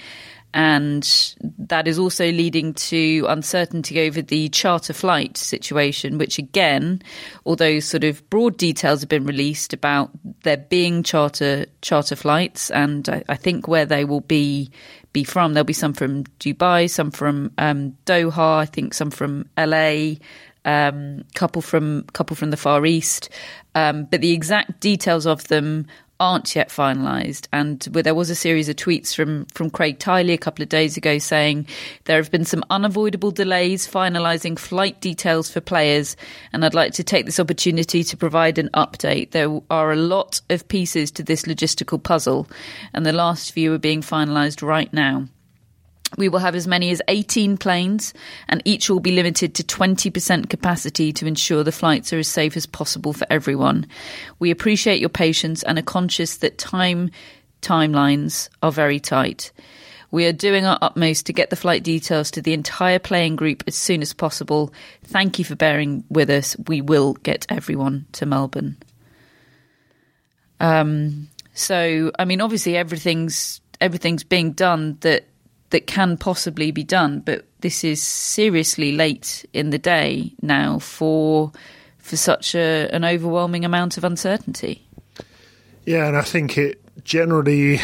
and 0.55 1.35
that 1.59 1.85
is 1.85 1.99
also 1.99 2.31
leading 2.31 2.73
to 2.73 3.25
uncertainty 3.27 3.99
over 3.99 4.21
the 4.21 4.47
charter 4.47 4.93
flight 4.93 5.35
situation, 5.35 6.17
which 6.17 6.37
again, 6.37 7.01
although 7.45 7.81
sort 7.81 8.05
of 8.05 8.27
broad 8.29 8.55
details 8.55 9.01
have 9.01 9.09
been 9.09 9.25
released 9.25 9.73
about 9.73 10.11
there 10.43 10.55
being 10.55 11.03
charter 11.03 11.65
charter 11.81 12.15
flights, 12.15 12.71
and 12.71 13.09
I, 13.09 13.21
I 13.27 13.35
think 13.35 13.67
where 13.67 13.85
they 13.85 14.05
will 14.05 14.21
be 14.21 14.71
be 15.11 15.25
from, 15.25 15.53
there'll 15.53 15.65
be 15.65 15.73
some 15.73 15.93
from 15.93 16.23
Dubai, 16.39 16.89
some 16.89 17.11
from 17.11 17.51
um, 17.57 17.97
Doha, 18.05 18.59
I 18.59 18.65
think 18.65 18.93
some 18.93 19.11
from 19.11 19.49
LA, 19.57 20.15
um, 20.63 21.25
couple 21.35 21.61
from 21.61 22.03
couple 22.13 22.37
from 22.37 22.51
the 22.51 22.57
Far 22.57 22.85
East, 22.85 23.29
um, 23.75 24.05
but 24.05 24.21
the 24.21 24.31
exact 24.31 24.79
details 24.79 25.25
of 25.25 25.49
them 25.49 25.87
aren't 26.19 26.55
yet 26.55 26.69
finalised. 26.69 27.47
And 27.51 27.79
there 27.81 28.15
was 28.15 28.29
a 28.29 28.35
series 28.35 28.69
of 28.69 28.75
tweets 28.75 29.15
from, 29.15 29.45
from 29.47 29.69
Craig 29.69 29.99
Tiley 29.99 30.33
a 30.33 30.37
couple 30.37 30.63
of 30.63 30.69
days 30.69 30.97
ago 30.97 31.17
saying 31.17 31.67
there 32.05 32.17
have 32.17 32.31
been 32.31 32.45
some 32.45 32.63
unavoidable 32.69 33.31
delays 33.31 33.87
finalising 33.87 34.57
flight 34.57 34.99
details 35.01 35.49
for 35.51 35.61
players. 35.61 36.15
And 36.53 36.63
I'd 36.63 36.73
like 36.73 36.93
to 36.93 37.03
take 37.03 37.25
this 37.25 37.39
opportunity 37.39 38.03
to 38.03 38.17
provide 38.17 38.57
an 38.57 38.69
update. 38.73 39.31
There 39.31 39.61
are 39.69 39.91
a 39.91 39.97
lot 39.97 40.41
of 40.49 40.67
pieces 40.67 41.11
to 41.11 41.23
this 41.23 41.43
logistical 41.43 42.01
puzzle, 42.01 42.47
and 42.93 43.05
the 43.05 43.13
last 43.13 43.51
few 43.51 43.73
are 43.73 43.79
being 43.79 44.01
finalised 44.01 44.65
right 44.65 44.91
now. 44.93 45.27
We 46.17 46.29
will 46.29 46.39
have 46.39 46.55
as 46.55 46.67
many 46.67 46.91
as 46.91 47.01
18 47.07 47.57
planes, 47.57 48.13
and 48.47 48.61
each 48.63 48.89
will 48.89 48.99
be 48.99 49.11
limited 49.11 49.55
to 49.55 49.63
20% 49.63 50.49
capacity 50.49 51.11
to 51.13 51.25
ensure 51.25 51.63
the 51.63 51.71
flights 51.71 52.13
are 52.13 52.19
as 52.19 52.27
safe 52.27 52.55
as 52.55 52.65
possible 52.65 53.11
for 53.11 53.27
everyone. 53.29 53.87
We 54.39 54.51
appreciate 54.51 54.99
your 54.99 55.09
patience 55.09 55.63
and 55.63 55.77
are 55.77 55.83
conscious 55.83 56.37
that 56.37 56.57
time 56.57 57.11
timelines 57.61 58.49
are 58.61 58.71
very 58.71 58.99
tight. 58.99 59.51
We 60.11 60.25
are 60.27 60.31
doing 60.31 60.65
our 60.65 60.77
utmost 60.81 61.25
to 61.25 61.33
get 61.33 61.49
the 61.49 61.55
flight 61.55 61.83
details 61.83 62.31
to 62.31 62.41
the 62.41 62.53
entire 62.53 62.99
playing 62.99 63.35
group 63.35 63.63
as 63.67 63.75
soon 63.75 64.01
as 64.01 64.13
possible. 64.13 64.73
Thank 65.03 65.39
you 65.39 65.45
for 65.45 65.55
bearing 65.55 66.05
with 66.09 66.29
us. 66.29 66.55
We 66.67 66.79
will 66.81 67.15
get 67.15 67.45
everyone 67.49 68.05
to 68.13 68.25
Melbourne. 68.25 68.77
Um, 70.59 71.27
so, 71.53 72.11
I 72.17 72.25
mean, 72.25 72.39
obviously, 72.39 72.77
everything's 72.77 73.59
everything's 73.81 74.23
being 74.23 74.53
done 74.53 74.97
that 75.01 75.25
that 75.69 75.87
can 75.87 76.17
possibly 76.17 76.71
be 76.71 76.83
done, 76.83 77.19
but 77.19 77.45
this 77.61 77.83
is 77.83 78.01
seriously 78.01 78.91
late 78.91 79.45
in 79.53 79.71
the 79.71 79.79
day 79.79 80.33
now 80.41 80.79
for 80.79 81.51
for 81.97 82.17
such 82.17 82.53
a, 82.53 82.87
an 82.91 83.03
overwhelming 83.03 83.65
amount 83.65 83.97
of 83.97 84.03
uncertainty. 84.03 84.87
Yeah, 85.85 86.07
and 86.07 86.15
I 86.15 86.21
think 86.21 86.55
it 86.55 86.79
generally 87.03 87.79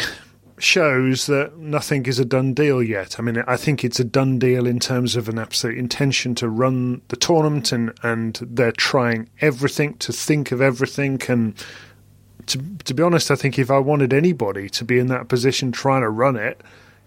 shows 0.58 1.26
that 1.26 1.58
nothing 1.58 2.06
is 2.06 2.20
a 2.20 2.24
done 2.24 2.54
deal 2.54 2.80
yet. 2.82 3.18
I 3.18 3.22
mean, 3.22 3.42
I 3.48 3.56
think 3.56 3.82
it's 3.82 3.98
a 3.98 4.04
done 4.04 4.38
deal 4.38 4.66
in 4.66 4.78
terms 4.78 5.16
of 5.16 5.28
an 5.28 5.38
absolute 5.38 5.76
intention 5.76 6.36
to 6.36 6.48
run 6.48 7.02
the 7.08 7.16
tournament, 7.16 7.72
and, 7.72 7.92
and 8.04 8.38
they're 8.42 8.70
trying 8.70 9.28
everything 9.40 9.94
to 9.98 10.12
think 10.12 10.52
of 10.52 10.60
everything. 10.60 11.20
And 11.28 11.54
to, 12.46 12.62
to 12.84 12.94
be 12.94 13.02
honest, 13.02 13.30
I 13.30 13.34
think 13.34 13.58
if 13.58 13.72
I 13.72 13.78
wanted 13.78 14.12
anybody 14.12 14.68
to 14.70 14.84
be 14.84 15.00
in 15.00 15.08
that 15.08 15.26
position 15.26 15.72
trying 15.72 16.02
to 16.02 16.10
run 16.10 16.36
it, 16.36 16.60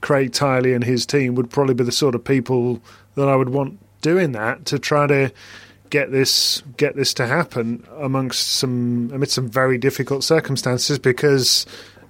Craig 0.06 0.34
Tiley 0.34 0.76
and 0.76 0.84
his 0.84 1.04
team 1.04 1.34
would 1.34 1.50
probably 1.50 1.74
be 1.74 1.84
the 1.84 1.92
sort 1.92 2.14
of 2.14 2.24
people 2.24 2.80
that 3.16 3.28
I 3.28 3.36
would 3.36 3.50
want 3.50 3.80
doing 4.02 4.34
that 4.34 4.64
to 4.66 4.78
try 4.78 5.08
to 5.08 5.32
get 5.90 6.12
this 6.12 6.62
get 6.78 6.96
this 6.96 7.12
to 7.16 7.26
happen 7.26 7.84
amongst 7.98 8.46
some 8.46 9.10
amidst 9.12 9.34
some 9.34 9.50
very 9.50 9.80
difficult 9.80 10.24
circumstances 10.24 11.00
because 11.00 11.66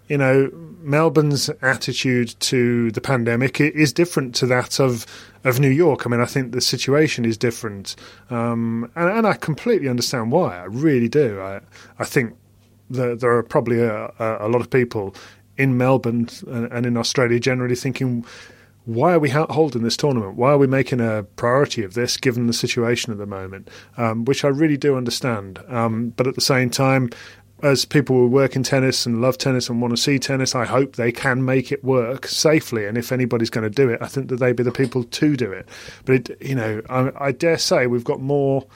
you 0.10 0.18
know 0.18 0.52
Melbourne's 0.82 1.50
attitude 1.62 2.38
to 2.42 2.92
the 2.92 3.00
pandemic 3.00 3.62
is 3.62 3.94
different 3.94 4.36
to 4.36 4.46
that 4.48 4.78
of 4.82 5.06
of 5.46 5.62
New 5.62 5.70
York. 5.70 6.06
I 6.06 6.10
mean, 6.10 6.20
I 6.20 6.26
think 6.26 6.52
the 6.52 6.60
situation 6.60 7.24
is 7.24 7.38
different, 7.38 7.96
um, 8.30 8.92
and, 8.98 9.10
and, 9.10 9.26
I 9.26 9.36
completely 9.36 9.88
understand 9.88 10.34
why. 10.34 10.58
I 10.58 10.66
really 10.66 11.08
do. 11.08 11.40
I 11.40 11.62
I 11.98 12.04
think 12.04 12.36
that 12.90 13.22
there 13.22 13.32
are 13.32 13.44
probably 13.44 13.80
a, 13.80 14.12
a 14.20 14.50
lot 14.50 14.60
of 14.60 14.70
people 14.70 15.16
in 15.58 15.78
Melbourne 15.78 16.30
and 16.48 16.86
in 16.86 16.98
Australia 16.98 17.40
generally 17.40 17.76
thinking, 17.76 18.26
why 18.86 19.14
are 19.14 19.20
we 19.20 19.30
holding 19.30 19.82
this 19.82 19.98
tournament? 19.98 20.36
Why 20.36 20.52
are 20.52 20.58
we 20.58 20.68
making 20.68 21.02
a 21.02 21.24
priority 21.36 21.84
of 21.84 21.96
this 21.96 22.18
given 22.18 22.48
the 22.48 22.54
situation 22.54 23.12
at 23.12 23.18
the 23.18 23.26
moment? 23.26 23.70
Um, 23.98 24.26
which 24.26 24.46
I 24.46 24.50
really 24.50 24.78
do 24.78 24.96
understand. 24.96 25.60
Um, 25.68 26.10
but 26.10 26.28
at 26.28 26.36
the 26.36 26.42
same 26.42 26.70
time, 26.70 27.10
as 27.64 27.84
people 27.84 28.16
who 28.16 28.28
work 28.28 28.56
in 28.56 28.62
tennis 28.62 29.06
and 29.06 29.22
love 29.22 29.38
tennis 29.38 29.70
and 29.70 29.82
want 29.82 29.96
to 29.96 30.02
see 30.02 30.20
tennis, 30.20 30.54
I 30.54 30.66
hope 30.66 30.96
they 30.96 31.12
can 31.12 31.46
make 31.46 31.72
it 31.72 31.84
work 31.84 32.28
safely. 32.28 32.86
And 32.86 32.98
if 32.98 33.12
anybody's 33.12 33.50
going 33.50 33.64
to 33.64 33.70
do 33.70 33.90
it, 33.90 34.02
I 34.02 34.08
think 34.08 34.30
that 34.30 34.38
they'd 34.38 34.56
be 34.56 34.64
the 34.64 34.72
people 34.72 35.04
to 35.04 35.36
do 35.36 35.52
it. 35.52 35.68
But 36.06 36.30
it, 36.30 36.42
you 36.42 36.54
know, 36.54 36.82
I, 36.90 37.12
I 37.18 37.32
dare 37.32 37.58
say 37.58 37.88
we've 37.88 38.04
got 38.04 38.22
more 38.22 38.68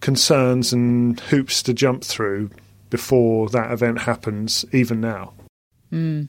concerns 0.00 0.72
and 0.72 1.20
hoops 1.20 1.62
to 1.64 1.74
jump 1.74 2.02
through 2.02 2.50
before 2.88 3.48
that 3.50 3.72
event 3.72 4.00
happens, 4.00 4.64
even 4.72 5.00
now. 5.00 5.34
Mm. 5.92 6.28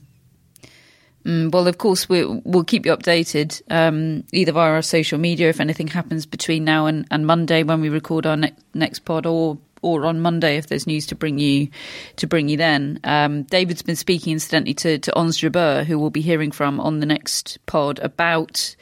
Mm, 1.26 1.52
well, 1.52 1.68
of 1.68 1.78
course, 1.78 2.10
we, 2.10 2.26
will 2.26 2.66
keep 2.66 2.86
you 2.86 2.96
updated 2.96 3.62
um, 3.72 4.26
either 4.34 4.52
via 4.52 4.72
our 4.72 4.82
social 4.82 5.18
media 5.18 5.50
if 5.50 5.62
anything 5.62 5.88
happens 5.88 6.26
between 6.26 6.66
now 6.66 6.86
and, 6.86 7.08
and 7.12 7.26
Monday 7.26 7.64
when 7.64 7.80
we 7.80 7.90
record 7.90 8.26
our 8.26 8.36
ne- 8.36 8.54
next 8.74 9.00
pod, 9.00 9.26
or 9.26 9.58
or 9.82 10.06
on 10.06 10.22
Monday 10.22 10.56
if 10.56 10.68
there's 10.68 10.88
news 10.88 11.06
to 11.08 11.16
bring 11.16 11.38
you 11.38 11.70
to 12.18 12.28
bring 12.28 12.50
you 12.50 12.58
then. 12.58 13.00
Um, 13.04 13.44
David's 13.44 13.82
been 13.82 13.96
speaking 13.96 14.34
incidentally 14.34 14.74
to 14.76 14.98
to 15.00 15.16
Ons 15.16 15.38
Jabeur, 15.38 15.86
who 15.86 15.98
we'll 15.98 16.10
be 16.10 16.22
hearing 16.22 16.52
from 16.52 16.80
on 16.80 17.00
the 17.00 17.06
next 17.06 17.58
pod 17.68 18.00
about 18.00 18.76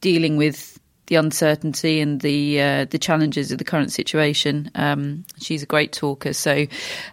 dealing 0.00 0.36
with 0.36 0.78
the 1.06 1.14
uncertainty 1.14 2.00
and 2.00 2.20
the 2.20 2.60
uh, 2.60 2.84
the 2.84 2.98
challenges 2.98 3.50
of 3.50 3.58
the 3.58 3.64
current 3.64 3.92
situation. 3.92 4.70
Um, 4.74 5.24
she's 5.38 5.62
a 5.62 5.66
great 5.66 5.92
talker, 5.92 6.34
so 6.34 6.66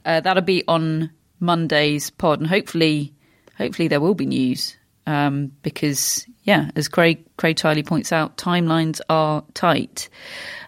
uh, 0.06 0.20
that'll 0.20 0.44
be 0.44 0.64
on 0.68 1.12
Monday's 1.46 2.10
pod, 2.10 2.40
and 2.40 2.48
hopefully, 2.48 3.14
hopefully 3.58 3.88
there 3.88 4.02
will 4.02 4.16
be 4.16 4.26
news 4.26 4.76
um, 5.08 5.52
because, 5.62 6.26
yeah, 6.44 6.72
as 6.76 6.88
Craig 6.88 7.24
Craig 7.38 7.58
Tiley 7.58 7.86
points 7.86 8.12
out, 8.12 8.38
timelines 8.38 9.02
are 9.10 9.44
tight. 9.54 10.10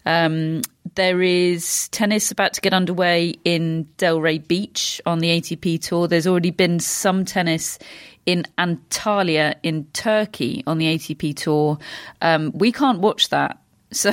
Um, 0.06 0.62
there 0.96 1.22
is 1.22 1.90
tennis 1.90 2.32
about 2.32 2.54
to 2.54 2.62
get 2.62 2.74
underway 2.74 3.36
in 3.44 3.88
Delray 3.98 4.46
Beach 4.48 5.02
on 5.06 5.20
the 5.20 5.30
ATP 5.30 5.82
Tour. 5.82 6.08
There's 6.08 6.28
already 6.28 6.52
been 6.52 6.80
some 6.80 7.26
tennis 7.26 7.78
in 8.26 8.46
Antalya 8.58 9.56
in 9.64 9.86
Turkey 9.94 10.64
on 10.68 10.78
the 10.78 10.86
ATP 10.86 11.36
Tour. 11.36 11.78
Um, 12.22 12.52
we 12.54 12.72
can't 12.72 13.00
watch 13.00 13.30
that, 13.30 13.60
so 13.92 14.12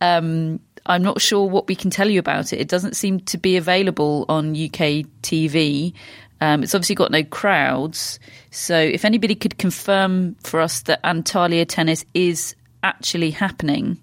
um, 0.00 0.60
I'm 0.86 1.02
not 1.02 1.20
sure 1.20 1.48
what 1.48 1.66
we 1.66 1.74
can 1.74 1.90
tell 1.90 2.10
you 2.10 2.18
about 2.18 2.52
it. 2.52 2.60
It 2.60 2.68
doesn't 2.68 2.96
seem 2.96 3.20
to 3.20 3.38
be 3.38 3.56
available 3.56 4.26
on 4.28 4.50
UK 4.50 5.06
TV. 5.22 5.94
Um, 6.40 6.62
it's 6.62 6.74
obviously 6.74 6.94
got 6.94 7.10
no 7.10 7.24
crowds. 7.24 8.18
So 8.50 8.76
if 8.76 9.04
anybody 9.04 9.34
could 9.34 9.56
confirm 9.56 10.34
for 10.42 10.60
us 10.60 10.82
that 10.82 11.02
Antalya 11.02 11.66
tennis 11.66 12.04
is 12.12 12.54
actually 12.82 13.30
happening, 13.30 13.98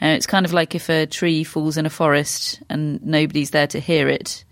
uh, 0.00 0.06
it's 0.06 0.26
kind 0.26 0.46
of 0.46 0.52
like 0.52 0.74
if 0.74 0.88
a 0.88 1.06
tree 1.06 1.44
falls 1.44 1.76
in 1.76 1.84
a 1.84 1.90
forest 1.90 2.62
and 2.70 3.04
nobody's 3.04 3.50
there 3.50 3.66
to 3.66 3.80
hear 3.80 4.08
it. 4.08 4.44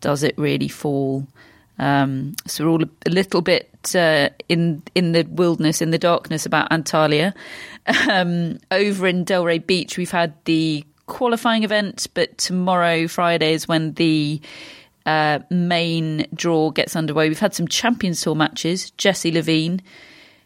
Does 0.00 0.22
it 0.22 0.36
really 0.36 0.68
fall? 0.68 1.26
Um, 1.78 2.34
so 2.46 2.64
we're 2.64 2.70
all 2.70 2.82
a, 2.82 3.10
little 3.10 3.40
bit 3.40 3.94
uh, 3.94 4.28
in 4.48 4.82
in 4.94 5.12
the 5.12 5.22
wilderness, 5.22 5.80
in 5.80 5.90
the 5.90 5.98
darkness 5.98 6.46
about 6.46 6.70
Antalya. 6.70 7.34
Um, 8.08 8.60
over 8.70 9.06
in 9.06 9.26
Delray 9.26 9.66
Beach, 9.66 9.98
we've 9.98 10.10
had 10.10 10.32
the 10.46 10.86
qualifying 11.06 11.64
event, 11.64 12.06
but 12.14 12.36
tomorrow, 12.38 13.08
Friday, 13.08 13.52
is 13.52 13.68
when 13.68 13.92
the 13.94 14.40
uh, 15.06 15.40
main 15.50 16.26
draw 16.34 16.70
gets 16.70 16.96
underway. 16.96 17.28
We've 17.28 17.38
had 17.38 17.54
some 17.54 17.68
Champions 17.68 18.20
Tour 18.20 18.34
matches. 18.34 18.90
Jesse 18.92 19.32
Levine 19.32 19.82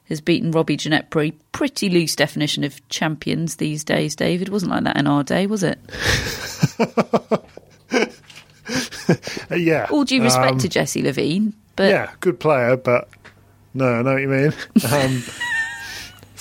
has 0.09 0.21
beaten 0.21 0.51
Robbie 0.51 0.77
Ginepri. 0.77 1.35
Pretty 1.53 1.89
loose 1.91 2.17
definition 2.17 2.65
of 2.65 2.87
champions 2.89 3.57
these 3.57 3.85
days, 3.85 4.17
David. 4.17 4.49
Wasn't 4.49 4.71
like 4.71 4.85
that 4.85 4.97
in 4.97 5.07
our 5.07 5.23
day, 5.23 5.47
was 5.47 5.63
it? 5.63 5.79
yeah. 9.57 9.87
All 9.91 10.05
due 10.05 10.23
respect 10.23 10.53
um, 10.53 10.59
to 10.59 10.69
Jesse 10.69 11.03
Levine, 11.03 11.55
but 11.77 11.91
yeah, 11.91 12.11
good 12.21 12.41
player, 12.41 12.77
but 12.77 13.09
no, 13.75 13.87
I 13.87 14.03
know 14.03 14.13
what 14.15 14.23
you 14.23 14.29
mean. 14.29 14.53
Um, 14.93 15.23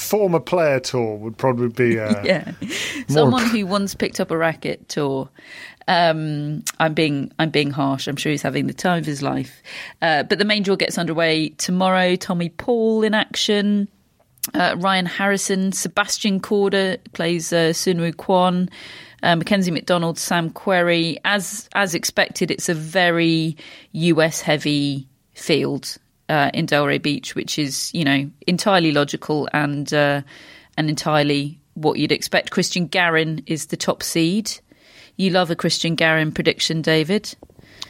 former 0.10 0.40
player 0.40 0.80
tour 0.80 1.18
would 1.18 1.38
probably 1.38 1.70
be 1.70 2.00
uh, 2.00 2.22
yeah, 2.24 2.52
someone 3.08 3.46
who 3.46 3.66
once 3.66 3.96
picked 3.96 4.20
up 4.20 4.32
a 4.32 4.38
racket 4.38 4.88
tour. 4.90 5.30
Um, 5.88 6.64
I'm 6.80 6.94
being 6.94 7.32
I'm 7.40 7.50
being 7.50 7.72
harsh. 7.72 8.08
I'm 8.08 8.18
sure 8.18 8.32
he's 8.32 8.42
having 8.42 8.68
the 8.68 8.74
time 8.74 9.00
of 9.00 9.06
his 9.06 9.22
life. 9.22 9.62
Uh, 10.02 10.24
but 10.24 10.40
the 10.40 10.46
main 10.46 10.64
draw 10.64 10.76
gets 10.76 10.98
underway 10.98 11.50
tomorrow. 11.50 12.16
Tommy 12.16 12.50
Paul 12.50 13.04
in 13.04 13.14
action. 13.14 13.88
Uh, 14.54 14.76
Ryan 14.78 15.06
Harrison, 15.06 15.74
Sebastian 15.74 16.40
Corda 16.40 16.98
plays 17.12 17.52
uh, 17.52 17.74
Soonwoo 17.74 18.14
Kwon, 18.14 18.70
uh, 19.22 19.36
Mackenzie 19.36 19.72
McDonald, 19.72 20.18
Sam 20.18 20.50
Querrey. 20.50 21.18
As 21.26 21.68
as 21.74 21.94
expected, 21.94 22.52
it's 22.52 22.70
a 22.70 22.74
very 22.74 23.58
US 23.92 24.42
heavy 24.42 25.08
field 25.34 25.98
uh, 26.30 26.52
in 26.54 26.66
Delray 26.68 27.02
Beach, 27.02 27.36
which 27.36 27.58
is 27.58 27.92
you 27.94 28.04
know 28.04 28.30
entirely 28.46 28.92
logical 28.92 29.48
and 29.54 29.94
uh, 29.94 30.22
and 30.78 30.90
entirely 30.90 31.60
what 31.74 32.00
you'd 32.00 32.12
expect. 32.12 32.52
Christian 32.52 32.88
Garin 32.88 33.44
is 33.46 33.68
the 33.68 33.78
top 33.78 34.04
seed. 34.04 34.52
You 35.16 35.32
love 35.32 35.50
a 35.50 35.56
Christian 35.56 35.96
Garin 35.96 36.32
prediction, 36.32 36.82
David. 36.82 37.36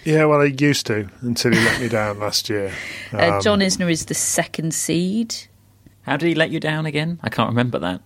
Yeah, 0.06 0.26
well, 0.26 0.42
I 0.42 0.46
used 0.46 0.86
to 0.88 1.10
until 1.22 1.52
he 1.52 1.60
let 1.60 1.82
me 1.82 1.90
down 1.90 2.20
last 2.26 2.50
year. 2.50 2.72
Uh, 3.12 3.34
Um, 3.34 3.42
John 3.42 3.60
Isner 3.60 3.92
is 3.92 4.06
the 4.06 4.14
second 4.14 4.74
seed. 4.74 5.36
How 6.04 6.16
did 6.16 6.28
he 6.28 6.36
let 6.36 6.52
you 6.52 6.62
down 6.62 6.86
again? 6.86 7.20
I 7.22 7.30
can't 7.30 7.50
remember 7.50 7.80
that. 7.80 8.02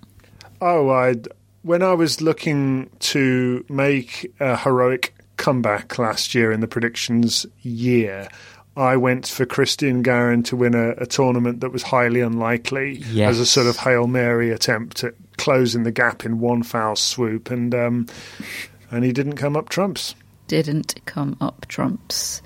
Oh, 0.59 0.89
I 0.89 1.15
when 1.63 1.83
I 1.83 1.93
was 1.93 2.21
looking 2.21 2.89
to 2.99 3.63
make 3.69 4.33
a 4.39 4.57
heroic 4.57 5.13
comeback 5.37 5.99
last 5.99 6.33
year 6.33 6.51
in 6.51 6.59
the 6.59 6.67
predictions 6.67 7.45
year, 7.61 8.27
I 8.77 8.95
went 8.95 9.27
for 9.27 9.45
Christian 9.45 10.01
Garin 10.01 10.43
to 10.43 10.55
win 10.55 10.75
a, 10.75 10.91
a 10.91 11.05
tournament 11.05 11.59
that 11.59 11.71
was 11.71 11.83
highly 11.83 12.21
unlikely 12.21 13.03
Yes. 13.11 13.31
as 13.31 13.39
a 13.39 13.45
sort 13.45 13.67
of 13.67 13.77
hail 13.77 14.07
mary 14.07 14.49
attempt 14.51 15.03
at 15.03 15.13
closing 15.37 15.83
the 15.83 15.91
gap 15.91 16.23
in 16.25 16.39
one 16.39 16.63
foul 16.63 16.95
swoop, 16.95 17.51
and 17.51 17.75
um, 17.75 18.07
and 18.89 19.03
he 19.03 19.11
didn't 19.11 19.35
come 19.35 19.57
up 19.57 19.69
trumps. 19.69 20.15
Didn't 20.47 20.95
come 21.05 21.37
up 21.41 21.65
trumps. 21.69 22.41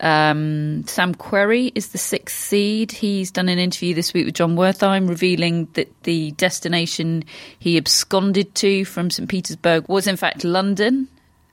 Um, 0.00 0.84
Sam 0.86 1.14
Querrey 1.14 1.72
is 1.74 1.88
the 1.88 1.98
sixth 1.98 2.38
seed. 2.38 2.92
He's 2.92 3.30
done 3.30 3.48
an 3.48 3.58
interview 3.58 3.94
this 3.94 4.12
week 4.14 4.26
with 4.26 4.34
Jon 4.34 4.56
Wertheim, 4.56 5.08
revealing 5.08 5.66
that 5.74 5.90
the 6.04 6.32
destination 6.32 7.24
he 7.58 7.76
absconded 7.76 8.54
to 8.56 8.84
from 8.84 9.10
St 9.10 9.28
Petersburg 9.28 9.88
was 9.88 10.06
in 10.06 10.16
fact 10.16 10.44
London. 10.44 11.08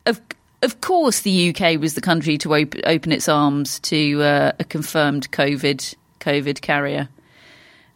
Of 0.06 0.22
of 0.62 0.82
course, 0.82 1.22
the 1.22 1.50
UK 1.50 1.80
was 1.80 1.94
the 1.94 2.02
country 2.02 2.38
to 2.40 2.56
op- 2.56 2.76
open 2.86 3.12
its 3.12 3.30
arms 3.30 3.80
to 3.82 4.22
uh, 4.22 4.52
a 4.60 4.64
confirmed 4.64 5.32
COVID 5.32 5.96
COVID 6.20 6.62
carrier. 6.62 7.10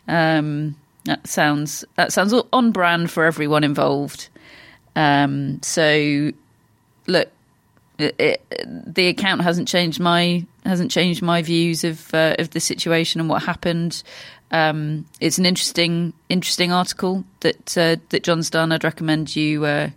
Um, 0.08 0.76
that 1.06 1.26
sounds 1.28 1.84
that 1.96 2.14
sounds 2.14 2.34
on 2.54 2.72
brand 2.72 3.10
for 3.10 3.26
everyone 3.26 3.64
involved. 3.64 4.30
Um, 4.96 5.62
so, 5.64 6.32
look, 7.08 7.30
it, 7.98 8.16
it, 8.20 8.66
the 8.68 9.08
account 9.08 9.42
hasn't 9.42 9.68
changed 9.68 10.00
my 10.00 10.46
hasn't 10.64 10.92
changed 10.92 11.22
my 11.22 11.42
views 11.42 11.84
of 11.84 12.14
uh, 12.14 12.36
of 12.38 12.52
the 12.52 12.60
situation 12.60 13.20
and 13.20 13.30
what 13.30 13.44
happened. 13.44 14.04
Um, 14.52 15.06
it's 15.20 15.38
an 15.38 15.46
interesting 15.46 16.14
interesting 16.30 16.72
article 16.72 17.24
that 17.40 17.78
uh, 17.78 17.96
that 18.10 18.24
John's 18.24 18.52
done. 18.52 18.72
I'd 18.72 18.84
recommend 18.84 19.36
you 19.36 19.66
uh, 19.66 19.90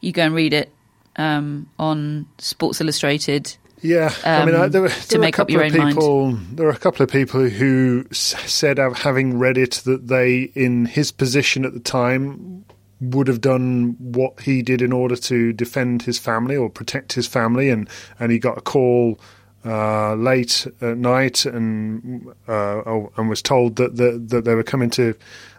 you 0.00 0.12
go 0.12 0.22
and 0.22 0.34
read 0.34 0.52
it 0.52 0.72
um, 1.18 1.68
on 1.78 2.26
Sports 2.38 2.80
Illustrated. 2.80 3.54
Yeah, 3.80 4.12
I 4.24 4.44
mean, 4.44 4.56
um, 4.56 4.62
I, 4.62 4.68
there 4.68 4.82
were, 4.82 4.88
to 4.88 5.08
there 5.08 5.18
were 5.20 5.24
a 5.24 5.26
make 5.28 5.38
up 5.38 5.46
couple 5.46 5.52
your 5.52 5.62
of 5.64 5.72
own 5.72 5.78
mind. 5.78 5.94
people. 5.94 6.32
There 6.52 6.66
were 6.66 6.72
a 6.72 6.78
couple 6.78 7.04
of 7.04 7.10
people 7.10 7.48
who 7.48 8.06
s- 8.10 8.34
said, 8.50 8.80
uh, 8.80 8.90
having 8.92 9.38
read 9.38 9.56
it, 9.56 9.82
that 9.84 10.08
they, 10.08 10.50
in 10.54 10.86
his 10.86 11.12
position 11.12 11.64
at 11.64 11.74
the 11.74 11.80
time, 11.80 12.64
would 13.00 13.28
have 13.28 13.40
done 13.40 13.94
what 14.00 14.40
he 14.40 14.62
did 14.62 14.82
in 14.82 14.92
order 14.92 15.14
to 15.14 15.52
defend 15.52 16.02
his 16.02 16.18
family 16.18 16.56
or 16.56 16.68
protect 16.68 17.12
his 17.12 17.28
family, 17.28 17.70
and 17.70 17.88
and 18.18 18.32
he 18.32 18.40
got 18.40 18.58
a 18.58 18.60
call 18.60 19.20
uh, 19.64 20.14
late 20.14 20.66
at 20.80 20.98
night 20.98 21.44
and 21.46 22.26
uh, 22.48 22.82
oh, 22.84 23.12
and 23.16 23.28
was 23.28 23.42
told 23.42 23.76
that 23.76 23.96
that, 23.96 24.28
that 24.30 24.44
they 24.44 24.56
were 24.56 24.64
coming 24.64 24.90
to. 24.90 25.14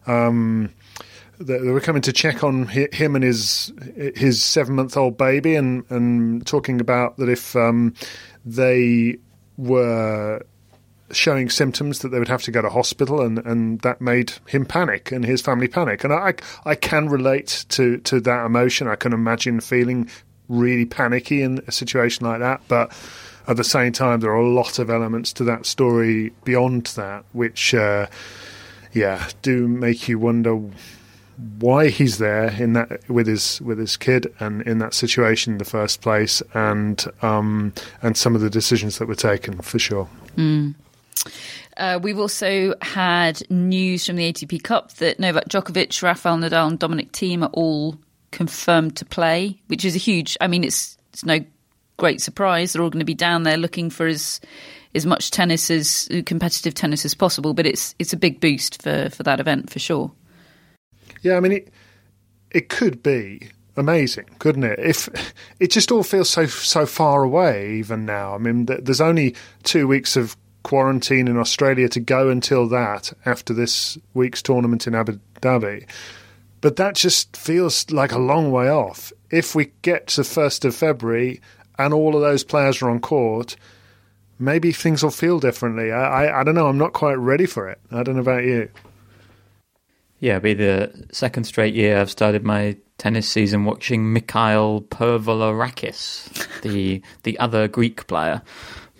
Um, 0.07 0.71
they 1.39 1.71
were 1.71 1.79
coming 1.79 2.01
to 2.01 2.13
check 2.13 2.43
on 2.43 2.67
him 2.67 3.15
and 3.15 3.23
his 3.23 3.71
his 4.15 4.43
seven 4.43 4.75
month 4.75 4.97
old 4.97 5.17
baby, 5.17 5.55
and 5.55 5.89
and 5.89 6.45
talking 6.45 6.81
about 6.81 7.17
that 7.17 7.29
if 7.29 7.55
um, 7.55 7.93
they 8.45 9.17
were 9.57 10.41
showing 11.11 11.49
symptoms 11.49 11.99
that 11.99 12.09
they 12.09 12.19
would 12.19 12.27
have 12.27 12.43
to 12.43 12.51
go 12.51 12.61
to 12.61 12.69
hospital, 12.69 13.21
and, 13.21 13.39
and 13.39 13.79
that 13.81 13.99
made 14.01 14.33
him 14.47 14.65
panic 14.65 15.11
and 15.11 15.25
his 15.25 15.41
family 15.41 15.67
panic. 15.67 16.03
And 16.03 16.13
I 16.13 16.33
I 16.65 16.75
can 16.75 17.07
relate 17.07 17.65
to 17.69 17.97
to 17.99 18.19
that 18.21 18.45
emotion. 18.45 18.87
I 18.87 18.95
can 18.95 19.13
imagine 19.13 19.61
feeling 19.61 20.09
really 20.49 20.85
panicky 20.85 21.41
in 21.41 21.61
a 21.67 21.71
situation 21.71 22.25
like 22.25 22.39
that, 22.39 22.61
but. 22.67 22.93
At 23.47 23.57
the 23.57 23.63
same 23.63 23.93
time, 23.93 24.19
there 24.19 24.29
are 24.29 24.35
a 24.35 24.47
lot 24.47 24.77
of 24.77 24.91
elements 24.91 25.33
to 25.33 25.43
that 25.45 25.65
story 25.65 26.31
beyond 26.43 26.85
that, 26.97 27.25
which, 27.31 27.73
uh, 27.73 28.05
yeah, 28.93 29.27
do 29.41 29.67
make 29.67 30.07
you 30.07 30.19
wonder 30.19 30.59
why 31.59 31.87
he's 31.87 32.17
there 32.17 32.51
in 32.51 32.73
that 32.73 33.07
with 33.09 33.27
his 33.27 33.61
with 33.61 33.79
his 33.79 33.97
kid 33.97 34.33
and 34.39 34.61
in 34.63 34.79
that 34.79 34.93
situation 34.93 35.53
in 35.53 35.57
the 35.57 35.65
first 35.65 36.01
place, 36.01 36.41
and 36.53 37.05
um, 37.21 37.73
and 38.01 38.17
some 38.17 38.35
of 38.35 38.41
the 38.41 38.49
decisions 38.49 38.99
that 38.99 39.07
were 39.07 39.15
taken 39.15 39.59
for 39.59 39.79
sure. 39.79 40.09
Uh, 41.77 41.97
we've 42.01 42.19
also 42.19 42.73
had 42.81 43.41
news 43.49 44.05
from 44.05 44.17
the 44.17 44.31
ATP 44.31 44.61
Cup 44.63 44.93
that 44.95 45.19
Novak 45.19 45.47
Djokovic, 45.47 46.01
Rafael 46.03 46.37
Nadal, 46.37 46.67
and 46.67 46.79
Dominic 46.79 47.13
Thiem 47.13 47.43
are 47.43 47.51
all 47.53 47.97
confirmed 48.31 48.97
to 48.97 49.05
play, 49.05 49.61
which 49.67 49.85
is 49.85 49.95
a 49.95 49.99
huge. 49.99 50.37
I 50.41 50.47
mean, 50.47 50.63
it's 50.63 50.97
it's 51.13 51.23
no 51.23 51.39
great 51.97 52.21
surprise. 52.21 52.73
They're 52.73 52.81
all 52.81 52.89
going 52.89 52.99
to 52.99 53.05
be 53.05 53.13
down 53.13 53.43
there 53.43 53.57
looking 53.57 53.89
for 53.89 54.07
as 54.07 54.41
as 54.93 55.05
much 55.05 55.31
tennis 55.31 55.71
as 55.71 56.09
competitive 56.25 56.73
tennis 56.73 57.05
as 57.05 57.13
possible. 57.13 57.53
But 57.53 57.65
it's 57.65 57.95
it's 57.97 58.11
a 58.13 58.17
big 58.17 58.41
boost 58.41 58.81
for 58.81 59.09
for 59.09 59.23
that 59.23 59.39
event 59.39 59.69
for 59.69 59.79
sure. 59.79 60.11
Yeah, 61.21 61.37
I 61.37 61.39
mean 61.39 61.51
it. 61.51 61.73
It 62.51 62.69
could 62.69 63.03
be 63.03 63.49
amazing, 63.77 64.25
couldn't 64.39 64.63
it? 64.63 64.79
If 64.79 65.33
it 65.59 65.71
just 65.71 65.91
all 65.91 66.03
feels 66.03 66.29
so 66.29 66.45
so 66.45 66.85
far 66.85 67.23
away, 67.23 67.75
even 67.75 68.05
now. 68.05 68.35
I 68.35 68.37
mean, 68.37 68.65
there's 68.65 69.01
only 69.01 69.35
two 69.63 69.87
weeks 69.87 70.15
of 70.15 70.35
quarantine 70.63 71.27
in 71.27 71.37
Australia 71.37 71.87
to 71.89 71.99
go 71.99 72.29
until 72.29 72.67
that 72.67 73.13
after 73.25 73.53
this 73.53 73.97
week's 74.13 74.41
tournament 74.41 74.87
in 74.87 74.95
Abu 74.95 75.19
Dhabi. 75.41 75.87
But 76.61 76.75
that 76.75 76.95
just 76.95 77.37
feels 77.37 77.89
like 77.89 78.11
a 78.11 78.19
long 78.19 78.51
way 78.51 78.69
off. 78.69 79.13
If 79.31 79.55
we 79.55 79.71
get 79.81 80.07
to 80.07 80.23
first 80.23 80.65
of 80.65 80.75
February 80.75 81.41
and 81.77 81.93
all 81.93 82.15
of 82.15 82.21
those 82.21 82.43
players 82.43 82.81
are 82.81 82.89
on 82.89 82.99
court, 82.99 83.55
maybe 84.37 84.71
things 84.71 85.01
will 85.01 85.11
feel 85.11 85.39
differently. 85.39 85.91
I, 85.91 86.25
I, 86.25 86.41
I 86.41 86.43
don't 86.43 86.55
know. 86.55 86.67
I'm 86.67 86.77
not 86.77 86.93
quite 86.93 87.17
ready 87.17 87.45
for 87.45 87.69
it. 87.69 87.79
I 87.91 88.03
don't 88.03 88.15
know 88.15 88.21
about 88.21 88.43
you. 88.43 88.69
Yeah, 90.19 90.37
it'll 90.37 90.43
be 90.43 90.53
the 90.53 91.07
second 91.11 91.45
straight 91.45 91.73
year 91.73 91.99
I've 91.99 92.09
started 92.11 92.43
my 92.43 92.75
tennis 92.97 93.29
season 93.29 93.63
watching 93.63 94.11
Mikhail 94.11 94.81
Pervolarakis, 94.81 96.61
the 96.61 97.01
the 97.23 97.39
other 97.39 97.67
Greek 97.67 98.07
player, 98.07 98.41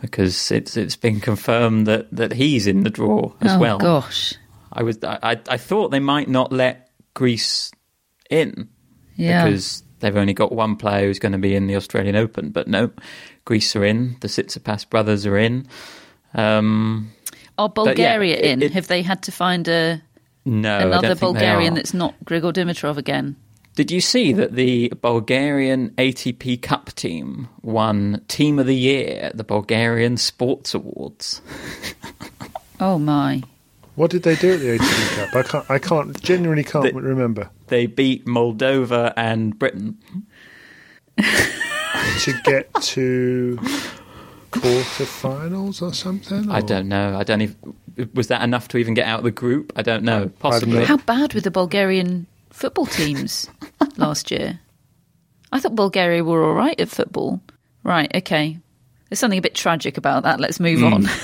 because 0.02 0.52
it's 0.52 0.78
it's 0.78 0.96
been 0.96 1.20
confirmed 1.20 1.88
that, 1.88 2.08
that 2.12 2.34
he's 2.34 2.68
in 2.68 2.84
the 2.84 2.90
draw 2.90 3.34
as 3.42 3.54
oh 3.54 3.60
well. 3.60 3.78
gosh, 3.80 4.34
I 4.72 4.84
was 4.84 4.98
I, 5.04 5.40
I 5.50 5.58
thought 5.58 5.90
they 5.92 6.00
might 6.00 6.30
not 6.30 6.52
let 6.52 6.90
Greece 7.14 7.72
in 8.30 8.70
yeah. 9.16 9.44
because 9.46 9.84
they've 10.00 10.16
only 10.16 10.34
got 10.34 10.52
one 10.54 10.76
player 10.78 11.06
who's 11.08 11.20
going 11.20 11.34
to 11.34 11.38
be 11.38 11.54
in 11.56 11.68
the 11.68 11.76
Australian 11.76 12.16
Open, 12.16 12.52
but 12.52 12.68
no, 12.68 12.92
Greece 13.44 13.76
are 13.76 13.84
in. 13.84 14.16
The 14.22 14.28
Tsitsipas 14.30 14.90
brothers 14.90 15.26
are 15.26 15.38
in. 15.38 15.68
Um, 16.34 17.12
Are 17.58 17.68
But 17.68 17.98
yeah, 17.98 18.14
Bulgaria 18.16 18.38
it- 18.38 18.46
in? 18.46 18.62
it- 18.62 18.72
Have 18.74 18.88
they 18.88 19.02
had 19.02 19.24
to 19.24 19.32
find 19.32 19.68
a 19.68 20.02
no, 20.50 20.76
I 20.76 20.80
don't 20.80 20.88
another 20.90 21.08
think 21.10 21.20
they 21.20 21.26
Bulgarian 21.26 21.74
are. 21.74 21.76
that's 21.76 21.94
not 21.94 22.16
Grigor 22.26 22.52
Dimitrov 22.54 22.98
again? 22.98 23.36
Did 23.76 23.92
you 23.92 24.02
see 24.02 24.34
that 24.34 24.54
the 24.56 24.92
Bulgarian 25.02 25.92
ATP 25.92 26.62
Cup 26.62 26.92
team 26.96 27.48
won 27.62 28.22
Team 28.28 28.60
of 28.60 28.66
the 28.66 28.76
Year 28.76 29.20
at 29.22 29.38
the 29.38 29.44
Bulgarian 29.44 30.18
Sports 30.18 30.74
Awards? 30.74 31.42
Oh 32.82 32.98
my! 32.98 33.44
What 33.96 34.10
did 34.10 34.24
they 34.24 34.36
do 34.38 34.54
at 34.54 34.62
the 34.62 34.78
ATP 34.78 35.16
Cup? 35.18 35.36
I 35.36 35.44
can't. 35.44 35.72
I 35.72 35.80
can't. 35.80 36.22
Genuinely 36.24 36.64
can't 36.64 36.94
The- 36.94 37.02
remember. 37.02 37.50
They 37.68 37.88
beat 37.88 38.26
Moldova 38.26 39.12
and 39.18 39.58
Britain. 39.60 39.98
To 42.24 42.34
get 42.44 42.74
to 42.74 43.58
quarterfinals 44.52 45.82
or 45.82 45.94
something. 45.94 46.50
I 46.50 46.62
don't 46.62 46.88
know. 46.88 47.18
I 47.18 47.24
don't 47.24 47.42
even. 47.42 47.56
Was 48.14 48.28
that 48.28 48.42
enough 48.44 48.68
to 48.70 48.78
even 48.78 48.94
get 48.94 49.08
out 49.08 49.20
of 49.20 49.24
the 49.26 49.32
group? 49.32 49.72
I 49.76 49.82
don't 49.82 50.04
know. 50.04 50.30
Possibly. 50.40 50.86
How 50.86 50.98
bad 50.98 51.34
were 51.34 51.42
the 51.42 51.52
Bulgarian 51.52 52.28
football 52.50 52.86
teams 52.86 53.50
last 53.98 54.32
year? 54.32 54.60
I 55.52 55.60
thought 55.60 55.76
Bulgaria 55.76 56.24
were 56.24 56.44
all 56.44 56.54
right 56.54 56.80
at 56.80 56.90
football. 56.90 57.42
Right, 57.84 58.14
okay. 58.16 58.60
There's 59.10 59.20
something 59.20 59.40
a 59.40 59.42
bit 59.42 59.56
tragic 59.56 59.98
about 59.98 60.24
that. 60.24 60.40
Let's 60.40 60.60
move 60.60 60.84
on. 60.84 61.08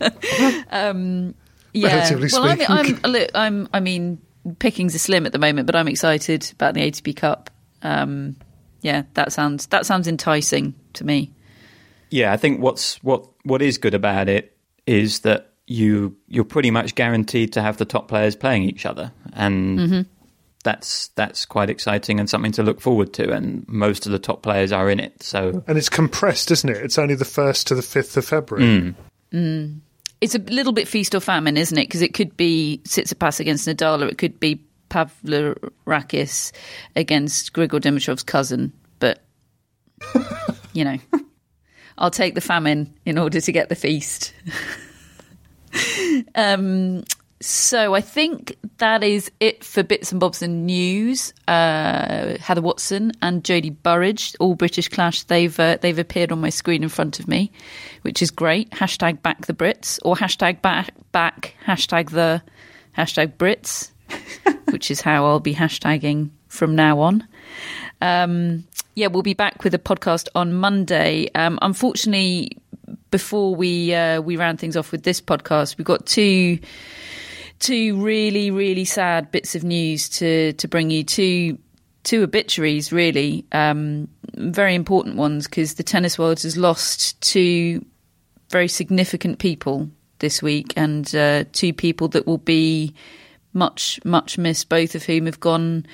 um, 0.70 1.34
Yeah. 1.72 1.94
relatively 1.94 2.28
well, 2.32 2.44
I'm. 2.44 2.60
I'm, 2.68 3.00
a 3.04 3.08
li- 3.08 3.28
I'm, 3.34 3.68
I 3.72 3.80
mean, 3.80 4.18
pickings 4.58 4.94
are 4.94 4.98
slim 4.98 5.26
at 5.26 5.32
the 5.32 5.38
moment, 5.38 5.66
but 5.66 5.76
I'm 5.76 5.88
excited 5.88 6.50
about 6.52 6.74
the 6.74 6.80
ATP 6.80 7.16
Cup. 7.16 7.50
Um, 7.82 8.36
yeah, 8.82 9.02
that 9.14 9.32
sounds 9.32 9.66
that 9.68 9.86
sounds 9.86 10.08
enticing 10.08 10.74
to 10.94 11.04
me. 11.04 11.32
Yeah, 12.10 12.32
I 12.32 12.36
think 12.36 12.60
what's 12.60 13.02
what 13.04 13.28
what 13.44 13.62
is 13.62 13.78
good 13.78 13.94
about 13.94 14.28
it 14.28 14.56
is 14.90 15.20
that 15.20 15.52
you 15.66 16.16
you're 16.26 16.44
pretty 16.44 16.70
much 16.70 16.94
guaranteed 16.96 17.52
to 17.52 17.62
have 17.62 17.76
the 17.76 17.84
top 17.84 18.08
players 18.08 18.34
playing 18.36 18.64
each 18.64 18.84
other, 18.84 19.12
and 19.34 19.78
Mm-hmm. 19.78 20.00
that's 20.64 21.08
that's 21.14 21.46
quite 21.46 21.70
exciting 21.70 22.18
and 22.18 22.28
something 22.28 22.52
to 22.52 22.62
look 22.64 22.80
forward 22.80 23.12
to. 23.14 23.32
And 23.32 23.64
most 23.68 24.04
of 24.06 24.12
the 24.12 24.18
top 24.18 24.42
players 24.42 24.72
are 24.72 24.90
in 24.90 24.98
it, 24.98 25.22
so 25.22 25.62
and 25.68 25.78
it's 25.78 25.88
compressed, 25.88 26.50
isn't 26.50 26.68
it? 26.68 26.78
It's 26.78 26.98
only 26.98 27.14
the 27.14 27.24
first 27.24 27.68
to 27.68 27.74
the 27.76 27.82
fifth 27.82 28.16
of 28.16 28.24
February. 28.24 28.94
It's 30.20 30.34
a 30.34 30.38
little 30.38 30.72
bit 30.74 30.86
feast 30.88 31.14
or 31.14 31.20
famine, 31.20 31.56
isn't 31.56 31.78
it? 31.78 31.86
Because 31.88 32.02
it 32.02 32.12
could 32.14 32.36
be 32.36 32.80
Tsitsipas 32.84 33.40
against 33.40 33.66
Nadal, 33.68 34.02
or 34.02 34.08
it 34.08 34.18
could 34.18 34.38
be 34.40 34.62
Pavlarakis 34.90 36.52
against 36.96 37.52
Grigor 37.52 37.80
Dimitrov's 37.80 38.22
cousin. 38.24 38.72
But 38.98 39.22
you 40.74 40.84
know, 40.84 40.98
I'll 42.00 42.10
take 42.10 42.34
the 42.34 42.40
famine 42.40 42.92
in 43.04 43.18
order 43.18 43.40
to 43.40 43.52
get 43.52 43.68
the 43.68 43.74
feast. 43.74 44.32
um, 46.34 47.04
so 47.42 47.94
I 47.94 48.00
think 48.00 48.56
that 48.78 49.02
is 49.02 49.30
it 49.40 49.64
for 49.64 49.82
bits 49.82 50.10
and 50.10 50.20
bobs 50.20 50.42
and 50.42 50.66
news. 50.66 51.32
Uh, 51.48 52.36
Heather 52.38 52.60
Watson 52.60 53.12
and 53.22 53.42
Jodie 53.42 53.74
Burrage, 53.82 54.34
all 54.40 54.54
British 54.54 54.88
Clash. 54.88 55.22
They've 55.24 55.58
uh, 55.58 55.78
they've 55.80 55.98
appeared 55.98 56.32
on 56.32 56.40
my 56.40 56.50
screen 56.50 56.82
in 56.82 56.88
front 56.90 57.18
of 57.18 57.28
me, 57.28 57.50
which 58.02 58.20
is 58.20 58.30
great. 58.30 58.70
Hashtag 58.70 59.22
back 59.22 59.46
the 59.46 59.54
Brits 59.54 59.98
or 60.04 60.16
hashtag 60.16 60.60
back 60.60 60.92
back 61.12 61.54
hashtag 61.66 62.10
the 62.10 62.42
hashtag 62.96 63.36
Brits, 63.36 63.90
which 64.70 64.90
is 64.90 65.00
how 65.00 65.26
I'll 65.26 65.40
be 65.40 65.54
hashtagging 65.54 66.30
from 66.48 66.74
now 66.74 67.00
on. 67.00 67.26
Um, 68.02 68.64
yeah, 69.00 69.06
we'll 69.06 69.22
be 69.22 69.32
back 69.32 69.64
with 69.64 69.72
a 69.72 69.78
podcast 69.78 70.28
on 70.34 70.52
Monday. 70.52 71.30
Um, 71.34 71.58
unfortunately, 71.62 72.58
before 73.10 73.54
we 73.54 73.94
uh, 73.94 74.20
we 74.20 74.36
round 74.36 74.60
things 74.60 74.76
off 74.76 74.92
with 74.92 75.04
this 75.04 75.22
podcast, 75.22 75.78
we've 75.78 75.86
got 75.86 76.04
two 76.04 76.58
two 77.60 77.96
really 78.02 78.50
really 78.50 78.84
sad 78.84 79.30
bits 79.30 79.54
of 79.54 79.64
news 79.64 80.08
to 80.08 80.52
to 80.54 80.68
bring 80.68 80.90
you 80.90 81.02
two 81.02 81.58
two 82.02 82.22
obituaries 82.22 82.92
really 82.92 83.44
um, 83.52 84.06
very 84.34 84.74
important 84.74 85.16
ones 85.16 85.46
because 85.46 85.74
the 85.74 85.82
tennis 85.82 86.18
world 86.18 86.40
has 86.42 86.56
lost 86.56 87.20
two 87.22 87.84
very 88.50 88.68
significant 88.68 89.38
people 89.38 89.90
this 90.18 90.42
week 90.42 90.72
and 90.76 91.14
uh, 91.14 91.44
two 91.52 91.72
people 91.72 92.08
that 92.08 92.26
will 92.26 92.38
be 92.38 92.94
much 93.52 94.00
much 94.04 94.38
missed 94.38 94.68
both 94.68 94.94
of 94.94 95.04
whom 95.04 95.26
have 95.26 95.40
gone 95.40 95.86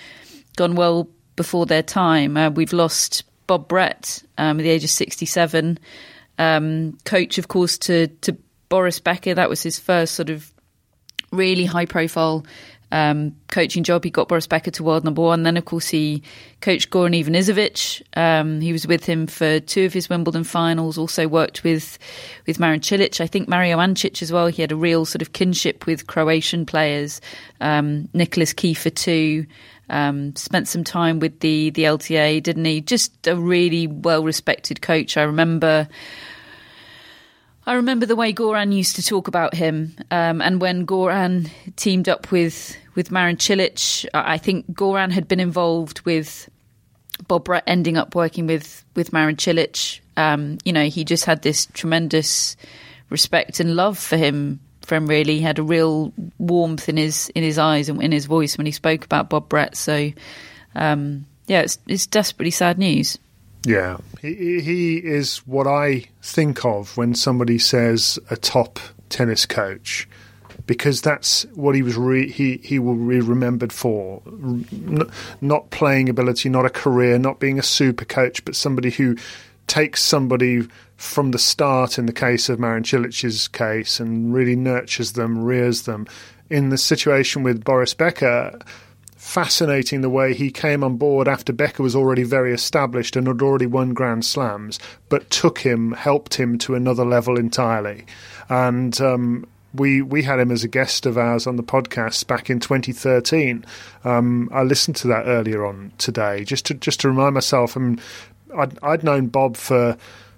gone 0.56 0.74
well 0.76 1.08
before 1.36 1.66
their 1.66 1.82
time 1.82 2.36
uh, 2.36 2.50
we've 2.50 2.72
lost 2.72 3.24
Bob 3.46 3.68
Brett 3.68 4.22
um, 4.38 4.58
at 4.58 4.62
the 4.62 4.70
age 4.70 4.84
of 4.84 4.90
67 4.90 5.78
um, 6.38 6.98
coach 7.04 7.38
of 7.38 7.48
course 7.48 7.78
to 7.78 8.08
to 8.08 8.36
Boris 8.68 9.00
Becker 9.00 9.34
that 9.34 9.48
was 9.48 9.62
his 9.62 9.78
first 9.78 10.14
sort 10.14 10.30
of 10.30 10.52
really 11.32 11.64
high 11.64 11.86
profile 11.86 12.44
um, 12.92 13.34
coaching 13.48 13.82
job. 13.82 14.04
He 14.04 14.10
got 14.10 14.28
Boris 14.28 14.46
Becker 14.46 14.70
to 14.72 14.84
world 14.84 15.04
number 15.04 15.22
one. 15.22 15.42
Then, 15.42 15.56
of 15.56 15.64
course, 15.64 15.88
he 15.88 16.22
coached 16.60 16.90
Goran 16.90 17.20
Ivanisevic. 17.20 18.02
Um, 18.16 18.60
he 18.60 18.72
was 18.72 18.86
with 18.86 19.04
him 19.04 19.26
for 19.26 19.60
two 19.60 19.84
of 19.86 19.92
his 19.92 20.08
Wimbledon 20.08 20.44
finals. 20.44 20.96
Also 20.96 21.26
worked 21.26 21.64
with 21.64 21.98
with 22.46 22.60
Marin 22.60 22.80
Cilic. 22.80 23.20
I 23.20 23.26
think 23.26 23.48
Mario 23.48 23.78
Ancic 23.78 24.22
as 24.22 24.32
well. 24.32 24.46
He 24.46 24.62
had 24.62 24.72
a 24.72 24.76
real 24.76 25.04
sort 25.04 25.22
of 25.22 25.32
kinship 25.32 25.86
with 25.86 26.06
Croatian 26.06 26.66
players. 26.66 27.20
Um, 27.60 28.08
Nicolas 28.12 28.52
Kiefer 28.52 28.94
too. 28.94 29.46
Um, 29.88 30.34
spent 30.34 30.68
some 30.68 30.84
time 30.84 31.20
with 31.20 31.40
the 31.40 31.70
the 31.70 31.84
LTA, 31.84 32.42
didn't 32.42 32.64
he? 32.64 32.80
Just 32.80 33.26
a 33.26 33.36
really 33.36 33.86
well 33.86 34.22
respected 34.22 34.82
coach. 34.82 35.16
I 35.16 35.22
remember. 35.22 35.88
I 37.68 37.74
remember 37.74 38.06
the 38.06 38.14
way 38.14 38.32
Goran 38.32 38.72
used 38.72 38.94
to 38.94 39.02
talk 39.02 39.26
about 39.26 39.52
him, 39.52 39.96
um, 40.12 40.40
and 40.40 40.60
when 40.60 40.86
Goran 40.86 41.50
teamed 41.74 42.08
up 42.08 42.30
with 42.30 42.76
with 42.94 43.10
Marin 43.10 43.36
Cilic, 43.36 44.06
I 44.14 44.38
think 44.38 44.72
Goran 44.72 45.10
had 45.10 45.28
been 45.28 45.40
involved 45.40 46.00
with 46.02 46.48
Bob 47.28 47.44
Brett 47.44 47.64
ending 47.66 47.96
up 47.96 48.14
working 48.14 48.46
with 48.46 48.84
with 48.94 49.12
Marin 49.12 49.36
Cilic. 49.36 50.00
Um, 50.16 50.58
you 50.64 50.72
know, 50.72 50.86
he 50.86 51.04
just 51.04 51.24
had 51.24 51.42
this 51.42 51.66
tremendous 51.66 52.56
respect 53.10 53.60
and 53.60 53.76
love 53.76 53.98
for 53.98 54.16
him. 54.16 54.60
Him, 54.94 55.06
really, 55.06 55.40
had 55.40 55.58
a 55.58 55.62
real 55.62 56.12
warmth 56.38 56.88
in 56.88 56.96
his 56.96 57.28
in 57.30 57.42
his 57.42 57.58
eyes 57.58 57.88
and 57.88 58.02
in 58.02 58.12
his 58.12 58.26
voice 58.26 58.56
when 58.56 58.66
he 58.66 58.72
spoke 58.72 59.04
about 59.04 59.28
Bob 59.28 59.48
Brett. 59.48 59.76
So, 59.76 60.12
um, 60.74 61.26
yeah, 61.46 61.62
it's 61.62 61.78
it's 61.86 62.06
desperately 62.06 62.50
sad 62.50 62.78
news. 62.78 63.18
Yeah, 63.64 63.96
he, 64.22 64.60
he 64.60 64.96
is 64.98 65.38
what 65.38 65.66
I 65.66 66.04
think 66.22 66.64
of 66.64 66.96
when 66.96 67.16
somebody 67.16 67.58
says 67.58 68.16
a 68.30 68.36
top 68.36 68.78
tennis 69.08 69.44
coach, 69.44 70.08
because 70.66 71.00
that's 71.00 71.42
what 71.54 71.74
he 71.74 71.82
was. 71.82 71.96
Re- 71.96 72.30
he 72.30 72.58
he 72.58 72.78
will 72.78 72.94
be 72.94 73.20
remembered 73.20 73.72
for, 73.72 74.22
not 75.40 75.70
playing 75.70 76.08
ability, 76.08 76.48
not 76.48 76.64
a 76.64 76.70
career, 76.70 77.18
not 77.18 77.40
being 77.40 77.58
a 77.58 77.62
super 77.62 78.04
coach, 78.04 78.44
but 78.44 78.54
somebody 78.54 78.90
who 78.90 79.16
takes 79.66 80.00
somebody 80.00 80.68
from 80.96 81.30
the 81.30 81.38
start. 81.38 81.98
In 81.98 82.06
the 82.06 82.12
case 82.12 82.48
of 82.48 82.58
Marin 82.58 82.84
Cilic's 82.84 83.48
case, 83.48 84.00
and 84.00 84.32
really 84.32 84.56
nurtures 84.56 85.12
them, 85.12 85.44
rears 85.44 85.82
them. 85.82 86.06
In 86.48 86.68
the 86.68 86.78
situation 86.78 87.42
with 87.42 87.64
Boris 87.64 87.94
Becker 87.94 88.58
fascinating 89.26 90.02
the 90.02 90.10
way 90.10 90.32
he 90.32 90.52
came 90.52 90.84
on 90.84 90.96
board 90.96 91.26
after 91.26 91.52
Becker 91.52 91.82
was 91.82 91.96
already 91.96 92.22
very 92.22 92.54
established 92.54 93.16
and 93.16 93.26
had 93.26 93.42
already 93.42 93.66
won 93.66 93.92
Grand 93.92 94.24
Slams, 94.24 94.78
but 95.08 95.28
took 95.30 95.58
him, 95.58 95.92
helped 95.92 96.34
him 96.34 96.58
to 96.58 96.76
another 96.76 97.04
level 97.04 97.36
entirely. 97.36 98.06
And 98.48 98.98
um, 99.00 99.44
we 99.74 100.00
we 100.00 100.22
had 100.22 100.38
him 100.38 100.52
as 100.52 100.62
a 100.62 100.68
guest 100.68 101.06
of 101.06 101.18
ours 101.18 101.46
on 101.46 101.56
the 101.56 101.64
podcast 101.64 102.28
back 102.28 102.48
in 102.48 102.60
2013. 102.60 103.64
Um, 104.04 104.48
I 104.52 104.62
listened 104.62 104.96
to 104.96 105.08
that 105.08 105.26
earlier 105.26 105.66
on 105.66 105.90
today 105.98 106.44
just 106.44 106.66
to 106.66 106.74
just 106.74 107.00
to 107.00 107.08
remind 107.08 107.34
myself. 107.34 107.74
And 107.74 108.00
I'd, 108.56 108.78
I'd 108.82 109.02
known 109.02 109.26
Bob 109.26 109.56
for 109.56 109.96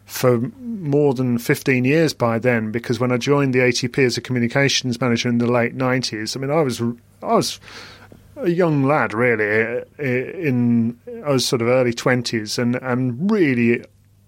for 0.09 0.41
more 0.59 1.13
than 1.13 1.37
15 1.39 1.85
years 1.85 2.15
by 2.15 2.39
then 2.39 2.73
because 2.73 2.99
when 2.99 3.13
I 3.13 3.19
joined 3.19 3.55
the 3.55 3.59
ATP 3.59 3.99
as 3.99 4.17
a 4.17 4.23
communications 4.23 4.99
manager 5.01 5.29
in 5.29 5.37
the 5.37 5.47
late 5.47 5.77
90s, 5.77 6.35
I 6.35 6.41
mean 6.41 6.51
I 6.51 6.63
was 6.63 6.81
I 7.23 7.35
was 7.35 7.61
a 8.37 8.49
young 8.49 8.85
lad, 8.85 9.13
really. 9.13 9.45
Eh, 9.45 9.85
eh, 9.99 10.31
in 10.49 10.99
I 11.25 11.31
was 11.31 11.47
sort 11.47 11.63
of 11.63 11.69
early 11.69 11.93
twenties, 11.93 12.59
and 12.59 12.77
and 12.77 13.31
really 13.31 13.85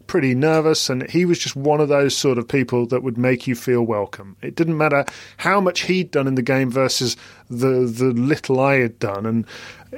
pretty 0.07 0.35
nervous. 0.35 0.91
And 0.91 1.09
he 1.09 1.25
was 1.25 1.39
just 1.39 1.57
one 1.57 1.81
of 1.81 1.89
those 1.89 2.17
sort 2.17 2.37
of 2.37 2.49
people 2.49 2.87
that 2.87 3.03
would 3.03 3.17
make 3.17 3.47
you 3.47 3.55
feel 3.55 3.83
welcome. 3.83 4.37
It 4.43 4.57
didn't 4.57 4.77
matter 4.77 5.05
how 5.39 5.61
much 5.61 5.83
he'd 5.83 6.11
done 6.11 6.27
in 6.27 6.35
the 6.35 6.43
game 6.43 6.71
versus 6.71 7.17
the 7.49 7.87
the 7.87 8.13
little 8.13 8.61
I 8.61 8.81
had 8.81 8.99
done, 8.99 9.25
and 9.25 9.47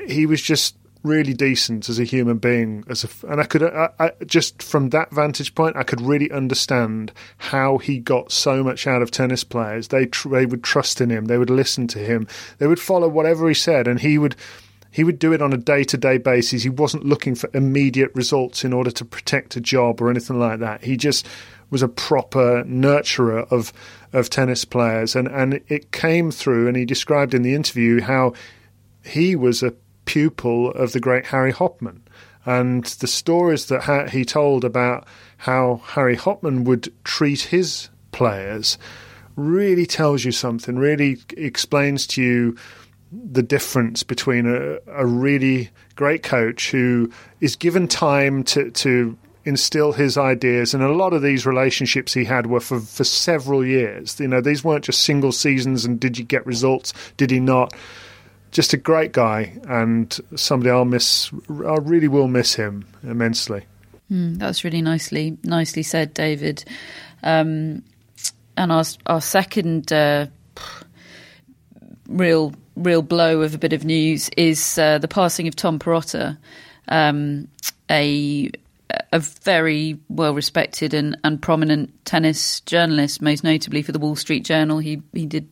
he 0.06 0.26
was 0.26 0.42
just 0.42 0.76
really 1.02 1.34
decent 1.34 1.88
as 1.88 1.98
a 1.98 2.04
human 2.04 2.38
being. 2.38 2.84
As 2.88 3.04
a, 3.04 3.26
and 3.26 3.40
I 3.40 3.44
could 3.44 3.62
I, 3.62 3.90
I, 3.98 4.12
just 4.24 4.62
from 4.62 4.90
that 4.90 5.10
vantage 5.10 5.54
point, 5.54 5.76
I 5.76 5.82
could 5.82 6.00
really 6.00 6.30
understand 6.30 7.12
how 7.38 7.78
he 7.78 7.98
got 7.98 8.32
so 8.32 8.62
much 8.62 8.86
out 8.86 9.02
of 9.02 9.10
tennis 9.10 9.44
players. 9.44 9.88
They 9.88 10.06
tr- 10.06 10.30
they 10.30 10.46
would 10.46 10.62
trust 10.62 11.00
in 11.00 11.10
him. 11.10 11.26
They 11.26 11.38
would 11.38 11.50
listen 11.50 11.86
to 11.88 11.98
him. 11.98 12.26
They 12.58 12.66
would 12.66 12.80
follow 12.80 13.08
whatever 13.08 13.48
he 13.48 13.54
said, 13.54 13.86
and 13.86 14.00
he 14.00 14.18
would. 14.18 14.36
He 14.94 15.04
would 15.04 15.18
do 15.18 15.32
it 15.32 15.40
on 15.40 15.54
a 15.54 15.56
day 15.56 15.84
to 15.84 15.96
day 15.96 16.18
basis. 16.18 16.64
He 16.64 16.68
wasn't 16.68 17.06
looking 17.06 17.34
for 17.34 17.48
immediate 17.54 18.10
results 18.14 18.62
in 18.62 18.74
order 18.74 18.90
to 18.90 19.06
protect 19.06 19.56
a 19.56 19.60
job 19.60 20.02
or 20.02 20.10
anything 20.10 20.38
like 20.38 20.60
that. 20.60 20.84
He 20.84 20.98
just 20.98 21.26
was 21.70 21.82
a 21.82 21.88
proper 21.88 22.62
nurturer 22.64 23.50
of 23.50 23.72
of 24.12 24.28
tennis 24.28 24.66
players, 24.66 25.16
and 25.16 25.26
and 25.28 25.62
it 25.68 25.92
came 25.92 26.30
through. 26.30 26.68
And 26.68 26.76
he 26.76 26.84
described 26.84 27.32
in 27.32 27.40
the 27.40 27.54
interview 27.54 28.02
how 28.02 28.34
he 29.02 29.34
was 29.34 29.62
a 29.62 29.74
pupil 30.04 30.70
of 30.72 30.92
the 30.92 31.00
great 31.00 31.26
Harry 31.26 31.52
Hopman. 31.52 32.00
And 32.44 32.84
the 32.84 33.06
stories 33.06 33.66
that 33.66 34.10
he 34.10 34.24
told 34.24 34.64
about 34.64 35.06
how 35.36 35.82
Harry 35.84 36.16
Hopman 36.16 36.64
would 36.64 36.92
treat 37.04 37.42
his 37.42 37.88
players 38.10 38.78
really 39.36 39.86
tells 39.86 40.24
you 40.24 40.32
something, 40.32 40.76
really 40.76 41.18
explains 41.36 42.06
to 42.08 42.22
you 42.22 42.56
the 43.12 43.42
difference 43.42 44.02
between 44.02 44.46
a, 44.46 44.78
a 44.88 45.06
really 45.06 45.70
great 45.96 46.22
coach 46.22 46.70
who 46.70 47.10
is 47.40 47.56
given 47.56 47.86
time 47.86 48.42
to, 48.42 48.70
to 48.70 49.16
instill 49.44 49.92
his 49.92 50.16
ideas. 50.16 50.74
And 50.74 50.82
a 50.82 50.92
lot 50.92 51.12
of 51.12 51.22
these 51.22 51.46
relationships 51.46 52.14
he 52.14 52.24
had 52.24 52.46
were 52.46 52.60
for, 52.60 52.80
for 52.80 53.04
several 53.04 53.64
years. 53.64 54.18
You 54.18 54.28
know, 54.28 54.40
these 54.40 54.64
weren't 54.64 54.84
just 54.84 55.02
single 55.02 55.32
seasons 55.32 55.84
and 55.84 56.00
did 56.00 56.18
you 56.18 56.24
get 56.24 56.46
results, 56.46 56.92
did 57.16 57.30
he 57.30 57.40
not? 57.40 57.74
Just 58.52 58.72
a 58.72 58.76
great 58.76 59.12
guy 59.12 59.58
and 59.66 60.16
somebody 60.36 60.70
I'll 60.70 60.84
miss. 60.84 61.32
I 61.48 61.76
really 61.80 62.08
will 62.08 62.28
miss 62.28 62.54
him 62.54 62.86
immensely. 63.02 63.64
Mm, 64.10 64.38
that's 64.38 64.62
really 64.62 64.82
nicely 64.82 65.38
nicely 65.42 65.82
said, 65.82 66.14
David. 66.14 66.64
Um, 67.22 67.82
and 68.56 68.70
our 68.70 68.84
our 69.06 69.20
second 69.20 69.92
uh, 69.92 70.26
real 72.08 72.54
real 72.76 73.02
blow 73.02 73.42
of 73.42 73.54
a 73.54 73.58
bit 73.58 73.72
of 73.72 73.84
news 73.84 74.28
is 74.36 74.78
uh, 74.78 74.98
the 74.98 75.08
passing 75.08 75.48
of 75.48 75.56
Tom 75.56 75.78
Perrotta, 75.78 76.36
um, 76.88 77.48
a 77.90 78.50
a 79.12 79.18
very 79.18 79.98
well 80.08 80.34
respected 80.34 80.92
and, 80.92 81.16
and 81.24 81.40
prominent 81.40 82.04
tennis 82.04 82.60
journalist, 82.60 83.22
most 83.22 83.42
notably 83.42 83.82
for 83.82 83.92
the 83.92 83.98
Wall 83.98 84.16
Street 84.16 84.44
Journal. 84.44 84.78
He 84.78 85.02
he 85.12 85.26
did 85.26 85.48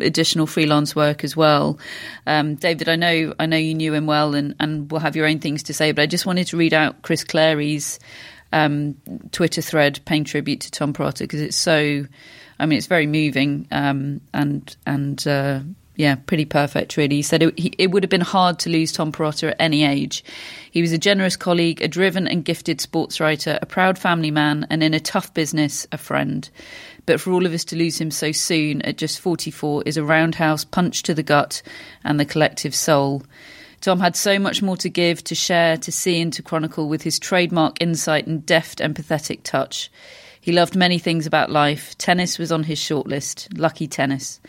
additional 0.00 0.46
freelance 0.46 0.94
work 0.94 1.24
as 1.24 1.36
well. 1.36 1.78
Um, 2.26 2.54
David, 2.56 2.88
I 2.88 2.96
know 2.96 3.34
I 3.38 3.46
know 3.46 3.56
you 3.56 3.74
knew 3.74 3.94
him 3.94 4.06
well 4.06 4.34
and, 4.34 4.54
and 4.60 4.90
will 4.90 4.98
have 4.98 5.16
your 5.16 5.26
own 5.26 5.38
things 5.38 5.64
to 5.64 5.74
say, 5.74 5.92
but 5.92 6.02
I 6.02 6.06
just 6.06 6.26
wanted 6.26 6.48
to 6.48 6.56
read 6.56 6.74
out 6.74 7.02
Chris 7.02 7.24
Clarey's 7.24 7.98
um, 8.52 8.96
Twitter 9.32 9.62
thread 9.62 10.00
paying 10.04 10.24
tribute 10.24 10.60
to 10.60 10.70
Tom 10.70 10.92
Perrotta 10.92 11.20
because 11.20 11.40
it's 11.40 11.56
so. 11.56 12.06
I 12.56 12.66
mean, 12.66 12.76
it's 12.78 12.86
very 12.86 13.06
moving 13.06 13.66
um, 13.72 14.20
and 14.32 14.76
and 14.86 15.26
uh, 15.26 15.60
yeah, 15.96 16.16
pretty 16.16 16.44
perfect, 16.44 16.96
really. 16.96 17.16
He 17.16 17.22
said 17.22 17.42
it, 17.42 17.58
he, 17.58 17.72
it 17.78 17.90
would 17.90 18.02
have 18.02 18.10
been 18.10 18.20
hard 18.20 18.58
to 18.60 18.70
lose 18.70 18.90
Tom 18.90 19.12
Perrotta 19.12 19.50
at 19.50 19.56
any 19.60 19.84
age. 19.84 20.24
He 20.70 20.82
was 20.82 20.92
a 20.92 20.98
generous 20.98 21.36
colleague, 21.36 21.82
a 21.82 21.88
driven 21.88 22.26
and 22.26 22.44
gifted 22.44 22.80
sports 22.80 23.20
writer, 23.20 23.58
a 23.62 23.66
proud 23.66 23.96
family 23.96 24.32
man, 24.32 24.66
and 24.70 24.82
in 24.82 24.92
a 24.92 25.00
tough 25.00 25.32
business, 25.34 25.86
a 25.92 25.98
friend. 25.98 26.48
But 27.06 27.20
for 27.20 27.32
all 27.32 27.46
of 27.46 27.52
us 27.52 27.64
to 27.66 27.76
lose 27.76 28.00
him 28.00 28.10
so 28.10 28.32
soon 28.32 28.82
at 28.82 28.96
just 28.96 29.20
44 29.20 29.82
is 29.84 29.96
a 29.96 30.04
roundhouse 30.04 30.64
punch 30.64 31.02
to 31.04 31.14
the 31.14 31.22
gut 31.22 31.62
and 32.02 32.18
the 32.18 32.24
collective 32.24 32.74
soul. 32.74 33.22
Tom 33.80 34.00
had 34.00 34.16
so 34.16 34.38
much 34.38 34.62
more 34.62 34.78
to 34.78 34.88
give, 34.88 35.22
to 35.24 35.34
share, 35.34 35.76
to 35.76 35.92
see, 35.92 36.20
and 36.20 36.32
to 36.32 36.42
chronicle 36.42 36.88
with 36.88 37.02
his 37.02 37.18
trademark 37.18 37.82
insight 37.82 38.26
and 38.26 38.46
deft, 38.46 38.78
empathetic 38.78 39.42
touch. 39.42 39.90
He 40.40 40.52
loved 40.52 40.74
many 40.74 40.98
things 40.98 41.26
about 41.26 41.50
life. 41.50 41.96
Tennis 41.98 42.38
was 42.38 42.50
on 42.50 42.64
his 42.64 42.78
shortlist. 42.78 43.48
Lucky 43.58 43.86
tennis. 43.86 44.40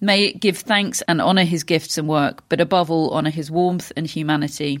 May 0.00 0.24
it 0.24 0.40
give 0.40 0.58
thanks 0.58 1.00
and 1.02 1.20
honour 1.20 1.44
his 1.44 1.64
gifts 1.64 1.96
and 1.96 2.08
work, 2.08 2.42
but 2.48 2.60
above 2.60 2.90
all, 2.90 3.12
honour 3.12 3.30
his 3.30 3.50
warmth 3.50 3.92
and 3.96 4.06
humanity. 4.06 4.80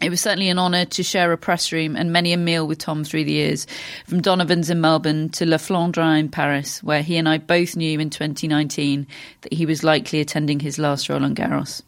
It 0.00 0.10
was 0.10 0.20
certainly 0.20 0.48
an 0.48 0.58
honour 0.58 0.84
to 0.84 1.02
share 1.02 1.32
a 1.32 1.38
press 1.38 1.72
room 1.72 1.96
and 1.96 2.12
many 2.12 2.32
a 2.32 2.36
meal 2.36 2.66
with 2.66 2.78
Tom 2.78 3.04
through 3.04 3.24
the 3.24 3.32
years, 3.32 3.66
from 4.06 4.20
Donovan's 4.20 4.68
in 4.68 4.80
Melbourne 4.80 5.28
to 5.30 5.46
Le 5.46 5.56
Flandrin 5.56 6.18
in 6.18 6.28
Paris, 6.28 6.82
where 6.82 7.02
he 7.02 7.16
and 7.16 7.28
I 7.28 7.38
both 7.38 7.76
knew 7.76 7.98
in 8.00 8.10
2019 8.10 9.06
that 9.42 9.52
he 9.52 9.66
was 9.66 9.84
likely 9.84 10.20
attending 10.20 10.60
his 10.60 10.78
last 10.78 11.08
Roland 11.08 11.36
Garros. 11.36 11.82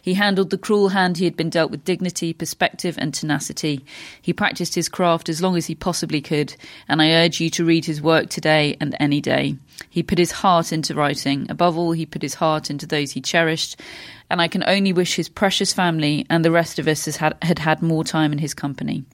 He 0.00 0.14
handled 0.14 0.50
the 0.50 0.58
cruel 0.58 0.90
hand 0.90 1.16
he 1.16 1.24
had 1.24 1.36
been 1.36 1.50
dealt 1.50 1.70
with 1.70 1.84
dignity, 1.84 2.32
perspective, 2.32 2.96
and 2.98 3.12
tenacity. 3.12 3.84
He 4.20 4.32
practiced 4.32 4.74
his 4.74 4.88
craft 4.88 5.28
as 5.28 5.42
long 5.42 5.56
as 5.56 5.66
he 5.66 5.74
possibly 5.74 6.20
could, 6.20 6.54
and 6.88 7.00
I 7.00 7.12
urge 7.12 7.40
you 7.40 7.50
to 7.50 7.64
read 7.64 7.84
his 7.84 8.02
work 8.02 8.30
today 8.30 8.76
and 8.80 8.96
any 8.98 9.20
day. 9.20 9.56
He 9.88 10.02
put 10.02 10.18
his 10.18 10.32
heart 10.32 10.72
into 10.72 10.94
writing. 10.94 11.46
Above 11.48 11.76
all, 11.76 11.92
he 11.92 12.06
put 12.06 12.22
his 12.22 12.34
heart 12.34 12.70
into 12.70 12.86
those 12.86 13.12
he 13.12 13.20
cherished, 13.20 13.80
and 14.28 14.40
I 14.40 14.48
can 14.48 14.64
only 14.66 14.92
wish 14.92 15.16
his 15.16 15.28
precious 15.28 15.72
family 15.72 16.26
and 16.30 16.44
the 16.44 16.50
rest 16.50 16.78
of 16.78 16.86
us 16.86 17.04
had 17.16 17.36
had, 17.42 17.58
had 17.58 17.82
more 17.82 18.04
time 18.04 18.32
in 18.32 18.38
his 18.38 18.54
company. 18.54 19.04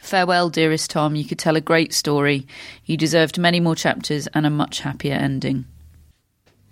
Farewell, 0.00 0.48
dearest 0.48 0.90
Tom. 0.90 1.16
You 1.16 1.24
could 1.24 1.38
tell 1.38 1.56
a 1.56 1.60
great 1.60 1.92
story. 1.92 2.46
You 2.84 2.96
deserved 2.96 3.38
many 3.38 3.60
more 3.60 3.74
chapters 3.74 4.26
and 4.28 4.46
a 4.46 4.50
much 4.50 4.80
happier 4.80 5.14
ending. 5.14 5.66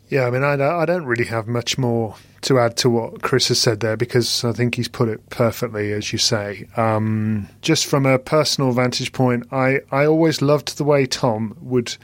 Yeah, 0.09 0.26
I 0.26 0.30
mean, 0.30 0.44
I, 0.44 0.54
I 0.54 0.84
don't 0.84 1.04
really 1.04 1.24
have 1.24 1.48
much 1.48 1.78
more 1.78 2.14
to 2.42 2.61
add 2.61 2.76
to 2.78 2.90
what 2.90 3.22
Chris 3.22 3.48
has 3.48 3.61
said 3.61 3.80
there 3.80 3.96
because 3.96 4.44
I 4.44 4.52
think 4.52 4.76
he's 4.76 4.86
put 4.86 5.09
it 5.09 5.28
perfectly, 5.30 5.92
as 5.92 6.12
you 6.12 6.18
say. 6.18 6.68
Um, 6.76 7.48
just 7.61 7.86
from 7.86 8.07
a 8.07 8.18
personal 8.18 8.70
vantage 8.70 9.12
point, 9.12 9.46
I, 9.50 9.80
I 9.90 10.07
always 10.07 10.40
loved 10.40 10.76
the 10.76 10.84
way 10.84 11.07
Tom 11.07 11.57
would 11.61 11.96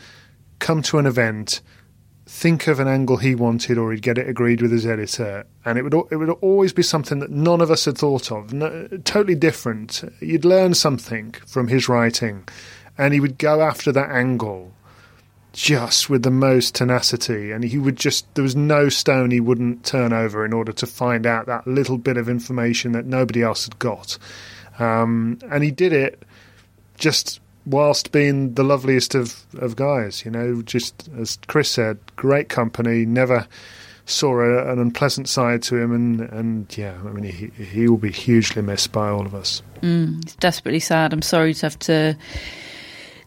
come 0.58 0.82
to 0.82 0.98
an 0.98 1.06
event, 1.06 1.60
think 2.26 2.66
of 2.66 2.80
an 2.80 2.88
angle 2.88 3.18
he 3.18 3.36
wanted, 3.36 3.78
or 3.78 3.92
he'd 3.92 4.02
get 4.02 4.18
it 4.18 4.28
agreed 4.28 4.62
with 4.62 4.72
his 4.72 4.86
editor, 4.86 5.46
and 5.64 5.78
it 5.78 5.82
would 5.82 5.94
it 6.10 6.16
would 6.16 6.30
always 6.30 6.72
be 6.72 6.82
something 6.82 7.20
that 7.20 7.30
none 7.30 7.60
of 7.60 7.70
us 7.70 7.84
had 7.84 7.96
thought 7.96 8.32
of, 8.32 8.52
no, 8.52 8.88
totally 9.04 9.36
different. 9.36 10.02
You'd 10.20 10.44
learn 10.44 10.74
something 10.74 11.32
from 11.46 11.68
his 11.68 11.88
writing, 11.88 12.48
and 12.98 13.14
he 13.14 13.20
would 13.20 13.38
go 13.38 13.60
after 13.60 13.92
that 13.92 14.10
angle 14.10 14.72
just 15.52 16.08
with 16.08 16.22
the 16.22 16.30
most 16.30 16.74
tenacity 16.74 17.52
and 17.52 17.64
he 17.64 17.78
would 17.78 17.96
just 17.96 18.32
there 18.34 18.42
was 18.42 18.56
no 18.56 18.88
stone 18.88 19.30
he 19.30 19.40
wouldn't 19.40 19.84
turn 19.84 20.12
over 20.12 20.44
in 20.44 20.52
order 20.52 20.72
to 20.72 20.86
find 20.86 21.26
out 21.26 21.46
that 21.46 21.66
little 21.66 21.98
bit 21.98 22.16
of 22.16 22.28
information 22.28 22.92
that 22.92 23.04
nobody 23.04 23.42
else 23.42 23.64
had 23.64 23.78
got. 23.78 24.16
Um, 24.78 25.38
and 25.50 25.62
he 25.62 25.70
did 25.70 25.92
it 25.92 26.22
just 26.96 27.40
whilst 27.66 28.12
being 28.12 28.54
the 28.54 28.64
loveliest 28.64 29.14
of, 29.14 29.44
of 29.58 29.76
guys 29.76 30.24
you 30.24 30.30
know 30.30 30.62
just 30.62 31.08
as 31.16 31.38
chris 31.46 31.70
said 31.70 31.98
great 32.16 32.48
company 32.48 33.06
never 33.06 33.46
saw 34.04 34.40
a, 34.40 34.72
an 34.72 34.80
unpleasant 34.80 35.28
side 35.28 35.62
to 35.62 35.76
him 35.76 35.92
and, 35.92 36.20
and 36.20 36.76
yeah 36.76 36.98
i 37.04 37.12
mean 37.12 37.22
he, 37.22 37.46
he 37.64 37.86
will 37.86 37.98
be 37.98 38.10
hugely 38.10 38.62
missed 38.62 38.90
by 38.90 39.08
all 39.08 39.24
of 39.24 39.34
us. 39.34 39.62
Mm, 39.82 40.22
it's 40.22 40.36
desperately 40.36 40.80
sad. 40.80 41.12
I'm 41.12 41.22
sorry 41.22 41.54
to 41.54 41.66
have 41.66 41.78
to 41.80 42.16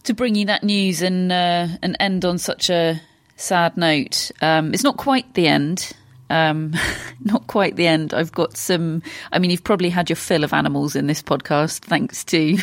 to 0.06 0.14
bring 0.14 0.36
you 0.36 0.45
that 0.45 0.64
news 0.64 1.01
and 1.01 1.32
uh, 1.32 1.68
and 1.82 1.95
end 1.99 2.26
on 2.26 2.38
such 2.38 2.70
a 2.70 3.01
sad 3.36 3.78
note. 3.78 4.32
Um, 4.41 4.74
it's 4.74 4.84
not 4.84 4.97
quite 4.97 5.34
the 5.34 5.47
end. 5.47 5.91
Um, 6.30 6.74
not 7.24 7.47
quite 7.47 7.76
the 7.76 7.88
end. 7.88 8.14
I've 8.14 8.32
got 8.32 8.58
some. 8.58 9.03
I 9.32 9.39
mean, 9.39 9.51
you've 9.51 9.64
probably 9.64 9.89
had 9.89 10.10
your 10.10 10.18
fill 10.18 10.43
of 10.43 10.53
animals 10.53 10.95
in 10.95 11.08
this 11.08 11.22
podcast, 11.22 11.80
thanks 11.80 12.24
to 12.26 12.58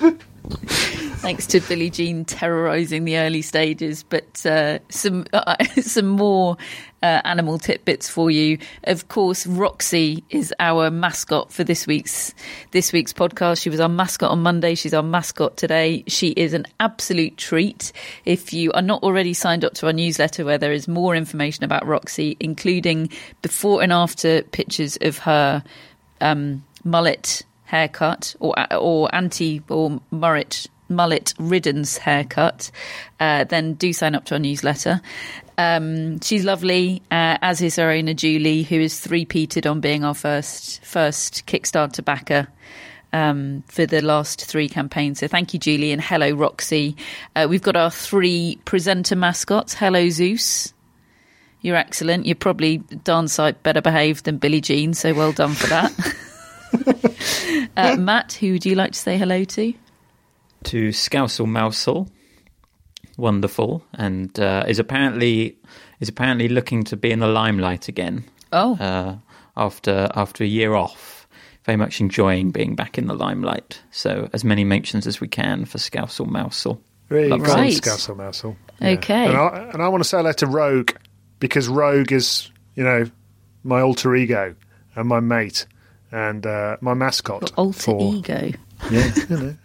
thanks 1.20 1.46
to 1.46 1.60
Billie 1.60 1.90
Jean 1.90 2.24
terrorising 2.24 3.04
the 3.04 3.18
early 3.18 3.42
stages. 3.42 4.02
But 4.02 4.44
uh, 4.46 4.78
some 4.88 5.26
uh, 5.32 5.62
some 5.82 6.08
more 6.08 6.56
uh, 7.02 7.20
animal 7.24 7.58
tidbits 7.58 8.08
for 8.08 8.30
you. 8.30 8.58
Of 8.84 9.08
course, 9.08 9.46
Roxy 9.46 10.24
is 10.30 10.54
our 10.58 10.90
mascot 10.90 11.52
for 11.52 11.62
this 11.62 11.86
week's 11.86 12.34
this 12.70 12.92
week's 12.92 13.12
podcast. 13.12 13.60
She 13.62 13.70
was 13.70 13.80
our 13.80 13.88
mascot 13.88 14.30
on 14.30 14.42
Monday. 14.42 14.74
She's 14.74 14.94
our 14.94 15.02
mascot 15.02 15.56
today. 15.56 16.04
She 16.06 16.30
is 16.30 16.54
an 16.54 16.66
absolute 16.78 17.36
treat. 17.36 17.92
If 18.24 18.52
you 18.52 18.72
are 18.72 18.82
not 18.82 19.02
already 19.02 19.34
signed 19.34 19.64
up 19.64 19.74
to 19.74 19.86
our 19.86 19.92
newsletter, 19.92 20.44
where 20.44 20.58
there 20.58 20.72
is 20.72 20.88
more 20.88 21.14
information 21.14 21.64
about 21.64 21.86
Roxy, 21.86 22.36
including 22.40 23.10
before 23.42 23.82
and 23.82 23.92
after 23.92 24.42
pictures 24.42 24.96
of 25.00 25.18
her 25.18 25.62
um, 26.20 26.64
mullet 26.84 27.42
haircut 27.70 28.34
or 28.40 28.54
or 28.74 29.14
anti 29.14 29.62
or 29.68 30.00
mullet 30.10 30.66
mullet 30.88 31.32
riddens 31.38 31.96
haircut, 31.96 32.70
uh, 33.20 33.44
then 33.44 33.74
do 33.74 33.92
sign 33.92 34.14
up 34.14 34.24
to 34.26 34.34
our 34.34 34.40
newsletter. 34.40 35.00
Um, 35.56 36.20
she's 36.20 36.44
lovely, 36.44 37.00
uh, 37.12 37.38
as 37.40 37.62
is 37.62 37.78
our 37.78 37.92
owner 37.92 38.14
Julie, 38.14 38.64
who 38.64 38.80
is 38.80 38.98
three-peated 38.98 39.70
on 39.70 39.80
being 39.80 40.04
our 40.04 40.14
first 40.14 40.84
first 40.84 41.46
Kickstarter 41.46 42.04
backer. 42.04 42.48
Um, 43.12 43.64
for 43.66 43.86
the 43.86 44.00
last 44.02 44.44
three 44.44 44.68
campaigns. 44.68 45.18
So 45.18 45.26
thank 45.26 45.52
you, 45.52 45.58
Julie, 45.58 45.90
and 45.90 46.00
hello, 46.00 46.30
Roxy. 46.30 46.94
Uh, 47.34 47.48
we've 47.50 47.60
got 47.60 47.74
our 47.74 47.90
three 47.90 48.60
presenter 48.64 49.16
mascots. 49.16 49.74
Hello, 49.74 50.08
Zeus. 50.10 50.72
You're 51.60 51.74
excellent. 51.74 52.26
You're 52.26 52.36
probably 52.36 52.78
darn 52.78 53.26
sight 53.26 53.64
better 53.64 53.80
behaved 53.80 54.26
than 54.26 54.38
Billie 54.38 54.60
Jean, 54.60 54.94
so 54.94 55.12
well 55.12 55.32
done 55.32 55.54
for 55.54 55.66
that. 55.66 57.06
uh, 57.76 57.96
Matt, 57.96 58.32
who 58.34 58.52
would 58.52 58.66
you 58.66 58.74
like 58.74 58.92
to 58.92 58.98
say 58.98 59.16
hello 59.16 59.44
to? 59.44 59.72
To 60.64 60.88
Scousel 60.90 61.46
Mousel, 61.46 62.08
wonderful, 63.16 63.84
and 63.94 64.38
uh, 64.38 64.64
is 64.68 64.78
apparently 64.78 65.58
is 66.00 66.08
apparently 66.08 66.48
looking 66.48 66.84
to 66.84 66.96
be 66.96 67.10
in 67.10 67.20
the 67.20 67.28
limelight 67.28 67.88
again. 67.88 68.24
Oh, 68.52 68.76
uh, 68.76 69.16
after 69.56 70.08
after 70.14 70.44
a 70.44 70.46
year 70.46 70.74
off, 70.74 71.26
very 71.64 71.76
much 71.76 72.00
enjoying 72.00 72.50
being 72.50 72.74
back 72.74 72.98
in 72.98 73.06
the 73.06 73.14
limelight. 73.14 73.82
So 73.90 74.28
as 74.32 74.44
many 74.44 74.64
mentions 74.64 75.06
as 75.06 75.20
we 75.20 75.28
can 75.28 75.64
for 75.64 75.78
Scousel 75.78 76.26
Mousel. 76.26 76.80
Really, 77.08 77.28
Lovely. 77.28 77.48
Right. 77.48 77.72
Scousel 77.72 78.16
Mousel. 78.16 78.56
Okay. 78.80 79.26
And 79.26 79.36
I, 79.36 79.70
and 79.72 79.82
I 79.82 79.88
want 79.88 80.02
to 80.02 80.08
say 80.08 80.18
hello 80.18 80.32
to 80.32 80.46
Rogue 80.46 80.92
because 81.40 81.68
Rogue 81.68 82.12
is, 82.12 82.50
you 82.76 82.84
know, 82.84 83.10
my 83.64 83.80
alter 83.80 84.14
ego 84.14 84.54
and 84.94 85.08
my 85.08 85.20
mate 85.20 85.66
and 86.12 86.46
uh, 86.46 86.76
my 86.80 86.94
mascot. 86.94 87.42
Your 87.42 87.56
alter 87.56 87.80
for, 87.80 88.14
ego. 88.14 88.52
Yeah, 88.90 89.12
you 89.28 89.36
know. 89.36 89.56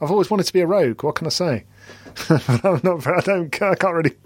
I've 0.00 0.10
always 0.10 0.30
wanted 0.30 0.44
to 0.44 0.52
be 0.52 0.60
a 0.60 0.66
rogue. 0.66 1.02
What 1.02 1.14
can 1.14 1.26
I 1.26 1.30
say? 1.30 1.64
I'm 2.28 2.80
not. 2.82 3.06
I 3.06 3.20
don't. 3.20 3.62
I 3.62 3.74
can't 3.74 3.94
really 3.94 4.16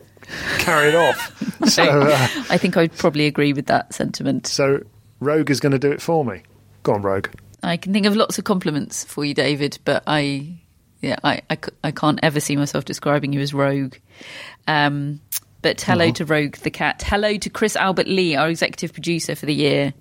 carry 0.58 0.88
it 0.88 0.94
off. 0.94 1.32
So, 1.66 1.82
uh, 1.82 2.28
I 2.48 2.58
think 2.58 2.76
I'd 2.76 2.96
probably 2.96 3.26
agree 3.26 3.52
with 3.52 3.66
that 3.66 3.92
sentiment. 3.92 4.46
so 4.46 4.84
Rogue 5.18 5.50
is 5.50 5.58
going 5.58 5.72
to 5.72 5.78
do 5.78 5.90
it 5.90 6.00
for 6.00 6.24
me. 6.24 6.42
Go 6.84 6.92
on, 6.92 7.02
Rogue. 7.02 7.28
I 7.62 7.76
can 7.76 7.92
think 7.92 8.06
of 8.06 8.14
lots 8.14 8.38
of 8.38 8.44
compliments 8.44 9.02
for 9.04 9.24
you, 9.24 9.34
David, 9.34 9.78
but 9.84 10.04
I, 10.06 10.58
yeah, 11.00 11.16
I, 11.24 11.42
I, 11.50 11.58
I 11.82 11.90
can't 11.90 12.20
ever 12.22 12.38
see 12.38 12.54
myself 12.54 12.84
describing 12.84 13.32
you 13.32 13.40
as 13.40 13.52
rogue. 13.52 13.96
Um, 14.68 15.20
but 15.62 15.80
hello 15.80 16.12
to 16.12 16.24
Rogue 16.24 16.56
the 16.56 16.70
cat. 16.70 17.02
Hello 17.04 17.36
to 17.36 17.50
Chris 17.50 17.74
Albert 17.74 18.06
Lee, 18.06 18.36
our 18.36 18.48
executive 18.48 18.92
producer 18.92 19.34
for 19.34 19.46
the 19.46 19.54
year. 19.54 19.92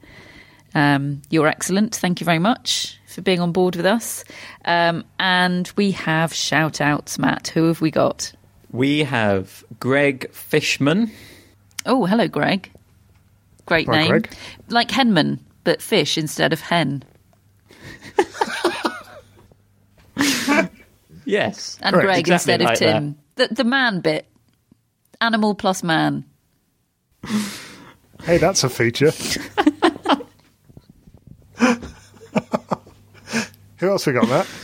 Um, 0.76 1.22
you're 1.30 1.48
excellent. 1.48 1.96
Thank 1.96 2.22
you 2.22 2.26
very 2.26 2.40
much 2.40 3.00
for 3.08 3.22
being 3.22 3.40
on 3.40 3.52
board 3.52 3.76
with 3.76 3.86
us. 3.86 4.24
Um, 4.66 5.04
and 5.20 5.72
we 5.76 5.92
have 5.92 6.34
shout 6.34 6.82
outs, 6.82 7.18
Matt. 7.18 7.48
Who 7.48 7.68
have 7.68 7.82
we 7.82 7.90
got? 7.90 8.32
We 8.72 9.00
have 9.00 9.64
Greg 9.80 10.30
Fishman, 10.32 11.10
Oh, 11.86 12.06
hello, 12.06 12.28
Greg. 12.28 12.72
Great 13.68 13.88
Hi, 13.88 13.96
name. 13.96 14.08
Greg. 14.10 14.34
Like 14.70 14.90
Henman, 14.90 15.40
but 15.64 15.82
fish 15.82 16.18
instead 16.18 16.54
of 16.54 16.62
hen. 16.62 17.04
Yes. 21.28 21.80
And 21.82 21.96
Correct, 21.96 22.06
Greg 22.06 22.20
exactly 22.20 22.54
instead 22.54 22.62
of 22.62 22.66
like 22.68 22.78
Tim. 22.78 23.18
The, 23.34 23.48
the 23.48 23.64
man 23.64 24.00
bit. 24.00 24.28
Animal 25.20 25.56
plus 25.56 25.82
man. 25.82 26.24
Hey, 28.24 28.38
that's 28.38 28.64
a 28.64 28.70
feature. 28.70 29.12
Who 33.78 33.90
else 33.90 34.06
we 34.06 34.14
got 34.14 34.28
that? 34.30 34.48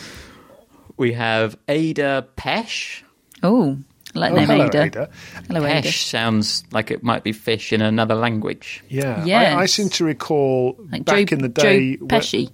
We 0.97 1.13
have 1.13 1.57
Ada 1.67 2.27
Pesh. 2.37 3.01
Oh, 3.41 3.77
like 4.13 4.33
Oh, 4.33 4.35
name 4.35 4.47
hello, 4.47 4.65
Ada. 4.65 4.81
Ada. 4.83 5.09
Hello, 5.47 5.65
Ada. 5.65 5.87
Pesh 5.87 6.03
sounds 6.03 6.63
like 6.71 6.91
it 6.91 7.01
might 7.01 7.23
be 7.23 7.31
fish 7.31 7.73
in 7.73 7.81
another 7.81 8.13
language. 8.13 8.83
Yeah, 8.87 9.25
Yes. 9.25 9.55
I, 9.55 9.61
I 9.61 9.65
seem 9.65 9.89
to 9.89 10.05
recall 10.05 10.75
Like 10.91 11.05
back 11.05 11.27
Joe, 11.29 11.35
in 11.35 11.41
the 11.41 11.49
day. 11.49 11.95
Joe 11.95 12.05
when- 12.05 12.09
Pesci. 12.21 12.51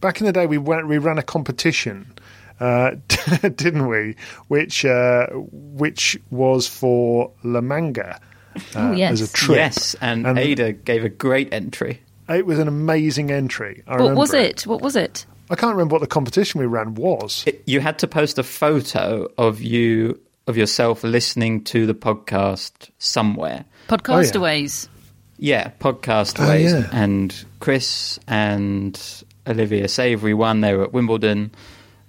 back 0.00 0.20
in 0.20 0.26
the 0.26 0.32
day, 0.32 0.46
we 0.46 0.58
went, 0.58 0.86
we 0.86 0.98
ran 0.98 1.16
a 1.16 1.22
competition, 1.22 2.12
uh, 2.60 2.96
didn't 3.56 3.86
we? 3.88 4.16
Which 4.48 4.84
uh, 4.84 5.28
which 5.32 6.18
was 6.30 6.66
for 6.68 7.32
La 7.42 7.62
Manga 7.62 8.20
uh, 8.54 8.60
Oh, 8.74 8.92
yes. 8.92 9.12
as 9.12 9.30
a 9.30 9.32
trip. 9.32 9.56
Yes, 9.56 9.96
and, 10.02 10.26
And- 10.26 10.38
Ada 10.38 10.72
gave 10.72 11.04
a 11.04 11.08
great 11.08 11.54
entry. 11.54 12.02
It 12.28 12.46
was 12.46 12.58
an 12.58 12.68
amazing 12.68 13.30
entry. 13.30 13.82
I 13.86 13.96
What 14.02 14.14
was 14.14 14.34
it? 14.34 14.66
What 14.66 14.82
was 14.82 14.96
it? 14.96 15.24
I 15.50 15.54
can't 15.54 15.72
remember 15.72 15.94
what 15.94 16.02
the 16.02 16.06
competition 16.06 16.60
we 16.60 16.66
ran 16.66 16.94
was. 16.94 17.44
It- 17.46 17.62
you 17.66 17.80
had 17.80 17.98
to 18.00 18.06
post 18.06 18.38
a 18.38 18.42
photo 18.42 19.28
of 19.38 19.60
you 19.62 20.20
of 20.46 20.56
yourself 20.56 21.04
listening 21.04 21.62
to 21.64 21.86
the 21.86 21.94
podcast 21.94 22.72
somewhere. 22.98 23.64
Podcastaways. 23.88 24.88
Oh, 24.88 24.90
yeah, 25.38 25.70
podcast 25.78 26.42
Oh, 26.42 26.48
ways. 26.48 26.72
yeah. 26.72 26.88
And 26.92 27.34
Chris 27.60 28.18
and 28.26 28.98
Olivia 29.46 29.88
Savory 29.88 30.34
won. 30.34 30.60
They 30.62 30.74
were 30.74 30.84
at 30.84 30.92
Wimbledon, 30.94 31.50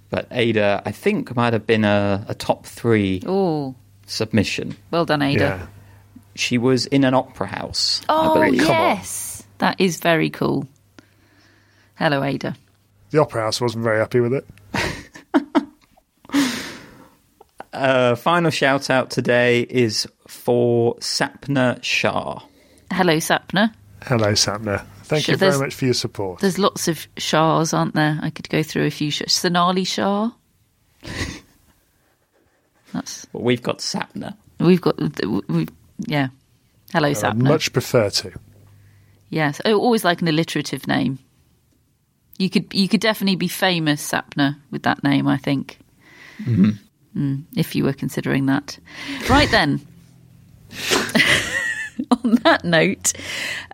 but 0.10 0.28
Ada, 0.32 0.82
I 0.86 0.92
think, 0.92 1.36
might 1.36 1.52
have 1.54 1.68
been 1.68 1.84
a, 1.86 2.26
a 2.30 2.34
top 2.34 2.66
three 2.66 3.22
Oh, 3.26 3.76
submission. 4.08 4.76
well 4.92 5.06
done, 5.06 5.22
Ada. 5.22 5.40
Yeah. 5.40 5.68
She 6.36 6.58
was 6.58 6.86
in 6.88 7.04
an 7.04 7.14
opera 7.14 7.48
house. 7.48 8.02
I 8.08 8.28
Oh, 8.28 8.34
believe. 8.36 8.62
yes. 8.62 9.29
That 9.60 9.80
is 9.80 10.00
very 10.00 10.30
cool. 10.30 10.68
Hello, 11.96 12.24
Ada. 12.24 12.56
The 13.12 13.20
Opera 13.22 13.42
House 13.44 13.60
wasn't 13.62 13.84
very 13.84 14.00
happy 14.00 14.20
with 14.20 14.34
it. 14.34 14.46
Uh, 17.72 18.16
final 18.16 18.50
shout 18.50 18.90
out 18.90 19.10
today 19.12 19.62
is 19.62 20.08
for 20.28 20.96
Sapna 20.96 21.82
Shah. 21.84 22.40
Hello, 22.92 23.18
Sapna. 23.18 23.74
Hello, 24.04 24.32
Sapna. 24.34 24.84
Thank 25.04 25.26
Sure, 25.26 25.34
you 25.34 25.38
very 25.38 25.58
much 25.60 25.76
for 25.76 25.86
your 25.86 25.94
support. 25.94 26.40
There's 26.42 26.58
lots 26.58 26.88
of 26.88 27.08
Shahs, 27.18 27.72
aren't 27.74 27.94
there? 27.94 28.20
I 28.22 28.32
could 28.32 28.50
go 28.50 28.64
through 28.64 28.86
a 28.88 28.90
few. 28.90 29.12
Shah. 29.12 29.26
Sonali 29.28 29.84
Shah. 29.84 30.32
That's 32.92 33.26
But 33.26 33.44
we've 33.44 33.62
got 33.64 33.78
Sapna. 33.80 34.36
we've 34.60 34.82
got. 34.82 34.98
We, 35.48 35.68
yeah. 36.00 36.30
Hello, 36.92 37.08
I'd 37.10 37.16
Sapna. 37.18 37.44
much 37.44 37.72
prefer 37.72 38.10
to. 38.10 38.32
Yes. 39.30 39.62
Oh, 39.66 39.80
always 39.80 40.04
like 40.04 40.22
an 40.22 40.28
alliterative 40.28 40.88
name. 40.88 41.20
You 42.38 42.50
could 42.50 42.74
you 42.74 42.88
could 42.88 43.02
definitely 43.02 43.36
be 43.36 43.48
famous, 43.48 44.12
Sapna, 44.12 44.58
with 44.72 44.84
that 44.84 45.04
name. 45.04 45.28
I 45.28 45.38
think. 45.38 45.80
Mm, 47.16 47.44
if 47.56 47.76
you 47.76 47.84
were 47.84 47.94
considering 47.94 48.46
that. 48.46 48.80
Right 49.30 49.50
then. 49.52 49.82
On 52.24 52.36
that 52.44 52.64
note, 52.64 53.12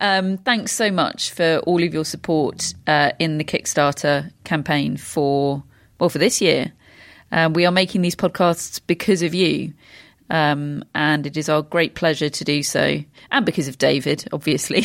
um, 0.02 0.38
thanks 0.38 0.72
so 0.72 0.90
much 0.90 1.32
for 1.32 1.60
all 1.60 1.84
of 1.84 1.94
your 1.94 2.04
support 2.04 2.74
uh, 2.88 3.12
in 3.20 3.38
the 3.38 3.44
Kickstarter 3.44 4.32
campaign 4.46 4.98
for 4.98 5.64
well 6.00 6.10
for 6.10 6.18
this 6.18 6.42
year. 6.42 6.74
Um, 7.32 7.54
we 7.54 7.66
are 7.66 7.72
making 7.72 8.02
these 8.02 8.16
podcasts 8.16 8.82
because 8.88 9.22
of 9.22 9.36
you, 9.36 9.74
um, 10.30 10.84
and 10.94 11.26
it 11.28 11.38
is 11.38 11.50
our 11.50 11.62
great 11.62 11.96
pleasure 11.96 12.30
to 12.30 12.44
do 12.44 12.64
so, 12.64 13.00
and 13.32 13.46
because 13.46 13.68
of 13.68 13.78
David, 13.78 14.28
obviously. 14.32 14.84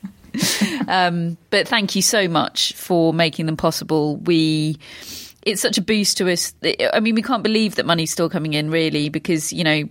um, 0.88 1.36
but 1.50 1.68
thank 1.68 1.94
you 1.94 2.02
so 2.02 2.28
much 2.28 2.72
for 2.74 3.12
making 3.12 3.46
them 3.46 3.56
possible. 3.56 4.16
We 4.16 4.78
it's 5.42 5.62
such 5.62 5.78
a 5.78 5.82
boost 5.82 6.18
to 6.18 6.30
us. 6.30 6.54
I 6.92 7.00
mean, 7.00 7.14
we 7.14 7.22
can't 7.22 7.42
believe 7.42 7.76
that 7.76 7.86
money's 7.86 8.10
still 8.10 8.28
coming 8.28 8.54
in, 8.54 8.70
really, 8.70 9.08
because 9.08 9.52
you 9.52 9.64
know 9.64 9.88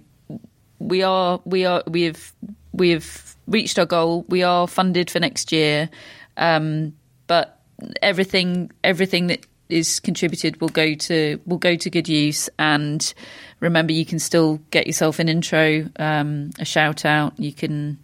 we 0.80 1.03
are 1.03 1.39
we 1.45 1.66
are 1.66 1.84
we 1.88 2.03
have 2.03 2.34
we 2.74 2.89
have 2.91 3.36
reached 3.47 3.80
our 3.80 3.86
goal. 3.86 4.26
We 4.28 4.43
are 4.43 4.68
funded 4.68 5.09
for 5.09 5.20
next 5.20 5.51
year, 5.51 5.89
um, 6.38 6.93
but 7.28 7.59
everything 8.01 8.72
everything 8.84 9.28
that 9.28 9.45
is 9.70 9.99
contributed 9.99 10.61
will 10.61 10.70
go 10.70 10.93
to 10.93 11.39
will 11.45 11.57
go 11.57 11.76
to 11.76 11.89
good 11.89 12.07
use. 12.07 12.49
And 12.59 13.13
remember, 13.59 13.93
you 13.93 14.05
can 14.05 14.20
still 14.20 14.59
get 14.72 14.88
yourself 14.88 15.20
an 15.20 15.30
intro, 15.30 15.89
um, 15.97 16.51
a 16.59 16.66
shout 16.66 17.05
out. 17.05 17.39
You 17.39 17.53
can 17.53 17.99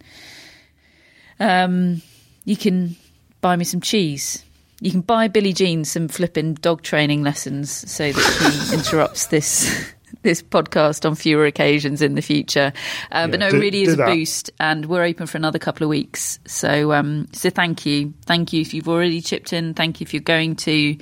um, 1.40 2.02
you 2.44 2.56
can 2.56 2.96
buy 3.40 3.56
me 3.56 3.64
some 3.64 3.80
cheese. 3.80 4.44
You 4.80 4.90
can 4.90 5.00
buy 5.00 5.28
Billie 5.28 5.52
Jean 5.52 5.84
some 5.84 6.08
flipping 6.08 6.54
dog 6.54 6.82
training 6.82 7.22
lessons 7.22 7.70
so 7.90 8.10
that 8.10 8.66
she 8.68 8.74
interrupts 8.74 9.26
this 9.26 9.92
this 10.22 10.42
podcast 10.42 11.08
on 11.08 11.14
fewer 11.14 11.46
occasions 11.46 12.02
in 12.02 12.14
the 12.14 12.22
future. 12.22 12.72
Um, 13.10 13.30
but 13.30 13.40
no, 13.40 13.50
do- 13.50 13.56
it 13.56 13.60
really 13.60 13.82
is 13.82 13.94
a 13.94 13.96
that. 13.96 14.06
boost, 14.14 14.50
and 14.60 14.86
we're 14.86 15.04
open 15.04 15.26
for 15.26 15.36
another 15.38 15.58
couple 15.58 15.84
of 15.84 15.88
weeks. 15.88 16.38
So, 16.46 16.92
um, 16.92 17.28
so 17.32 17.50
thank 17.50 17.86
you, 17.86 18.12
thank 18.26 18.52
you 18.52 18.60
if 18.60 18.74
you've 18.74 18.88
already 18.88 19.20
chipped 19.20 19.52
in. 19.52 19.74
Thank 19.74 20.00
you 20.00 20.04
if 20.04 20.14
you're 20.14 20.20
going 20.20 20.56
to. 20.56 20.96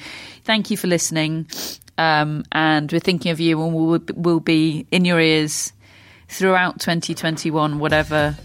Thank 0.44 0.70
you 0.70 0.76
for 0.76 0.86
listening. 0.86 1.46
Um, 1.98 2.44
and 2.52 2.90
we're 2.90 3.00
thinking 3.00 3.30
of 3.30 3.40
you, 3.40 3.62
and 3.62 3.74
we'll, 3.74 4.00
we'll 4.14 4.40
be 4.40 4.86
in 4.90 5.04
your 5.04 5.20
ears 5.20 5.72
throughout 6.28 6.80
2021, 6.80 7.78
whatever 7.78 8.36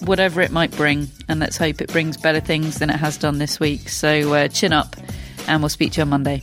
whatever 0.00 0.40
it 0.40 0.50
might 0.50 0.70
bring. 0.72 1.08
And 1.28 1.40
let's 1.40 1.56
hope 1.56 1.80
it 1.80 1.90
brings 1.90 2.16
better 2.16 2.40
things 2.40 2.78
than 2.78 2.90
it 2.90 2.96
has 2.96 3.16
done 3.16 3.38
this 3.38 3.58
week. 3.58 3.88
So 3.88 4.32
uh, 4.34 4.48
chin 4.48 4.72
up, 4.72 4.96
and 5.46 5.62
we'll 5.62 5.68
speak 5.68 5.92
to 5.92 5.98
you 5.98 6.02
on 6.02 6.10
Monday. 6.10 6.42